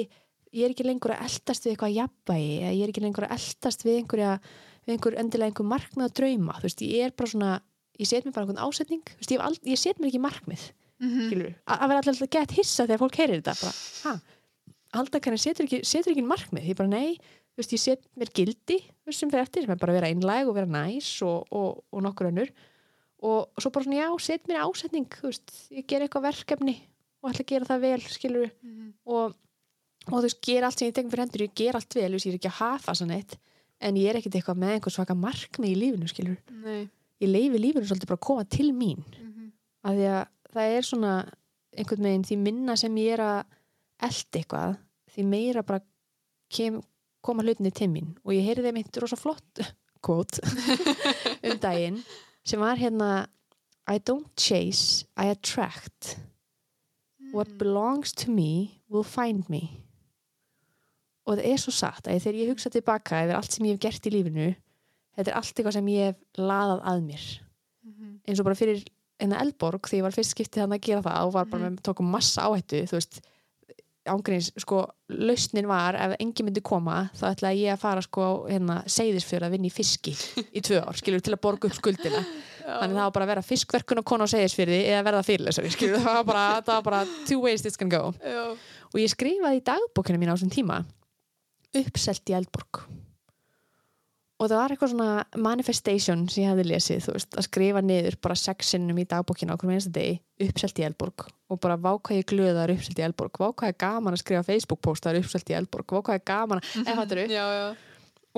[0.56, 3.36] ég er ekki lengur að eldast við eitthvað jafnvægi eða ég er ekki lengur að
[3.36, 4.32] eldast við einhverja
[4.86, 6.58] við einhver endilega einhver markmið að drauma.
[6.60, 7.52] Þú veist, ég er bara svona,
[8.00, 9.04] ég set mér bara einhvern ásetning.
[9.12, 10.66] Þú veist, ég, ég set mér ekki markmið
[11.02, 11.26] Mhm.
[11.28, 14.20] skilur, að vera alltaf gett hissa þegar fólk heyrir þetta bara,
[15.20, 17.18] kannar setur ekki, setur ekki markmið, ég bara nei
[17.56, 18.78] þú veist, ég set mér gildi
[19.12, 22.02] sem fyrir eftir, sem er bara að vera einlæg og vera næs og, og, og
[22.04, 22.50] nokkur önnur.
[23.24, 26.76] Og svo bara svona, já, set mér ásetning þú veist, ég ger eitthvað verkefni
[27.24, 28.94] og ætla að gera það vel, skilur Mhm.
[29.08, 29.36] og,
[30.08, 32.16] og þú veist, gera allt sem ég tekum fyrir hendur, ég ger allt vel, þú
[32.20, 33.38] veist, ég er ekki að hafa sann eitt,
[33.82, 36.90] en ég er ekkit eitthvað með einhver svaka markmið í lífinu, skilur Nei.
[37.24, 39.00] Ég leifi lífinu svolítið bara að koma til mín.
[39.16, 39.52] Mhm.
[39.86, 41.14] að því að það er svona
[41.76, 43.40] einhvern veginn því minna sem ég er að
[44.08, 44.76] elda eitthvað
[45.16, 45.82] því meira bara
[46.52, 46.82] kem,
[47.26, 49.64] koma hlutinni til mín og ég heyrði þeim eitt rosa flott
[50.06, 50.40] quote
[51.48, 52.02] um daginn
[52.46, 53.26] sem var hérna
[53.88, 56.16] I don't chase, I attract
[57.34, 57.58] what Mm.
[57.58, 59.82] belongs to me will find me
[61.26, 63.82] og það er svo satt að þegar ég hugsa tilbaka yfir allt sem ég hef
[63.88, 64.46] gert í lífinu
[65.18, 67.26] þetta er allt eitthvað sem ég hef laðað að mér
[67.86, 68.14] Mhm.
[68.28, 68.80] eins og bara fyrir
[69.20, 71.76] enna Elborg þegar ég var fyrst skiptið hann að gera það og var bara Mhm.
[71.78, 73.22] með tókum massa áhættu þú veist
[74.06, 78.84] ángríns, sko, lausnin var ef engin myndi koma, þá ætlaði ég að fara sko, hérna,
[78.86, 80.14] segðisfjör að vinna í fiski
[80.54, 82.22] í tvö ár, skilur, til að borga upp skuldina
[82.66, 85.98] þannig það var bara að vera fiskverkun og kona á segðisfjörði eða verða fyrirlesari, skilur,
[86.06, 88.54] það var bara, það var bara two ways this can go Já.
[88.94, 90.84] og ég skrifaði í dagbókinu mín á þessum tíma
[91.82, 92.84] uppselt í Eldborg
[94.36, 98.18] og það var eitthvað svona manifestation sem ég hefði lesið, þú veist, að skrifa niður
[98.26, 100.18] bara sexinum í dagbókinu á hverjum einsta degi
[100.50, 101.26] uppselt í Eldborg.
[101.54, 105.16] Og bara vákvað ég glöðar uppselt í Eldborg, vákvað ég gaman að skrifa Facebook postar
[105.22, 107.66] uppselt í Eldborg, vákvað ég gaman að, eða fattur Já, já.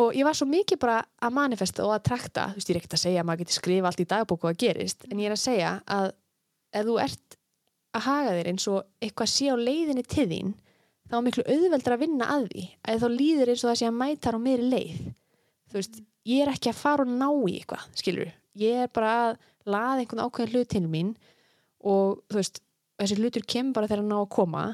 [0.03, 2.81] og ég var svo mikið bara að manifesta og að trakta, þú veist, ég er
[2.83, 5.31] ekkert að segja að maður geti skrifa allt í dagbók og að gerist, en ég
[5.31, 6.11] er að segja að
[6.77, 7.37] ef þú ert
[7.97, 10.53] að haga þér eins og eitthvað sé á leiðinni til þín,
[11.09, 13.87] þá er miklu auðveldra að vinna að því, að þá líður eins og það sé
[13.87, 14.99] að mæta á meiri leið
[15.77, 19.13] þú veist, ég er ekki að fara og ná í eitthvað, skilur, ég er bara
[19.21, 21.15] að laða einhvern ákveðin hlut til mín
[21.87, 22.61] og þú veist,
[22.97, 24.67] þessi hlutur kemur bara þegar hann ná að koma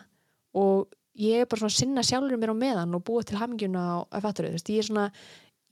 [0.57, 3.87] og ég er bara svona að sinna sjálfur mér á meðan og búa til hamingjuna
[3.99, 5.07] og að fattur þú veist, ég er svona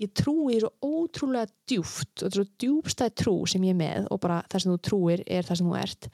[0.02, 4.10] ég trúi svo ótrúlega djúft og þetta er svo djúbstæð trú sem ég er með
[4.12, 6.10] og bara það sem þú trúir er það sem þú ert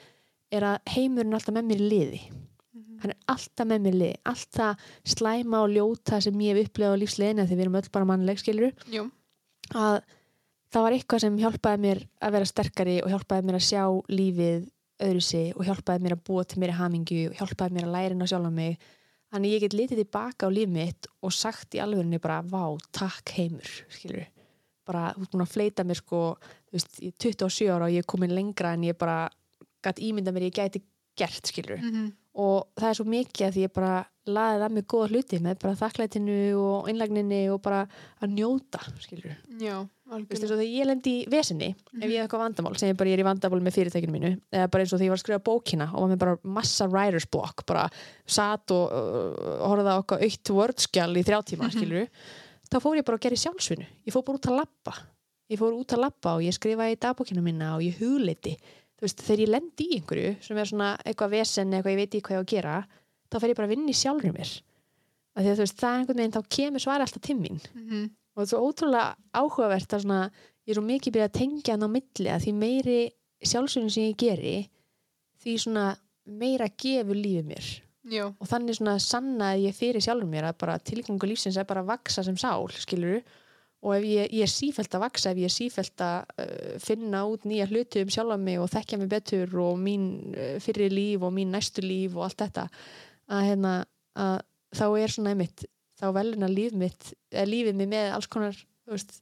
[0.58, 2.22] er að heimurinn alltaf með mér í
[2.78, 3.00] liði Mhm.
[3.02, 6.68] hann er alltaf með mér í liði allt það slæma og ljóta sem ég hef
[6.70, 9.12] upplegað á lífsliðina því við erum öll bara mannleg skilur Jú.
[9.74, 10.02] að
[10.72, 14.70] það var eitthvað sem hjálpaði mér að vera sterkari og hjálpaði mér að sjá lífið
[15.00, 18.12] öðru sig og hjálpaði mér að búa til mér hamingju og hjálpaði mér að læra
[18.16, 18.78] inn á sjálfa mig
[19.32, 23.30] þannig ég get litið tilbaka á líf mitt og sagt í alvegurinn bara vá, takk
[23.38, 24.26] heimur skilur
[24.88, 27.92] bara, þú ert búin að fleita mér sko þú veist, ég er 27 ára og
[27.92, 29.30] ég er komin lengra en ég bara
[29.84, 30.82] gætt ímynda mér ég gæti
[31.18, 32.14] gert skilur Mhm.
[32.38, 35.60] Og það er svo mikið að því ég bara laðið að mig góða hluti með
[35.64, 37.86] bara þakklætinu og einlagninni og bara
[38.22, 39.78] að njóta skilur Já,
[40.08, 43.12] Þú veist, þegar ég lendi í vesinni ef ég hef eitthvað vandamál, sem ég bara
[43.12, 45.24] ég er í vandamál með fyrirtækinu mínu, eða bara eins og þegar ég var að
[45.24, 47.88] skrifa bókina og var með bara massa writer's block bara
[48.24, 52.08] satt og uh, horfði á okkar aukt wordskjál í þrjá tíma skilur,
[52.72, 53.88] þá fór ég bara að gera í sjálfsvinnu.
[54.08, 54.96] Ég fór bara út að labba.
[55.52, 58.56] Ég fór út að labba og ég skrifaði í dagbókina mína og ég hugleiti,
[59.02, 62.26] veist, þegar ég lendi í einhverju sem er svona eitthvað vesen eitthvað ég veit ekki
[62.28, 62.76] hvað ég á að gera,
[63.32, 64.52] þá fer ég bara að vinna í sjálfur mér
[65.38, 68.04] að því að veist, það er einhvern veginn þá kemur svari alltaf til mín Mhm.
[68.08, 70.32] og þetta er svo ótrúlega áhugavert að svona,
[70.66, 73.00] ég er svo mikið byrjað að tengja hann á milli að því meiri
[73.44, 74.70] sjálfsögnin sem ég geri
[75.44, 75.86] því svona
[76.26, 77.68] meira gefur lífið mér
[78.08, 78.26] Já.
[78.40, 81.92] og þannig svona sannaði ég fyrir sjálfur mér að bara tilgangu lífsins er bara að
[81.94, 83.22] vaksa sem sál skilur
[83.88, 87.24] og ef ég, ég er sífælt að vaksa ef ég er sífælt að uh, finna
[87.30, 91.24] út nýja hluti um sjálfa mig og þekkja mig betur og mín uh, fyrri líf
[91.24, 93.74] og mín næstu líf og allt þetta að, hérna,
[94.20, 94.38] að
[94.76, 95.66] þá er svona einmitt
[95.98, 98.58] þá veluna líf mitt eða lífið mig með alls konar
[98.88, 99.22] veist,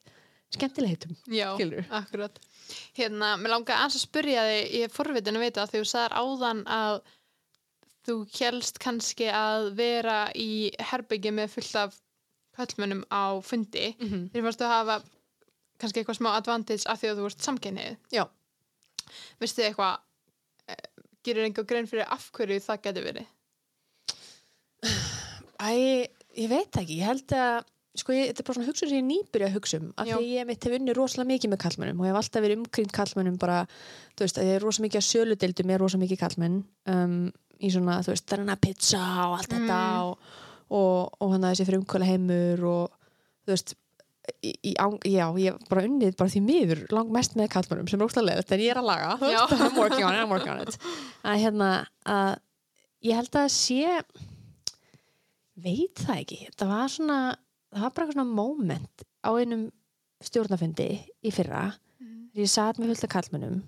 [0.55, 2.39] skemmtilegheitum Já, skilur akkurat.
[2.97, 6.63] Hérna, mér langar að spyrja þig, ég er forvitin að vita að þú sagðir áðan
[6.71, 6.99] að
[8.05, 11.95] þú helst kannski að vera í herbyggi með fullt af
[12.57, 13.95] köllmönnum á fundi.
[13.99, 14.25] mm -hmm.
[14.31, 15.03] Þeir fannst þú hafa
[15.79, 17.97] kannski eitthvað smá advantage af því að þú ert samkynnið.
[18.11, 18.23] Já.
[19.39, 19.97] Veistu þið eitthvað,
[20.67, 20.75] eh,
[21.23, 23.25] gerir einhver grein fyrir af hverju það getur verið?
[25.61, 26.07] Æ,
[26.37, 27.63] ég veit ekki, ég held að
[27.95, 30.25] sko, ég, þetta er bara svona hugsun sem ég nýbyrja að hugsa um af því
[30.35, 33.37] ég mitt hef unni rosalega mikið með kallmennum og ég hef alltaf verið umkring kallmennum
[33.39, 33.59] bara,
[34.17, 36.57] þú veist, að ég er rosalega mikið að söludeildum er rosalega mikið kallmenn
[36.91, 37.15] um,
[37.55, 40.01] í svona, þú veist, þarna pizza og allt þetta Mm.
[40.09, 40.17] og,
[40.73, 42.95] og, og hann að þessi frumkvæla heimur og
[43.45, 43.75] þú veist
[44.41, 47.99] í, í, já, ég hef bara unnið bara því miður lang mest með kallmennum sem
[48.01, 50.53] er óslega leðt en ég er að laga, veist, I'm working on it, I'm working
[50.55, 50.79] on it.
[51.25, 51.69] Að hérna,
[52.09, 52.31] að
[53.05, 53.99] ég held að sé
[55.65, 57.19] veit það ekki það var svona,
[57.71, 59.65] það var bara eitthvað svona moment á einum
[60.25, 60.89] stjórnafundi
[61.25, 61.67] í fyrra
[62.35, 63.59] þegar ég satt með fullt af kallmönnum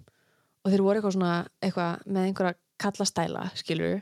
[0.63, 1.33] og þeir voru eitthvað svona
[1.63, 4.01] eitthvað með einhverja kallastæla skilur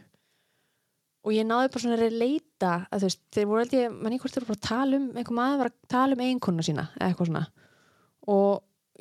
[1.25, 4.13] og ég náði bara svona að leita að þú veist, þeir voru held ég, mann
[4.15, 6.87] einhvern þeir voru bara að tala um einhver maður var að tala um eiginkonna sína
[6.99, 7.45] eða eitthvað svona.
[8.35, 8.51] Og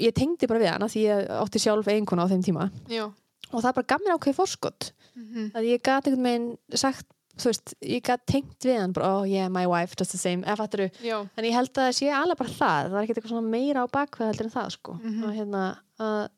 [0.01, 2.71] ég tengdi bara við hana því ég átti sjálf eiginkonna á þeim tíma.
[2.89, 3.05] Já.
[3.53, 7.07] og það bara gaf mér ákveð forskott Mm að ég gat einhvern veginn sagt
[7.39, 10.43] þú veist, ég gat tengt við hann bara, oh yeah, my wife, just the same,
[10.43, 11.27] eða fattur Já.
[11.37, 12.89] en ég held að það sé alveg bara það.
[12.91, 14.95] Það er ekkert eitthvað meira á bakveð heldur en það sko.
[15.03, 15.25] Mhm.
[15.25, 15.63] og hérna
[15.99, 16.29] að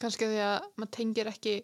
[0.00, 1.54] kannski því að maður tengir ekki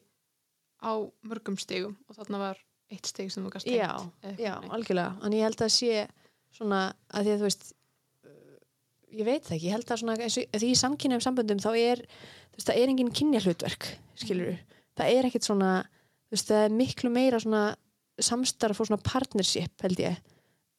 [0.85, 0.93] á
[1.27, 2.61] mörgum stigum og þarna var
[2.93, 5.17] eitt stig sem þú gast tengt já, já, algjörlega.
[5.27, 6.05] En ég held að sé
[6.55, 6.81] svona
[7.11, 7.67] að því að þú veist
[9.17, 12.03] ég veit það ekki, ég held að svona og- því í samkynnaðum samböndum þá er
[12.07, 13.89] þú veist, það er engin kynja hlutverk
[14.19, 14.57] skilur
[14.97, 17.65] það er ekkit svona þú veist, það er miklu meira svona
[18.17, 20.17] samstarf og svona partnership held ég.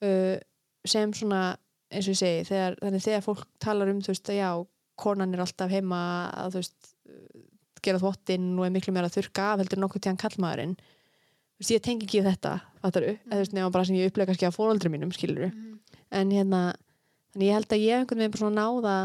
[0.01, 0.37] Uh,
[0.87, 1.57] sem svona
[1.93, 4.49] eins og ég segi, þegar, þannig þegar fólk talar um þú veist að já,
[4.97, 5.99] konan er alltaf heima
[6.33, 6.89] að þú veist
[7.83, 11.71] gera þvottinn og er miklu meira að þurrka af heldur nokkuð tíðan kallmaðurinn þú veist,
[11.71, 14.57] ég tengi ekki þetta, fattaru eða þú veist, nema bara sem ég upplega kannski á
[14.57, 15.79] fóröldrum mínum skilur Mhm.
[16.11, 16.61] en hérna
[17.33, 18.97] þannig ég held að ég hef einhvern veginn bara svona náða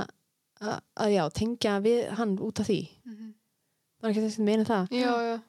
[0.63, 2.81] að, að já, tengja við hann út af því.
[3.07, 3.33] Mhm.
[4.03, 4.89] var ekki þetta meina það?
[4.91, 5.41] Já, já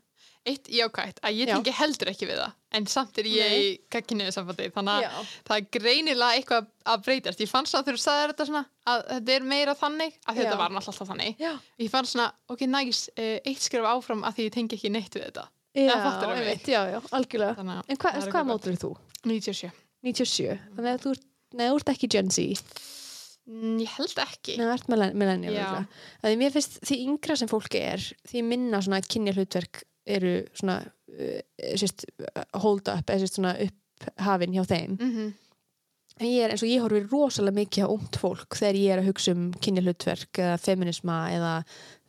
[0.44, 3.60] Eitt jákvægt, að ég tengi heldur ekki við það en samt er ég Nei.
[3.64, 7.44] í kakkinniðu sambandi þannig að það er greinilega eitthvað að breytast.
[7.45, 10.57] Ég fann svona þegar þú sagðir þetta svona að þetta er meira þannig, að þetta
[10.60, 11.52] var náttúrulega alltaf þannig já,
[11.86, 15.15] ég fann svona, ok, næs, uh, eitt skrif áfram að því ég tengi ekki neitt
[15.15, 15.45] við þetta.
[15.74, 15.94] Já,
[16.28, 17.56] einmitt, já, já, algjörlega.
[17.61, 18.91] Þannig að en hva, hvað mótur þú?
[19.24, 19.72] 97
[20.03, 22.65] 97, þannig að þú ert Nei, þú ert ekki Gen Z,
[23.44, 24.53] Mm, ég held ekki.
[24.56, 25.64] Nei, þú ert millenn- millennial Já.
[25.65, 25.88] örugglega.
[26.24, 27.99] Það er mér finnst því yngra sem fólk er
[28.30, 31.40] því minna svona kynja hlutverk eru svona uh,
[31.80, 32.06] sérst,
[32.64, 35.00] hold up, eða sérst svona upphafin hjá þeim.
[35.00, 35.32] Mm
[36.22, 39.02] en ég er eins og ég horfi rosalega mikið á ungt fólk þegar ég er
[39.02, 41.54] að hugsa um kynja hlutverk eða feminisma eða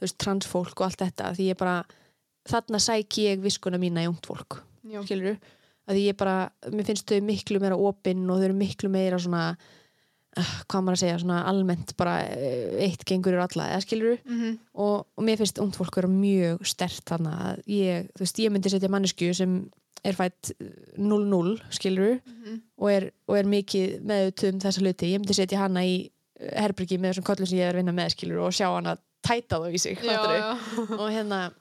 [0.02, 1.78] veist, transfólk og allt þetta því ég bara,
[2.48, 5.00] þarna sæki ég viskuna mína í ungt fólk Já.
[5.06, 5.38] skilur
[5.88, 9.46] að ég bara, mér finnst þau miklu meira opinn og þau eru miklu meira svona
[10.34, 14.58] hvað maður að segja, svona almennt bara eh, eitt gengur yfir alla, eða skilur Mhm.
[14.74, 18.50] og, og mér finnst ungt fólk vera mjög stert þannig að ég, þú veist, ég
[18.54, 19.70] myndi setja mannesku sem
[20.04, 20.50] er fætt
[20.98, 22.60] 0-0 skilur Mhm.
[22.78, 26.98] og er, og er mikið meðutuð um þessa hluti ég myndi setja hana í herbyrgi
[26.98, 29.70] með þessum kollum sem ég er að vinna með skilur og sjá hana tæta þá
[29.72, 30.58] í sig já, já.
[30.98, 31.52] og hérna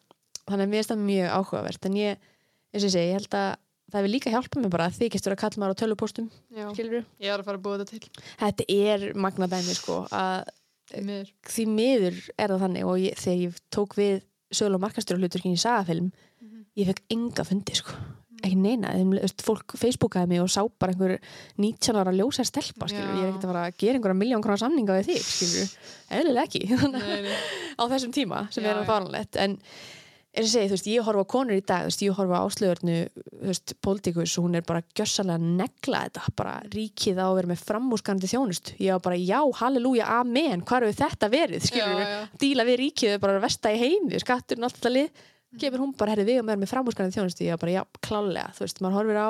[0.50, 2.18] þannig að mér finnst það mjög áhugavert en ég,
[2.74, 3.56] eins og ég segi, ég held að
[3.92, 7.30] það hefur líka hjálpað mér bara að þykist vera að kalla maður á tölvupóstum ég
[7.30, 8.26] er að fara að búa þetta til.
[8.40, 10.44] Þetta er magnadæmi sko að
[10.94, 11.30] Því miður.
[11.50, 14.18] því miður er það þannig og ég, þegar ég tók við
[14.54, 16.12] sögulega markastur hluturkin í sagafilm
[16.44, 16.66] Mhm.
[16.78, 17.96] ég fekk enga fundi sko.
[18.44, 21.14] Ekki neina, þeim, fólk facebookaði mig og sá bara einhver
[21.58, 24.98] 19 ára ljósa stelpa ég er ekkert að fara að gera einhverja miljón krónar samninga
[25.00, 25.78] við þig
[26.12, 26.62] eðlilega ekki.
[26.92, 27.38] Nei, nei.
[27.80, 29.56] á þessum tíma sem Já, er að faranlegt en
[30.34, 32.40] eins og segi, þú veist, ég horfa á konur í dag þú veist, ég horfa
[32.40, 32.96] á áslöðurnu,
[33.30, 37.36] þú veist, pólitíkus og hún er bara gjössalega að negla þetta bara ríkið á að
[37.38, 41.86] vera með framúskandi þjónust ég var bara, já, halleluja, amen hvað hefur þetta verið, Já,
[42.02, 42.18] já.
[42.42, 45.12] díla við ríkið, er bara að versta í heimi skatturinn alltaf lið,
[45.62, 48.66] gefur hún bara herri við og með framúskandi þjónustu, ég var bara, já, klálega þú
[48.66, 49.30] veist, maður horfir á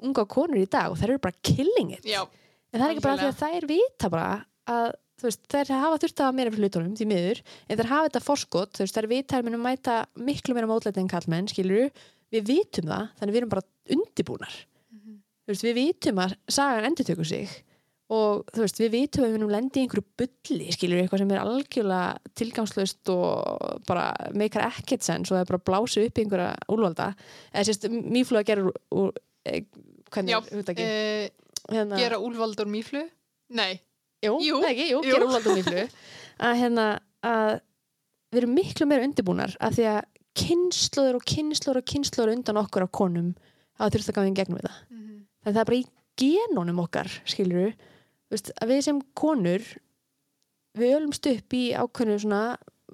[0.00, 2.06] unga konur í dag og þær eru bara killing it.
[2.08, 2.24] Já,
[2.70, 4.26] En það er ekki bara því að þær vita bara
[4.70, 4.90] að
[5.28, 8.22] veist, þær hafa þurft að hafa meira fyrir hlutunum því miður, en þær hafa þetta
[8.26, 11.90] forskot þú veist, þær vita að þær munum mæta miklu meira mótlæti en kallmenn, skilur
[12.30, 13.66] við vitum það, þannig við erum bara
[13.96, 14.54] undibúnar
[14.90, 15.18] Mhm.
[15.46, 17.48] þú veist, við vitum að sagan endur tökur sig
[18.10, 21.30] og þú veist, við vitum að við munum lendi í einhverju bulli, skilur eitthvað sem
[21.30, 26.24] er algjörlega tilgangslöst og bara meikar ekkert sens og það er bara blásu upp í
[26.24, 27.12] einhverja úlvalda.
[27.54, 29.12] Eða sérst, mýfluga gerur úr,
[29.46, 29.60] e,
[30.10, 31.30] hvernig já uh,
[31.70, 33.04] hérna, gera úlvaldur mýflu?
[33.54, 33.78] Nei,
[34.24, 35.14] Jú, Jú, ekki, jú, jú.
[35.14, 35.84] gera úrlaldum miklu
[36.40, 36.86] að hérna
[37.24, 37.52] að
[38.30, 40.00] við erum miklu meira undirbúnar af því að
[40.40, 43.30] kynnslóður og kynnslóður og kynnslóður undan okkur af konum
[43.80, 45.16] hafa þurft að ganga í gegnum við það Mhm.
[45.42, 45.86] þannig það er bara í
[46.20, 47.72] genónum okkar skilur
[48.30, 49.64] við, að við sem konur
[50.78, 52.42] við ölumst upp í ákveðnu svona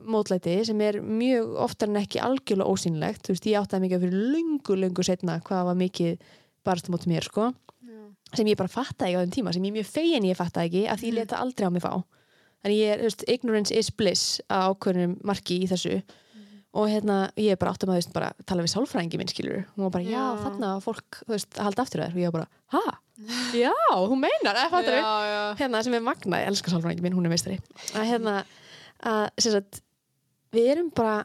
[0.06, 4.26] mótlæti sem er mjög oftar en ekki algjörlega ósýnlegt, þú veist, ég áttaði mikið fyrir
[4.32, 6.18] lungu, lungu setna hvað var mikið
[6.64, 7.50] barast móti mér, sko.
[8.34, 10.66] Sem ég bara fattaði ekki á þeim tíma sem ég er mjög fegin ég fattaði
[10.70, 11.18] ekki að því ég Mhm.
[11.20, 11.92] leta aldrei á mig fá
[12.64, 16.02] þannig ég er, þú veist, ignorance is bliss á ákveðnum marki í þessu
[16.76, 19.62] og hérna, ég er bara áttum að þú veist, bara tala við sálfræðingi minn, skilur
[19.76, 20.42] hún var bara, já, Já.
[20.44, 22.98] þarna var fólk, þú veist, að halda aftur þær og ég var bara, ha?
[23.56, 25.56] Já, hún meinar, eða fattar já, já.
[25.56, 27.56] hérna sem er magna, ég elska sálfræðingi minn, hún er meistari
[27.96, 28.34] að hérna,
[29.00, 29.80] að sem sagt,
[30.52, 31.24] við erum bara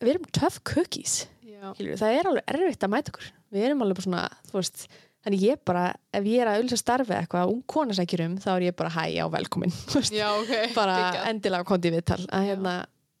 [0.00, 1.74] við erum tough cookies já.
[1.74, 4.86] skilur, það er alveg erfitt að mæta okkur við erum alveg bara svona, þú veist
[5.26, 8.92] þannig ég bara, ef ég er að auðvitað starfi eitthvað um, þá er ég bara
[8.94, 9.74] hæ á velkomin,
[10.20, 11.28] já, ok bara geggjað.
[11.32, 12.74] endilega kondi viðtal að hérna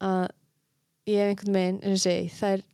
[0.06, 0.24] að
[1.10, 2.64] ég hef einhvern veginn, ég segi, það er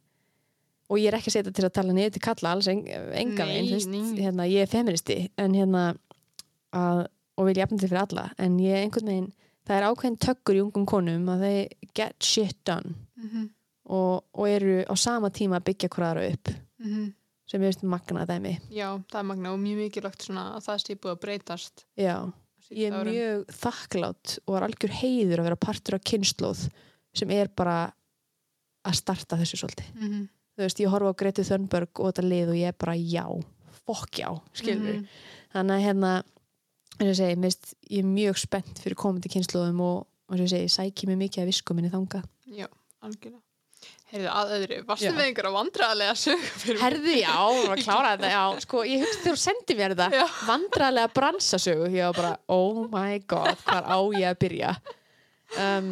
[0.93, 2.83] og ég er ekki að setja til að tala niður til kalla alls en,
[3.17, 4.25] enga veginn, þú veist, nei.
[4.27, 5.85] hérna, ég er feministi en hérna
[6.77, 7.07] að,
[7.41, 9.31] og vil jafna til fyrir alla en ég einhvern veginn,
[9.65, 13.49] það er ákveðin tökkur í ungum konum að þeir get shit done Mhm,
[13.95, 16.49] og, og eru á sama tíma að byggja hverjara upp
[16.83, 17.11] mhm.
[17.53, 20.85] Sem ég veist magna dæmi já, það er magna og mjög mikilvægt svona að það
[20.85, 22.17] sé búið að breytast já,
[22.73, 23.13] ég er árum.
[23.13, 26.63] mjög þakklátt og er algjör heiður að vera partur af kynnslóð
[27.13, 27.77] sem er bara
[28.89, 30.23] að starta þessu svolítið Mhm,
[30.57, 33.27] þú veist, ég horfa á Gretu Thunberg og þetta lið og ég er bara já,
[33.85, 35.07] fokk já skilur mhm.
[35.53, 36.13] þannig að hérna
[36.99, 40.73] eins og segi, mist, ég er mjög spennt fyrir komandi kynnslóðum og eins og segi,
[40.73, 42.23] sæki mig mikið að visku minni þanga
[42.53, 42.67] Já,
[43.05, 43.42] algjörlega.
[44.13, 45.13] Heyrðu að öðru, varstu Já.
[45.17, 49.05] með einhverja vandræðalega sög fyrir Herði, já, hún var að klára þetta, já, sko, ég
[49.07, 50.25] hugst þegar þú sendið mér þetta, Já.
[50.51, 54.75] vandrarlega bransasögu, ég var bara, oh my god, hvar á ég að byrja?
[55.57, 55.89] Um,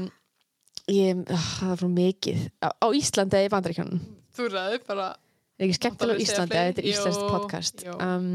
[0.93, 4.05] ég, ah, það er frá mikið, á, á Íslandi eða í Bandaríkjónum,
[4.37, 5.09] Þú ræði bara,
[5.57, 7.89] er ekki skemmtilega á Íslandi þetta er Jú, podcast.
[7.97, 8.29] Um,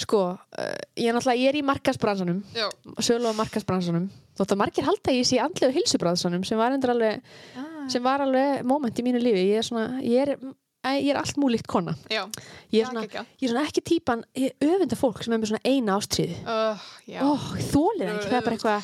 [0.00, 2.68] sko, uh, ég er náttúrulega, ég er í markasbransanum, já.
[3.02, 6.90] sölu á markasbransanum, þótt að margir halda ég sé í andlegu hilsubransanum sem var endur
[6.94, 7.22] alveg,
[7.56, 7.88] Ah.
[7.88, 10.36] sem var alveg moment í mínu lífi, ég er svona, ég er,
[10.84, 11.94] ég er allt múlíkt kona.
[12.10, 12.26] Já,
[12.70, 13.26] Ég er já, svona, geggjað.
[13.40, 14.24] ég er svona ekki típan,
[14.60, 17.20] öfunda fólk sem er með svona eina ástriði Uh, já.
[17.22, 18.82] ég þólir ekki, það er bara eitthvað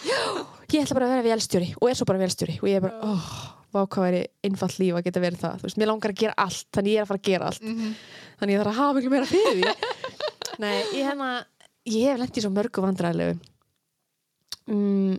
[0.73, 3.01] ég ætla bara að vera vélstjóri og er svo bara vélstjóri og ég er bara,
[3.03, 3.13] ó,
[3.71, 6.35] vá hvað væri einfalt líf að geta verið það, þú veist, mér langar að gera
[6.39, 7.95] allt þannig ég er að fara að gera allt, Mhm.
[8.41, 9.75] þannig ég þarf að hafa miklu meira fyrir því
[10.59, 11.45] nei, ég hérna
[11.91, 13.39] ég hef lent í svo mörgu vandræðilegu
[14.71, 15.19] mm,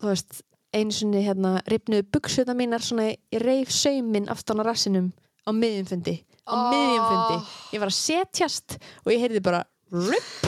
[0.00, 0.42] þú veist
[0.76, 5.12] einu sinni hérna ripnuðu buksuna mínar svona ég reif sauminn aftan á rassinum
[5.46, 6.68] á miðjumfundi á Oh.
[6.70, 7.38] miðjumfundi
[7.74, 10.46] ég var að setjast og ég heyrði bara rip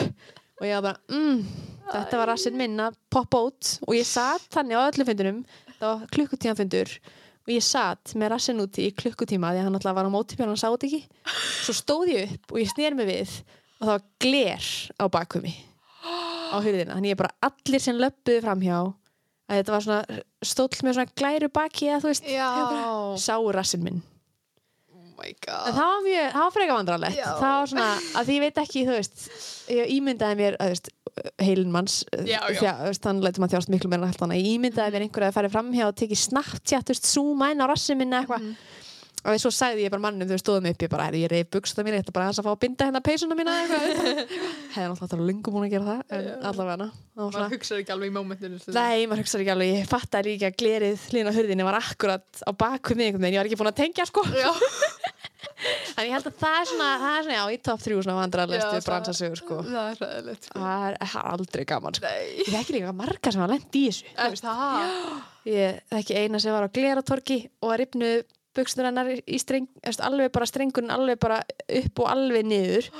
[0.59, 1.41] og ég var bara mm,
[1.89, 3.71] þetta var rassinn minn að poppa út.
[3.87, 5.41] Og ég satt þannig á öllum fundunum
[5.79, 9.95] það var klukkutímafundur og ég satt með rassinn úti í klukkutíma því að hann alltaf
[9.97, 11.01] var á móti mér og hann sátt ekki.
[11.65, 13.35] Svo stóð ég upp og ég snér mig við
[13.79, 14.69] og það var gler
[14.99, 15.53] á bakumi
[16.49, 16.95] á hurðina.
[16.97, 18.77] Þannig ég bara allir sem löppuðu framhjá
[19.49, 22.29] að þetta var svona stóll með svona glæru baki eða þú veist
[23.55, 24.01] rassinn minn.
[24.95, 25.15] Oh
[25.67, 28.59] En það var mjög, það var freka vandrarlegt það var svona, að því ég veit
[28.61, 29.23] ekki, þú veist
[29.75, 30.91] ég ímyndaði mér, að, þú veist
[31.43, 31.95] heilin manns,
[33.09, 35.87] hann lætur maður þjást miklu meira allt annað, ég ímyndaði mér einhverja að fara framhjá
[35.89, 38.55] og tekið Snapchat, þú veist, zooma inn á rassin minna eitthvað, Mhm.
[39.19, 41.83] Og svo sagði ég bara mannum þau stóðum upp, ég bara, "Heyrðu, ég reyf buksuna
[41.83, 44.33] mín ég ætla bara aðeins að fá að binda hérna peysuna mína eitthvað,
[44.75, 48.09] hefði náttúrulega lungum búin að gera það en allavega, það var Maður hugsaði ekki alveg
[48.09, 48.59] í mómentinu.
[48.71, 52.51] Nei, maður hugsaði ekki alveg, ég fattaði líka að glerið hlýna hurðinni var akkurat á
[52.55, 54.23] baku mig veginn, ég var ekki búin að tengja sko.
[55.99, 58.17] En ég held að það er svona, það er svona, já, í top 3 svona
[58.19, 59.57] vandrarlestu bransasögur, sko.
[59.67, 60.61] Það er ræðilegt, sko.
[60.63, 62.07] Það er, er aldrei gaman, sko.
[62.07, 62.29] Nei.
[62.39, 64.13] Ég þekki líka marga sem hafa lent í þessu.
[64.15, 64.93] Er það?
[65.49, 68.11] Ég þekki eina sem var á gleratorki og að ripnu
[68.57, 69.69] buksnur hennar í streng,
[70.05, 71.39] alveg bara strengun, alveg bara
[71.81, 72.91] upp og alveg niður.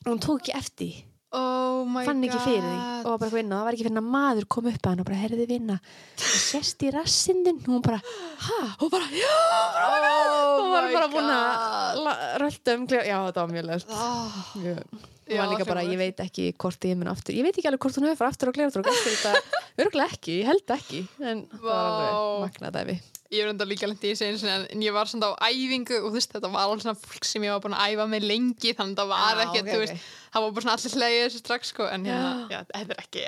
[0.00, 0.98] Og hún tók ekki eftir
[1.30, 4.08] Oh fann ekki fyrir því og var bara inn og það var ekki fyrir að
[4.10, 5.76] maður kom upp að hann og bara, herriði vinna,
[6.18, 8.00] það sést í rassindin og hún bara,
[8.48, 8.58] ha?
[8.82, 12.10] Og bara, já, Oh hún var bara búin að
[12.42, 13.94] rölda um glera, já, þetta var mjög leðst.
[13.94, 15.14] Oh.
[15.30, 17.96] Já, líka bara, ég veit ekki hvort ég mun aftur ég veit ekki alveg hvort
[18.00, 21.00] hún hefur farið aftur glerastrók eftir þetta, örgulega ekki, ég held ekki
[21.30, 22.44] en það var alveg Vá.
[22.46, 22.98] magna dæfi
[23.30, 26.08] Ég er enda líka lendið í þessu einu en- ég var svona á æfingu og
[26.10, 28.72] þú veist, þetta var alveg svona fólk sem ég var búin að æfa með lengi
[28.74, 31.22] þannig að það var Já, ekki, ok, þú veist, það var bara svona allir hlegið
[31.28, 32.50] þessu strax sko, en hérna, Já.
[32.50, 33.22] já, þetta er ekki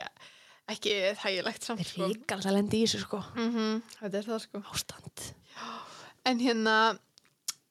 [0.72, 2.08] ekki þægilegt samt sko.
[2.10, 4.64] ríkals að lendi í þessu sko mm Þetta er það sko.
[4.74, 5.24] ástand
[6.32, 6.76] En hérna,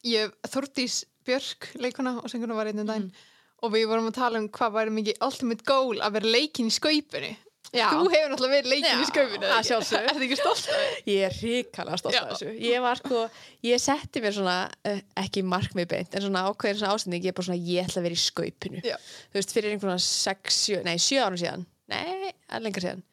[0.07, 3.11] ég, Þórdís Björk, leikuna og senguna var einn um daginn
[3.61, 6.73] og við vorum að tala um hvað væri mikið ultimate goal að vera leikin í
[6.75, 7.31] skaupinu.
[7.71, 7.85] Já.
[7.93, 9.47] Þú hefur náttúrulega verið leikin Já, í skaupinu.
[9.51, 11.13] Er þetta ekki stolt af því?
[11.13, 13.21] ég er ríkala stolt af þessu ég var sko,
[13.63, 14.55] ég setti mér svona
[14.89, 18.01] uh, ekki markmið beint, en svona ákveðin svona ástending, ég er bara svona, ég ætla
[18.01, 18.97] að vera í skaupinu Já.
[19.31, 21.63] þú veist, fyrir einhvern svona 6, 7, nei 7 árum síðan
[21.93, 23.05] nei, það lengur síðan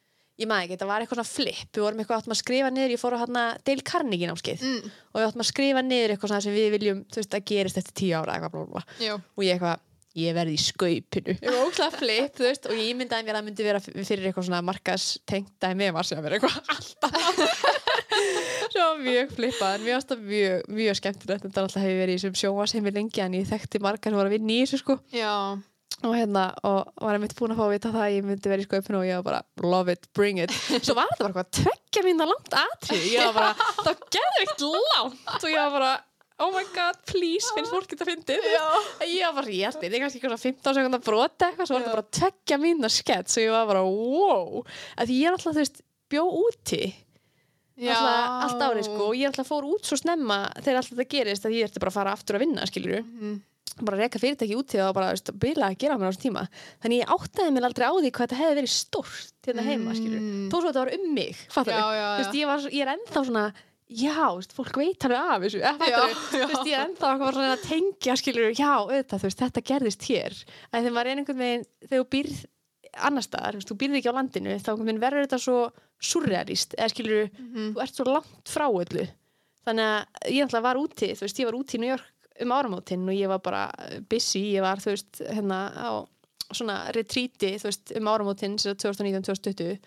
[0.42, 2.92] ég maður ekki, þetta var eitthvað svona flip við vorum eitthvað áttum að skrifa niður,
[2.96, 4.90] ég fór á hérna Dale Carnegie námskeið Mm.
[5.14, 7.78] og við áttum að skrifa niður eitthvað svona sem við viljum þú veist, að gerist
[7.80, 8.90] eftir 10 ára eitthvað.
[9.02, 9.14] Já.
[9.18, 9.82] og ég eitthvað,
[10.18, 11.36] ég verði í skaupinu.
[11.38, 15.08] Ég var flip, veist, og ég ímyndaði mér að myndi vera fyrir eitthvað svona markas
[15.28, 17.14] tengt dæmi var sem að vera eitthvað alltaf.
[18.74, 21.46] Svo mjög flippað en mjög, mjög, mjög skemmtilegt.
[21.46, 24.36] Þetta alltaf hefur verið í þessum sjóasheimi lengi en ég þekkti margar sem voru að
[24.38, 24.98] vinna í þessu sko.
[26.06, 28.62] Og hérna, og var einmitt búin að fá að vita það að ég myndi vera
[28.62, 30.52] í skaupinu og ég var bara love it, bring it.
[30.86, 34.62] Svo var þetta bara eitthvað tveggja mínna langt atrið ég var bara, það gerði eitt
[34.68, 35.90] langt og ég var bara,
[36.40, 38.46] oh my god please, finnst fólk þetta fyndið?
[39.08, 41.74] Ég var bara, ég held þetta er kannski eitthvað svona 15 sekundar brota eitthvað, svo
[41.78, 44.62] var þetta bara tveggja mínna skett og ég var bara, wow.
[44.96, 46.82] Að því ég er alltaf, þú veist, bjó úti.
[47.78, 51.44] Alltaf, allt árið sko og ég alltaf fór út svo snemma þegar alltaf þetta gerist
[51.46, 53.36] að ég ertu bara að fara aftur að vinna skilur Mhm.
[53.86, 56.10] bara að reka fyrirtæki út til það og bara veist, bila að gera mér á
[56.10, 56.42] þessum tíma.
[56.82, 60.18] Þannig ég áttaði mér aldrei á því hvað þetta hefði verið stórt hérna heima skilur
[60.18, 60.48] Mm.
[60.50, 61.84] þó svo þetta var um mig fattar já,
[62.18, 63.44] Þú veist, ég, var, ég er ennþá svona
[63.88, 65.60] já, veist, fólk veit alveg af þessu?
[65.64, 65.72] Já,
[66.28, 67.10] Þú veist, ég er ennþá
[67.48, 70.36] að tengja skilur, já, auðvitað, þú veist, þetta gerðist hér.
[70.72, 72.44] Að þegar maður er einhvern veginn þegar þú býrð
[73.08, 75.58] annar staðar, þú býrði ekki á landinu þá verður þetta svo
[76.00, 77.72] surrealist eða skilur, Mhm.
[77.74, 79.08] þú ert svo langt frá öllu.
[79.66, 82.48] Þannig að ég náttúrulega var úti þú veist, ég var úti í New York um
[82.54, 83.70] áramótin og ég var bara
[84.08, 86.06] busy, ég var þú veist, hérna á
[86.54, 89.78] svona retreati, þú veist, um áramótin sem sagt 2019-2020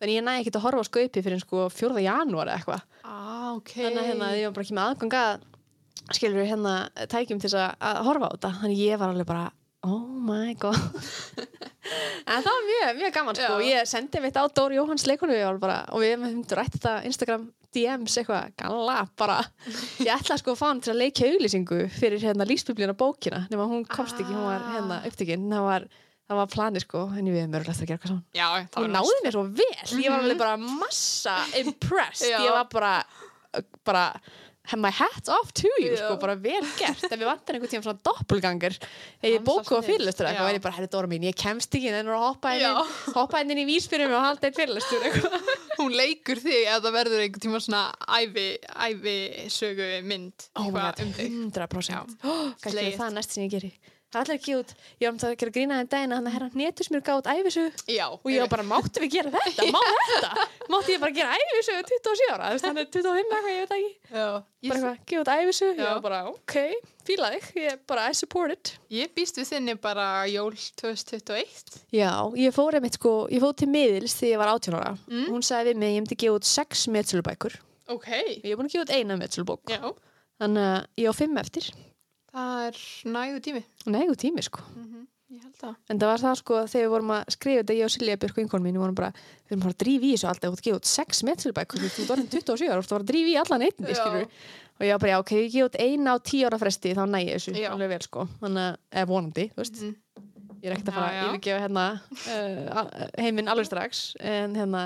[0.00, 2.02] þannig ég næði ekkert að horfa á skaupi fyrir sko 4.
[2.06, 2.84] janúar eða eitthvað.
[3.04, 3.72] Ah, ok.
[3.76, 5.24] Þannig að hérna, ég var bara ekki með aðganga
[6.10, 6.74] skilur hérna
[7.12, 8.52] tækjum til að, að horfa á þetta.
[8.62, 9.46] Þannig ég var alveg bara
[9.86, 10.76] oh my god.
[12.30, 13.54] En það var mjög, mjög gaman sko.
[13.64, 18.16] Ég sendi mitt á Dóri Jóhanns leikonu bara, og við höfum rætt þetta Instagram DMs
[18.20, 19.38] eitthvað, galla bara.
[20.04, 23.66] Ég ætla sko að fá hann til að leikja auglýsingu fyrir hérna lífsbiblíuna bókina nema
[23.70, 25.88] hún komst ekki, hún var hérna upptökin það var,
[26.30, 28.84] það var planið sko en við höfum örgulega eftir að gera eitthvað svona já, það
[28.84, 29.88] var náði mér svo vel.
[30.04, 32.30] Ég var alveg bara massa impressed.
[32.30, 32.38] Já.
[32.44, 32.92] ég var bara
[33.88, 34.04] bara
[34.70, 37.02] have my hat off to you sko, bara vel gert.
[37.02, 40.36] Ef við vantar einhvern tíma svona doppelganger ef ég Hann bóku svo á fyrirlestur snill.
[40.36, 42.52] eitthvað ég bara, herri Dóra mín, ég kemst ekki en að hoppa
[43.42, 45.48] inn, inn í vísbyrjum og halda einn fyrirlestur eitthvað.
[45.80, 47.84] hún leikur þig að það verður einhvern tíma svona
[48.20, 48.46] ævi,
[48.86, 49.16] ævi
[49.50, 51.34] sögu mynd oh eitthvað um þig
[54.10, 54.16] 100% kannski Slegið.
[54.16, 54.70] er það er allir ekki út,
[55.00, 57.64] ég var um það að gera grína en daginn að herra hnetus mér gátt æfisu
[57.86, 59.66] já, og ég var bara, máttu við gera þetta?
[59.70, 59.80] Má
[60.10, 60.46] þetta?
[60.70, 62.48] Máttu ég bara gera æfisögu 27 ára?
[62.50, 63.92] Er 25 eitthvað, ég veit ekki.
[64.10, 64.26] já.
[64.60, 65.70] Bara eitthvað, gefa út æfisögu.
[65.70, 65.92] Ég Já.
[65.94, 66.54] var bara, ok,
[67.06, 67.46] fíla þig.
[67.62, 68.72] Ég bara, I support it.
[68.90, 73.68] ég býst við þinni bara jól 2021 Já, ég fór einmitt sko, ég fór til
[73.72, 74.92] miðils þegar ég var 18 ára.
[75.08, 75.26] Mm.
[75.32, 77.56] Hún sagði við mig, ég myndi gefa út 6 metsulubækur.
[77.90, 78.08] ok,
[78.44, 79.62] Ég er búin að gefa út eina metsulubók.
[79.70, 79.80] já,
[80.40, 81.70] Þannig að ég á 5 eftir.
[82.34, 82.80] Það er
[83.16, 83.62] nægu tími
[84.10, 84.60] og tími sko.
[85.30, 87.84] ég held það En það var það sko, þegar við vorum að skrifa þetta, ég
[87.86, 89.10] og Silja Björk vinkonu mín, við vorum bara,
[89.46, 91.84] við vorum bara að drífa í þessu alltaf, þú ert að gefa út 6 metsulubækur,
[91.86, 93.94] þú ert orðin 27 ára, þú ert að drífa í allan einn, Já.
[94.00, 94.26] skilur
[94.80, 97.02] og ég var bara, já, ok, ég gefa út eina á 10 ára fresti, þá
[97.06, 97.68] næ ég þessu, Já.
[97.74, 99.94] alveg vel sko, þannig að, eða vonandi, þú veist, Mhm.
[100.60, 101.84] ég er ekkert að fara að yfirgefa hérna
[102.26, 104.82] uh, heiminn alveg strax, en hérna,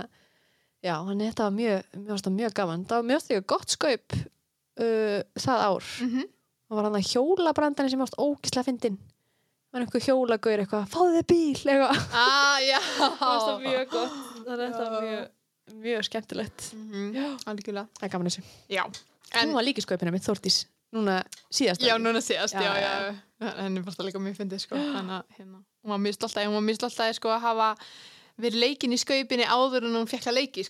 [0.84, 5.20] já, þannig þetta var mjög, mjög, mjög, mjög gaman, það var mjög gott skaup uh,
[5.40, 6.22] það ár, Mhm.
[6.70, 8.98] Og var hann að hjólabrandarinn sem ást ógislega fyndin
[9.74, 12.04] var einhver hjólagaur eitthvað fáðu þið bíl eitthvað.
[12.14, 12.78] Ah, já.
[13.18, 14.20] Það var mjög gott.
[14.44, 15.24] Þannig að þetta var mjög,
[15.88, 16.68] mjög skemmtilegt.
[16.78, 17.88] Mhm, algjörlega.
[17.98, 18.44] Það er gaman þessu.
[18.70, 18.84] Já,
[19.34, 20.60] en, hún var líka skaupina mitt Þórtís
[20.94, 21.16] núna
[21.50, 24.78] síðast Já, núna síðast, Já, já, já, já, henni fannst það líka mjög fyndið, sko,
[24.78, 25.16] hérna,
[25.82, 27.70] hún var mjög stolt að, hún var mjög stolt að, sko, að hafa
[28.44, 30.68] verið leikin í skaupinni áður en hún fekk að leiki í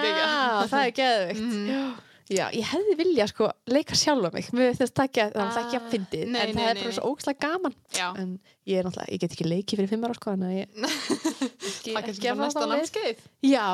[0.00, 0.32] geggjað.
[0.32, 1.68] já, það er geðvikt Mhm.
[1.68, 1.82] já,
[2.30, 5.76] ég hefði vilja sko leika sjálfa mig mér þess það ekki að það er ekki
[5.76, 8.30] að Ah, fyndið nei, en það er bara svo ógslag gaman Já, en
[8.70, 10.68] ég er náttúrulega, ég get ekki leikið fyrir fimm ára sko en ég
[11.20, 13.22] ekki, það er kannski að næsta námskeið.
[13.50, 13.66] já,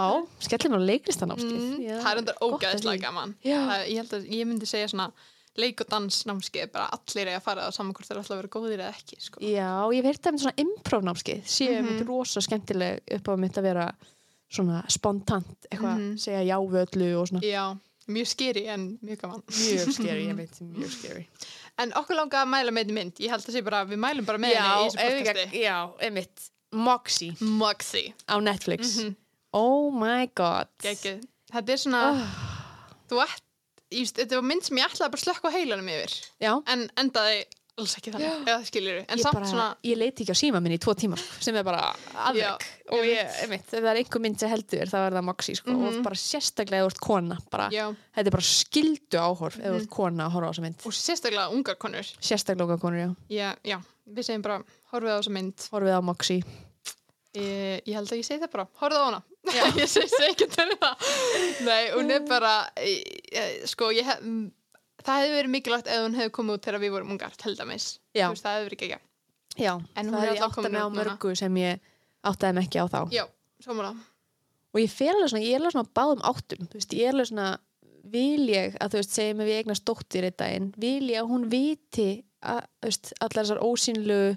[0.48, 3.34] skellin á leiklistanámskeið Mm, Já, það er að ógæðislega gaman.
[3.44, 3.58] Já.
[3.68, 5.10] Það, ég að ég myndi segja svona
[5.56, 8.40] leik og dans námskeið, bara allir eiga að fara það saman hvort þeir ætla að
[8.42, 9.40] vera góðir eða ekki, sko.
[9.40, 11.86] Já, ég hef heyrt að með svona improv-námskeið séu Mhm.
[11.90, 13.86] mitt rosa skemmtileg upp á mitt að vera
[14.52, 16.16] svona spontant, eitthvað, Mhm.
[16.20, 17.64] segja já við öllu og svona Já,
[18.08, 19.42] mjög skeri en mjög gaman.
[19.50, 21.26] mjög scary, ég veit, mjög scary
[21.78, 24.24] En okkur langar að mæla með einni mynd, ég held að sé bara, við mælum
[24.28, 25.62] bara með henni í þessu podcasti.
[25.62, 25.76] já,
[26.06, 28.14] einmitt Moxie Moxie.
[28.28, 29.16] á Netflix Mhm.
[29.56, 31.22] Oh my god Gekkið.
[31.52, 32.32] Þetta er svona, oh,
[33.08, 36.14] þú veist, þetta var mynd sem ég ætlaði bara að slökka á heilanum yfir.
[36.42, 37.44] Já, En endaði
[37.76, 40.78] alls ekki þannig, eða skiljur En ég bara, svona, ég leiti ekki á síma minni
[40.78, 42.66] í tvo tíma sko, sem er bara Já, aðveg
[42.96, 45.70] og ég, einmitt, ef það er einhver mynd sem heldur þá er það Moxie, sko,
[45.74, 45.86] Mhm.
[45.98, 47.84] og bara sérstaklega þú ert kona, bara, já,
[48.16, 49.80] þetta er bara skildu áhorf ef þú Mhm.
[49.82, 52.06] ert kona að horfa á þessa mynd og sérstaklega ungar konur.
[52.20, 53.78] sérstaklega okkar konur, já, Já, já,
[54.08, 54.62] við segjum bara,
[54.92, 55.56] horfið á þessa mynd.
[55.70, 56.42] horfið á Moxie
[57.36, 59.22] Ég, ég held að ég segi það bara, horfið á hana.
[59.76, 61.02] ég segi ekki til það.
[61.66, 62.94] Nei, hún er bara, e,
[63.30, 64.22] e, sko, ég hef,
[65.06, 67.86] það hefði verið mikilvægt ef hún hefði komið út þegar við vorum ungar, til dæmis.
[68.16, 68.26] Já.
[68.26, 69.00] Þú veist, það hefði verið ekki.
[69.56, 71.04] Já, En það alltaf átta komin mig á út núna.
[71.04, 71.78] mörgu sem ég
[72.26, 73.24] áttaði mig ekki á þá Já,
[74.76, 77.14] og ég fer alveg svona, ég er alveg svona báðum áttum þú veist, ég er
[77.14, 77.46] alveg svona
[78.12, 81.30] vil ég að þú veist, segjum að við eignast dóttir einn daginn, vil ég að
[81.32, 82.10] hún viti
[82.44, 84.36] að, þú veist, allar þessar ósýnlegu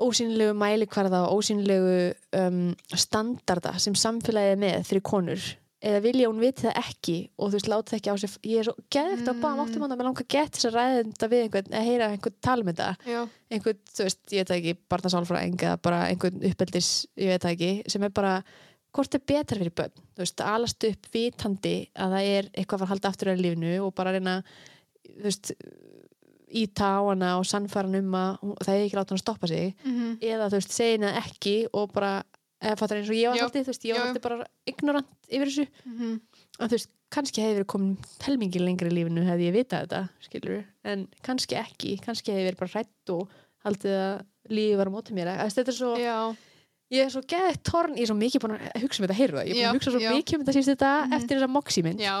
[0.00, 1.96] ósýnlegu mælikvarða og ósýnlegu
[2.40, 2.60] um,
[2.96, 5.48] standarda sem samfélagið er með fyrir konur
[5.80, 8.16] eða vil ég að hún viti það ekki og þú veist, láti það ekki á
[8.20, 10.76] sig ég er svo geðvikt á báðum áttum að mér langar að geta þess að
[10.76, 12.72] ræða þetta við einhvern, að heyra einhvern tala um
[13.50, 17.54] einhvern, þú veist, ég veit það ekki barnasálfræðing eða bara einhvern uppeldis ég veit það
[17.56, 18.34] ekki, sem er bara
[18.90, 22.92] hvort er betra fyrir börn, þú veist, alast upp vitandi að það er eitthvað að
[22.92, 24.40] halda aftur í lífinu og bara reyna
[25.06, 25.54] þú veist,
[26.50, 29.46] íta á hana og sannfæra hann um að það er ekki láta hann að stoppa
[29.46, 29.74] sig.
[31.78, 32.29] Og bara, eða
[32.60, 35.66] fattar eins og ég var alltaf þú veist, ég var alltaf bara ignorant yfir þessu.
[35.86, 36.20] Mhm,
[36.60, 37.94] en þú veist, kannski hefði verið komin
[38.26, 42.60] helmingi lengri í lífinu hefði ég vitað þetta, skilur en kannski ekki, kannski hefði verið
[42.60, 43.28] bara hrætt og
[43.64, 44.20] haldið að
[44.50, 45.32] lífið var á móti mér.
[45.46, 46.18] Æst, þetta er svo, já,
[46.90, 49.38] ég er svo geðið torn ég er svo mikið búin að hugsa um þetta, heyrðu
[49.40, 50.10] það ég er búin að hugsa svo já.
[50.14, 51.12] mikið um þetta síðust þetta Mhm.
[51.18, 52.00] eftir þessa moxi mynd.
[52.00, 52.16] Já,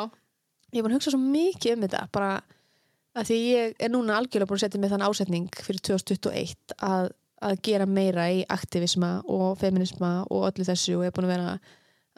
[0.72, 2.32] ég er búin að hugsa svo mikið um þetta bara
[3.16, 7.10] að því ég er núna algjörlega búin að setja með þann ásetning fyrir 2021 að,
[7.40, 11.34] að gera meira í aktivisma og feminisma og öllu þessu og ég er búin að
[11.34, 11.52] vera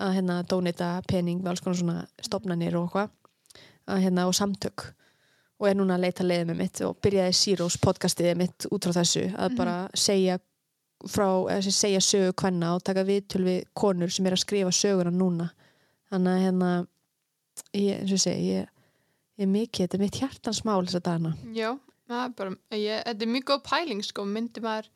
[0.03, 3.11] að hérna dónita pening með alls konar svona stofnanir og eitthvað
[3.93, 4.87] að hérna og samtök.
[5.63, 8.93] Og er núna að leita leiðið með mitt og byrjaði Zeros podcastið mitt út frá
[8.99, 9.57] þessu að Mhm.
[9.57, 10.39] bara segja
[11.07, 14.71] frá, eða sem segja sögu kvenna og taka viðtöl við konur sem er að skrifa
[14.71, 15.51] söguna núna.
[16.11, 16.87] Þannig að hérna
[17.75, 18.67] ég, eins og ég segi, ég,
[19.39, 21.79] ég er mikið þetta er mitt hjartans mál þess að dana já
[22.09, 24.89] það er bara, ég, þetta er mjög góð pæling sko, myndi maður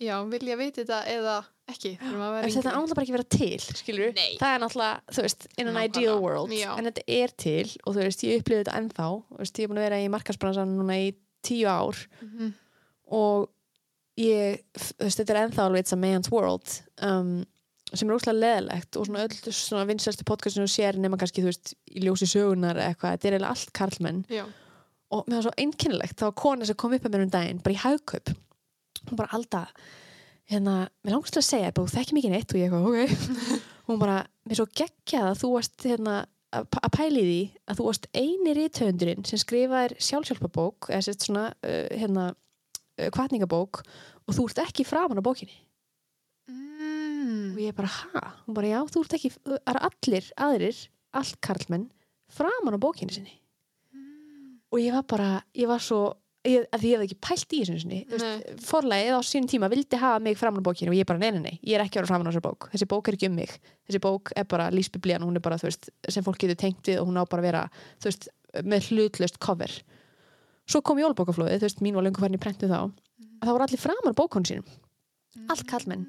[0.00, 1.36] já, vilja vita þetta eða
[1.70, 1.94] ekki?
[1.98, 4.36] Þetta ánlega bara ekki vera til, skilur Nei.
[4.40, 5.88] það er náttúrulega, þú veist, in an Nákvæmlega.
[6.02, 6.54] ideal world.
[6.54, 6.70] Já.
[6.78, 9.08] en þetta er til og þú veist, ég upplifði þetta ennþá.
[9.32, 11.10] Þú veist, ég er búin að vera í markarsbransan núna í
[11.46, 12.06] tíu ár.
[12.22, 12.54] Mhm.
[13.06, 13.48] og
[14.18, 16.66] ég, þú veist, þetta er ennþá alveg it's a man's world
[17.02, 17.44] um,
[17.94, 21.74] sem er óslega leðilegt og svona öll svona vinsælstu podcastinu sér nema kannski, þú veist,
[21.92, 24.24] í ljósi sögunar eða eitthvað, þetta er eiginlega allt karlmenn.
[24.32, 24.42] Já,
[25.14, 27.60] og mér var svo einkennilegt, það var kona sem kom upp að mér um daginn,
[27.62, 28.32] bara í haugkaup
[29.06, 29.72] hún bara alltaf
[30.50, 33.44] hérna, mér langast til að segja, þú þekki mikið neitt og ég eitthvað, ok
[33.90, 34.16] hún bara,
[34.46, 36.16] mér svo geggjað að þú varst hérna,
[36.56, 41.86] að pæli því að þú varst eini rithöfundurinn sem skrifaðir sjálfsjálfabók eða sérst svona uh,
[41.92, 45.56] hérna, uh, kvartningabók og þú ert ekki framan á bókinni
[46.50, 47.56] mm.
[47.56, 48.22] og ég bara, ha?
[48.46, 50.84] hún bara, já, þú ert ekki eru allir aðrir,
[51.16, 51.90] allt karlmenn
[52.32, 53.40] framan á bókinni sinni
[54.70, 56.00] og ég var bara, ég var svo
[56.50, 60.22] ég, að því ég hef ekki pælt í þessu forlegið á sínum tíma vildi hafa
[60.22, 62.28] mig framan á bókinu og ég bara, nei, nei, nei, ég er ekki vera framan
[62.28, 62.68] á þessar bók.
[62.72, 63.54] Þessi bók er ekki um mig,
[63.88, 66.90] þessi bók er bara lísbiblían og hún er bara, þú veist, sem fólk getur tengt
[66.90, 67.62] við og hún á bara að vera,
[68.02, 68.28] þú veist,
[68.64, 69.78] með hlutlaust cover.
[70.66, 72.80] Svo kom jólbókaflóðið, þú veist, mín var farin í prentu þá.
[73.36, 74.76] Að það voru allir framan á bókunum sínum.
[75.52, 76.06] Allt kallmenn.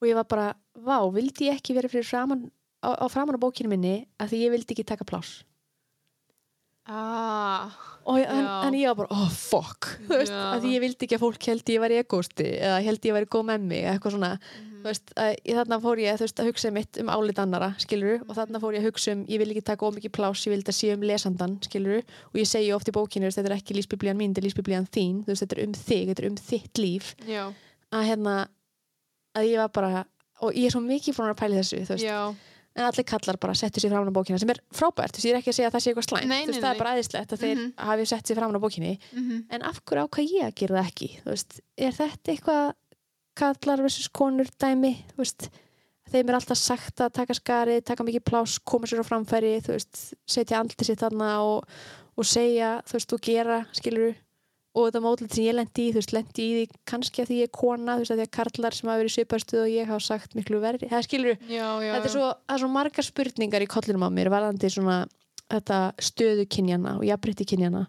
[0.00, 0.52] og ég var bara,
[0.84, 2.50] vá, vildi ég ekki vera fyrir framan
[2.84, 5.44] á, á framan á bókinu minni að því ég vildi ekki taka pláss
[6.86, 7.72] ah,
[8.04, 9.88] og ég, en, en ég var bara, oh fuck.
[10.08, 10.44] Þú veist, Já.
[10.58, 13.44] að ég vildi ekki að fólk held ég væri egosti eða held ég væri góð
[13.50, 14.70] með mig eitthvað svona, Mhm.
[14.84, 18.36] þú veist, að, þarna fór ég veist, að hugsa mitt um álit annara skiluru, og
[18.36, 20.76] þarna fór ég að hugsa um, ég vil ekki taka ómikið pláss, ég vildi að
[20.76, 24.34] sé um lesandan skiluru, og ég segi oft í bókinu þetta er ekki lísbiblían mín,
[24.34, 25.22] þetta er lísbiblían þín.
[25.24, 27.14] Þú veist, þetta er um þig, þetta er um þitt líf.
[27.24, 27.44] Já,
[27.96, 28.34] að hérna
[29.34, 30.04] að ég var bara,
[30.44, 32.34] og ég er svo mikið frá að pæla í þessu, þú veist, já
[32.76, 35.34] en allir kallar bara settu sér fram á bókina sem er frábært, þú veist, ég
[35.34, 36.26] er ekki að segja að það sé eitthvað slæmt.
[36.28, 36.74] Nei, þú veist, nei, það nei.
[36.76, 37.72] er bara æðislegt að þeir Mhm.
[37.88, 38.98] hafi sett sér fram á bókinni.
[39.14, 41.10] Mm en af hverju ákvað ég að gera það ekki?
[41.24, 42.74] Veist, er þetta eitthvað
[43.34, 44.92] kallar versus konur dæmi?
[45.16, 45.48] Veist,
[46.10, 50.14] þeim er alltaf sagt að taka skarið, taka mikið pláss, koma sér á framfæri veist,
[50.26, 51.64] setja andlið sitt þarna og,
[52.16, 54.14] og segja, þú veist, og gera skilur
[54.74, 57.40] og þetta mótlit sem ég lendi í, þú veist, lendi í því kannski að því
[57.40, 59.90] ég er kona, þú veist, að því að karlar sem hafa verið svipastuð og ég
[59.90, 63.64] hafa sagt miklu verri það skilur, já, já, þetta er svo, er svo margar spurningar
[63.64, 65.04] í kollinum á mér varðandi svona
[65.52, 67.84] þetta stöðu kynjana og jafnbrytti kynjana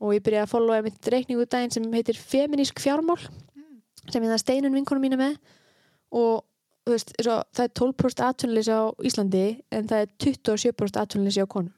[0.00, 3.18] og ég byrjaði að followa mitt reikningu daginn sem heitir Feminísk fjármál
[4.08, 5.36] sem ég það steinun vinkonum mína með.
[6.16, 6.40] Og
[6.86, 9.44] þú veist, svo, það er 12% atvinnleysi á Íslandi
[9.74, 11.74] en það er 27% atvinnleysi á konum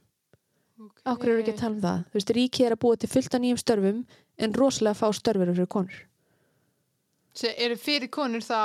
[0.87, 1.05] okay.
[1.13, 2.03] Akkur eru ekki að tala um það?
[2.09, 4.03] Þú veist, ríkið er að búa til fullt af nýjum störfum
[4.43, 6.03] en rosalega fá störfur fyrir konur.
[7.33, 8.61] Se, eru fyrir konur þá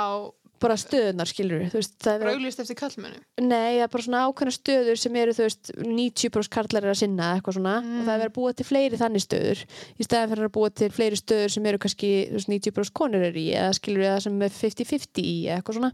[0.62, 4.22] bara stöðunar skilur það er verið að brauglist eftir kallmennu Nei, það er bara svona
[4.26, 7.76] ákveðna stöður sem eru, veist, 90% karlar er að sinna svona.
[7.84, 8.00] Mm.
[8.00, 9.64] og það er verið að búa til fleiri þannig stöður.
[9.94, 13.38] Í staðan fyrir að búa til fleiri stöður sem eru kannski veist, 90% konur er
[13.38, 15.36] í eða skilur eða sem er 50-50 í
[15.68, 15.92] svona.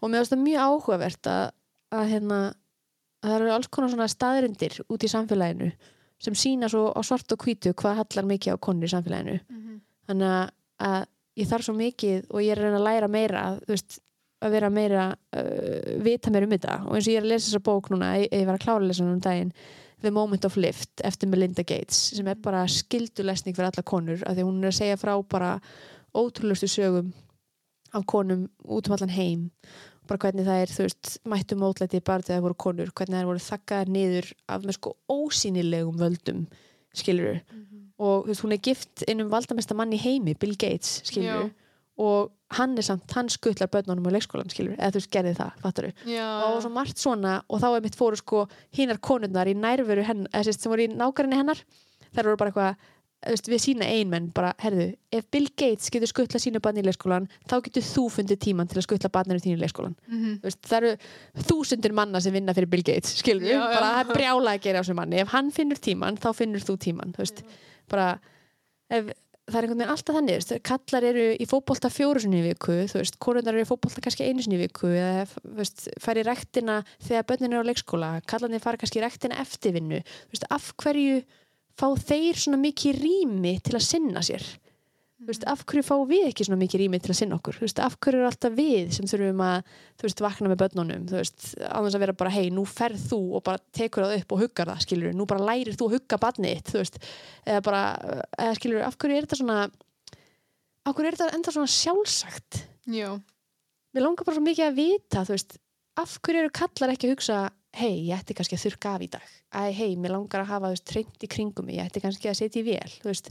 [0.00, 1.44] Og mér finnst það mjög áhugavert að,
[1.94, 2.40] að hérna
[3.26, 5.70] það eru alls konar svona staðrindir út í samfélaginu
[6.22, 9.38] sem sína svo á svart og hvítu hvað hallar mikið á konur í samfélaginu.
[10.08, 10.50] Þannig að,
[10.88, 11.00] að
[11.36, 13.98] ég þarf svo mikið og ég er að reyna að læra meira veist,
[14.40, 16.78] að vera meira uh, vita mér um þetta.
[16.86, 18.80] Og eins og ég er að lesa þessa bók núna ég, ég var að klára
[18.80, 19.52] að lesa hana um daginn
[20.02, 24.36] The Moment of Lift eftir Melinda Gates sem er bara skildulesning fyrir alla konur af
[24.36, 25.54] því hún er að segja frá bara
[26.16, 27.12] ótrúlustu sögum
[27.96, 29.50] af konum út um allan heim
[30.08, 33.28] bara hvernig það er, þú veist, mættu mótlæti bara þegar það voru konur, hvernig það
[33.30, 36.46] voru þakkaðar niður af með sko ósýnilegum völdum,
[36.96, 37.40] skilur
[37.96, 41.52] og þú veist, hún er gift innum valdamesta mann í heimi, Bill Gates, skilur Já.
[41.96, 45.54] og hann er samt, hann skutlar börnunum á leikskólan, skilur, eða þú veist, gerði það,
[45.64, 48.44] fattar já, og svo margt svona og þá er mitt fóru sko
[48.76, 51.64] hinnar konurnar í nærveru hennar, eða sérst sem voru í nágræni hennar
[52.14, 56.06] þær voru bara eitthvað þú veist, við sína einmenn bara, herðu, ef Bill Gates getur
[56.10, 59.56] skuttla sínu barni í leikskólan þá getur þú fundið tíman til að skuttla barninu þínu
[59.56, 60.34] í leikskólan Mhm.
[60.42, 60.92] Þú veist, það eru
[61.48, 63.74] þúsundir manna sem vinna fyrir Bill Gates skilur Já, já.
[63.74, 65.20] bara það er brjála að gera á þessu manni.
[65.24, 67.42] Ef hann finnur tíman, þá finnur þú tíman þú veist,
[67.88, 68.18] bara
[68.90, 69.10] ef,
[69.46, 72.76] það er einhvern veginn alltaf þannig, veist, kallar eru í fótbolta fjóru sinni í viku,
[72.90, 76.20] þú veist, konundar eru í fótbolta kannski einu sinni í viku eða þú veist, fara
[76.22, 80.34] í rektina þegar börnin eru á leikskóla, kallarnir fara kannski í rektina eftir vinnu, þú
[80.34, 81.22] veist, af hverju
[81.76, 84.44] fá þeir svona mikið rými til að sinna sér?
[85.16, 87.78] Þú veist, af hverju fá við ekki svona mikið rými til að sinna okkur, veist,
[87.80, 89.70] af hverju eru alltaf við sem þurfum að,
[90.02, 91.06] veist, vakna með börnunum?
[91.08, 94.42] Veist, annars að vera bara, hei, nú ferð þú og bara tekur það upp og
[94.44, 97.82] huggar það, skilur nú bara lærir þú að hugga barnið eða bara,
[98.36, 99.58] eða skilur, af hverju er þetta svona
[100.86, 102.60] af hverju er þetta enda svona sjálfsagt?
[102.92, 103.08] Já,
[103.96, 105.24] mér langar bara svo mikið að vita,
[105.96, 107.40] af hverju eru kallar ekki að hugsa
[107.76, 109.30] hei, ég ætti kannski að þurrka af í dag.
[109.52, 111.78] Æ, hei, mér langar að hafa, veist, treynd í kringum mig.
[111.78, 113.30] Ég ætti kannski að setja í vel, veist.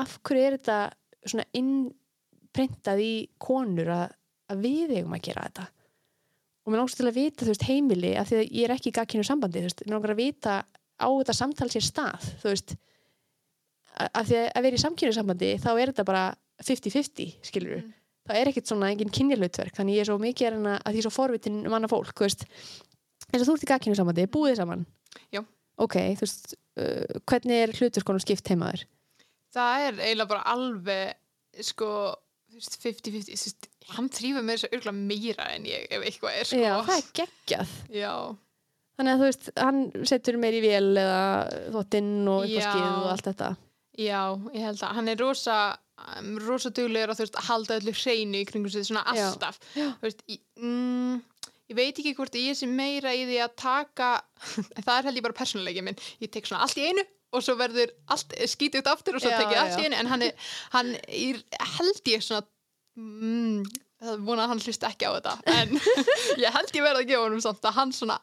[0.00, 0.78] Af hverju er þetta
[1.24, 3.12] svona innprintað í
[3.42, 4.16] konur að,
[4.52, 5.66] að við eigum að gera þetta?
[6.60, 8.96] Og mér langar til að vita, veist, heimili af því að ég er ekki í
[9.00, 10.60] gagkinu sambandi, mér langar að vita
[11.00, 12.28] á þetta samtal sér stað
[14.00, 16.26] af því að vera í samkynnu sambandi þá er þetta bara
[16.64, 17.92] 50-50, skilur Mm.
[18.28, 21.66] það er ekkert svona engin kynjarlautverk þannig ég er svo mikið að því svo forvitin
[21.66, 22.44] um annað fólk, veist
[23.30, 24.86] eins og þú ert í gagkinu búið þið saman
[25.34, 25.42] Já.
[25.80, 28.86] ok, þú veist, uh, hvernig er hlutverkonum skipt heimaður?
[29.54, 31.88] það er eiginlega bara alveg sko,
[32.50, 36.06] þú veist, 50-50 þú veist, hann þrýfa með þess að örgla meira en ég ef
[36.06, 38.12] eitthvað er sko Já, það er geggjað já,
[38.98, 39.82] þannig að þú veist, hann
[40.12, 41.24] setur meir í vél eða
[41.76, 42.60] þóttinn og Já.
[42.60, 43.50] uppvaskið og allt þetta
[44.00, 44.20] já,
[44.54, 45.56] ég held að hann er rosa
[46.14, 49.90] um, rosa duglegur að þú veist, halda öllu hreinu í kringum sig svona alltaf Já.
[49.98, 51.18] Þú veist, ég, mm,
[51.70, 54.10] ég veit ekki hvort ég sé meira í því að taka
[54.86, 57.54] það er held ég bara persónuleiki minn ég tek svona allt í einu og svo
[57.58, 60.50] verður allt skítið út aftur og svo tek ég allt í einu en hann er,
[60.74, 61.38] hann er
[61.76, 62.42] held ég svona
[62.98, 63.62] mm,
[64.02, 65.76] það vona að hann hlust ekki á þetta en
[66.44, 68.18] ég held ég verða að gefa honum samt að hann svona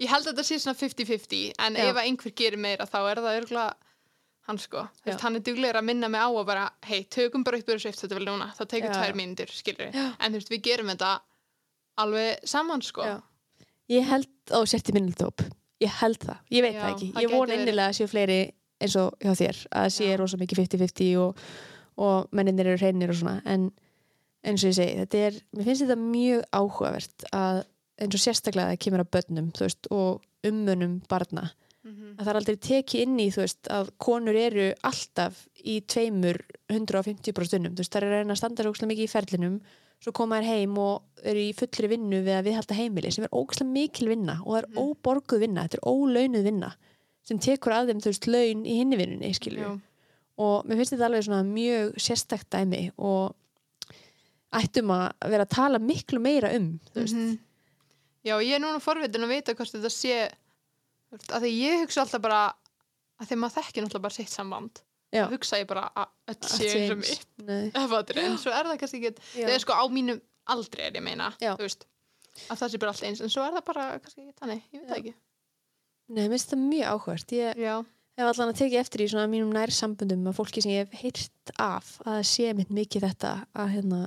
[0.00, 1.88] ég held að þetta sé svona 50-50 en Já.
[1.88, 3.74] ef einhver gerir meira þá er það örgulega
[4.44, 5.14] hann sko, Já.
[5.22, 8.04] hann er duglegur að minna mig á að bara, hei, tökum bara upp þessu eftir
[8.04, 10.10] þetta vel núna, það tekur tvær mínútur, skilur Já.
[10.20, 11.12] en þú veist, við gerum þetta
[12.00, 13.02] alveg saman, sko.
[13.06, 13.16] Já.
[13.92, 15.44] Ég held á sért í minnutóp
[15.84, 17.08] ég held það, ég veit Já, það ekki.
[17.12, 18.38] það ég von innilega að séu fleiri
[18.80, 20.16] eins og hjá þér að það sé Já.
[20.20, 21.42] rosa mikið 50-50 og,
[21.98, 23.42] og menninir eru hreinir og svona.
[23.44, 23.66] En
[24.44, 27.60] eins og ég segi, þetta er mér finnst þetta mjög áhugavert að
[28.00, 31.50] eins og sérstaklega að það kemur að börnum veist, og ummunum barna
[31.84, 32.14] Mhm.
[32.16, 36.38] að það er aldrei tekið inn í veist, að konur eru alltaf í tveimur
[36.72, 39.58] 150% stundum, þú veist, það er að reyna að standa svo mikið í ferlinum,
[40.04, 43.32] svo koma þær heim og eru í fullri vinnu við að viðhalda heimili sem er
[43.32, 44.82] ógæslega mikil vinna og það er Mhm.
[44.84, 46.72] óborguð vinna, þetta er ólaunuð vinna
[47.24, 49.80] sem tekur að þeim, þú veist, laun í hinni vinnunni, skilur Já.
[50.44, 53.34] og mér finnst þetta alveg svona mjög sérstakt dæmi og
[54.54, 57.38] ættum að vera að tala miklu meira um, veist, Mhm.
[58.24, 60.30] Já, ég er núna forvitin að vita hvort þetta sé
[61.28, 62.54] að því ég hugsa alltaf bara
[63.20, 64.80] að þegar maður þekkir náttúrulega bara sitt samband
[65.14, 65.24] Já.
[65.30, 67.24] hugsa ég bara að öll Allt sé sé eins og eins.
[67.38, 67.66] mitt.
[67.70, 70.22] Ef fattar, en svo er það kannski ekki það er sko á mínum
[70.54, 71.86] aldrei er ég meina veist,
[72.48, 73.22] að það sé bara allt eins.
[73.24, 75.14] En svo er það bara kannski ekki þannig, ég veit það ekki.
[76.04, 77.36] Nei, mér finnst það mjög áhugavert.
[77.38, 77.74] Ég Já,
[78.18, 81.00] hef allan að tekið eftir í svona mínum nær sambundum að fólki sem ég hef
[81.00, 84.02] heyrt af að það sé mitt mikið þetta að hérna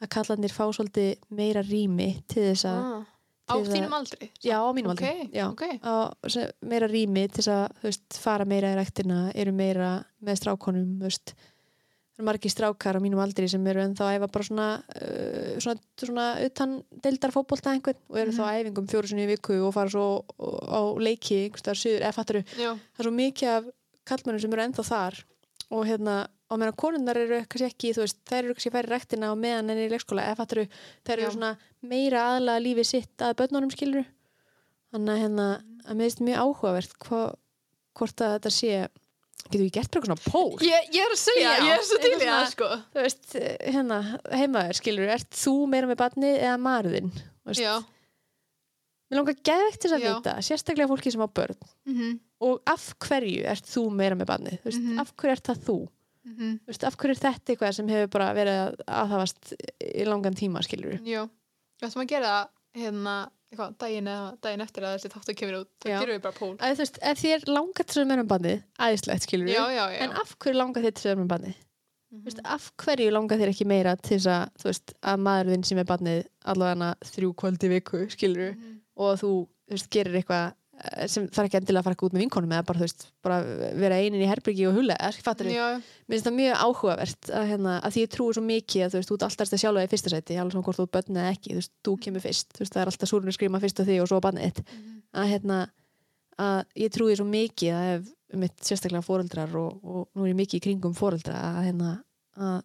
[0.00, 3.08] að kallandir fá svolítið meira rými til þess að ah.
[3.50, 5.64] Á að- þínum aldri já, á mínum ok, aldri já, ok.
[5.82, 5.92] Á,
[6.28, 11.34] sem- meira rými til að fara meira í rektina eru meira með strákonum veist.
[11.34, 15.54] Það eru margir strákar á mínum aldri sem eru ennþá að æfa bara svona uh,
[15.58, 18.48] svona, svona utan deildar fótbolta einhvern og eru þá Mhm.
[18.48, 23.04] á æfingum fjóru sinni í viku og fara svo á leiki eða fattaru það er
[23.08, 23.64] svo mikið af
[24.04, 25.24] kallmennum sem eru ennþá þar
[25.70, 29.30] og hérna og meðan konunnar eru kannski ekki, þú veist, þær eru kannski færi rektina
[29.30, 30.64] á meðan enn í leikskóla eða fattur
[31.06, 31.34] þær eru Já.
[31.34, 31.50] svona
[31.82, 34.04] meira aðlaga lífið sitt að börnunum skilur
[34.90, 35.46] þannig að hérna,
[35.86, 37.20] að mér finnst mjög áhugavert hva,
[38.00, 38.72] hvort að þetta sé
[39.50, 42.00] getur við gert eitthvað svona pól ég, ég er að segja, Já, ég er svo
[42.02, 42.66] til í það sko.
[42.94, 43.30] þú veist,
[43.70, 44.00] hérna,
[44.34, 46.58] heimaður skilur ert þú meira með barnið eða
[47.40, 47.76] Þú veist, Já,
[49.10, 50.10] mér langar geðvegt til þess að Já.
[50.18, 51.56] vita sérstaklega fólki sem á börn.
[51.88, 52.10] Mhm,
[52.46, 55.00] og af hverju ert þú meira með barnið Þú veist, Mhm.
[55.00, 55.78] af hverju ert það þú
[56.24, 56.56] mhm.
[56.64, 60.34] Þú veist, af hverju er þetta eitthvað sem hefur bara verið að aðhafast í langan
[60.38, 61.22] tíma, skilur Já,
[61.80, 63.14] við ætlum að gera það hérna,
[63.50, 66.52] eitthvað, daginn eða daginn eftir að þessi þáttu kemur út, þá gerum við bara pól.
[66.60, 69.88] Að þú veist, ef þér langar til þess að vera með bandið æðislegt, skilur já
[70.04, 71.58] en af hverju langar þér til þess að vera með bandið
[72.10, 72.20] Mhm.
[72.20, 75.64] þú veist, af hverju langar þér ekki meira til þess að, þú veist, að maðurinn
[75.64, 78.80] sem er bandið allavega þrjú kvöldi viku, skilur Mhm.
[78.96, 80.54] og að þú, þú veist, gerir eitthvað
[81.12, 83.38] sem þarf ekki endilega að fara ekki út með vinkonum eða bara, veist, bara
[83.82, 84.96] vera einin í herbyrgi og hula,
[85.80, 89.00] Mér finnst það mjög áhugavert að, hérna, að því ég trúi svo mikið að þú
[89.00, 90.88] veist, þú ert alltaf að sjálfa í fyrsta sæti, alveg svona hvort þú
[91.20, 93.84] eða ekki, þú veist, þú kemur fyrst, þú það er alltaf súrunni skrýma fyrst á
[93.84, 94.96] því og svo bannið Mhm.
[95.20, 95.58] að hérna,
[96.40, 100.38] að ég trúi svo mikið að ef mitt sérstaklega fóreldrar og, og nú er ég
[100.38, 101.88] mikið í kringum fóreldra að hérna
[102.38, 102.60] að,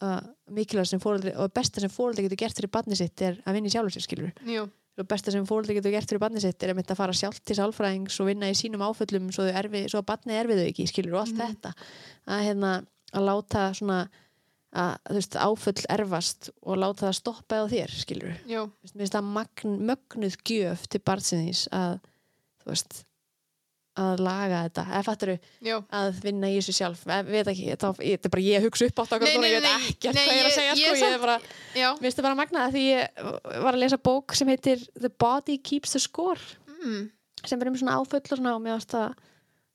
[0.00, 3.58] að mikilvægt sem fóreldri og besta sem fóreldri getur gert fyrir barni sitt er að
[3.58, 4.64] vinna í sjálfur sér skilur jú,
[4.98, 7.44] og besta sem fóreldri getur gert fyrir barni sitt er að mynda að fara sjálft
[7.44, 10.86] til sálfræðings og vinna í sínum áföllum svo, erfi, svo að barni erfið þau ekki
[10.90, 11.48] skilur og allt Mhm.
[11.48, 11.72] þetta.
[12.28, 12.72] Að, hérna,
[13.14, 14.08] að láta svona
[14.74, 19.28] að veist, áföll erfast og láta það stoppa á þér skilur jú, mér finnst það
[19.30, 22.00] magn, mögnuð gjöf til barnsins að
[22.64, 23.04] þú veist
[23.96, 25.30] að laga þetta, eða fattur
[25.62, 25.76] jú.
[25.94, 28.88] Að vinna í þessu sjálf, ég veit ekki þetta þetta er bara ég að hugsa
[28.88, 29.68] upp núna, nei, ég veit
[30.14, 31.36] nei, hvað ég er að segja sko, ég er bara,
[31.74, 33.22] mér finnst það bara magna því ég
[33.66, 36.40] var að lesa bók sem heitir The Body Keeps the Score.
[36.84, 37.06] Mm,
[37.44, 39.14] sem er um svona áföll og svona og mér varst að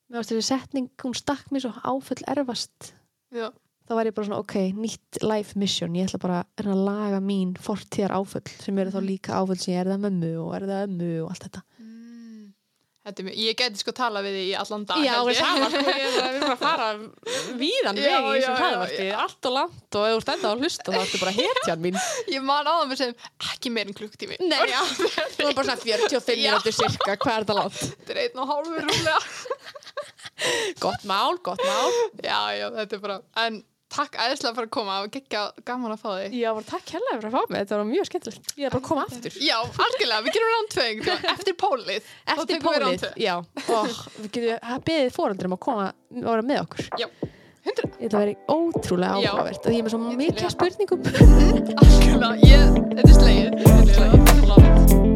[0.09, 2.91] mér varst þessi setning, hún stakk mér svo áföll erfast.
[3.31, 3.47] Já,
[3.87, 5.95] þá var ég bara svona, ok, nýtt life mission.
[5.95, 9.07] Ég ætla bara að laga mín fortíðar áföll sem eru þá Mhm.
[9.07, 11.61] líka áföll sem ég er það mömmu og er það ömmu og allt þetta.
[11.79, 11.98] Mm.
[13.09, 15.93] Þetta mjög, ég geti sko tala við þig í allan dag Já, við saman, sko,
[16.03, 16.89] ég við erum að fara
[17.57, 19.15] víðan Já, veg í þessum já.
[19.23, 21.97] allt og langt og ef þú stendar að hlusta þá ertu bara hetjan mín.
[22.35, 23.15] Ég man á það með sem
[23.49, 24.79] ekki meir en klukktími Nei, já,
[25.35, 26.51] þú er bara svona 45 Já.
[26.53, 27.81] minútur cirka, hvað er þetta langt?
[27.81, 29.19] Þetta er einn og hálfur rúmlega.
[30.79, 31.97] Gott mál, gott mál.
[32.23, 33.59] Já, já, þetta er bara En
[33.93, 36.35] takk æðislega fyrir að koma og geggja gaman að fá þig.
[36.39, 38.53] Já, bara takk hérlega fyrir að fá mig, þetta var mjög skemmtilegt.
[38.59, 39.39] Ég er bara að koma aftur.
[39.47, 41.03] Já, algjörlega, við gerum rándfeng
[41.33, 43.35] eftir pólið Eftir pólið, já.
[43.65, 46.89] Og við getum beðið fóröldrum að koma og vera með okkur.
[47.01, 47.09] Já,
[47.67, 50.01] hundra Þetta verið ótrúlega áhugavert og ég er með svo
[50.39, 50.55] það.
[50.55, 50.99] spurningum
[51.83, 55.08] Algjörlega, ég, þetta er slegið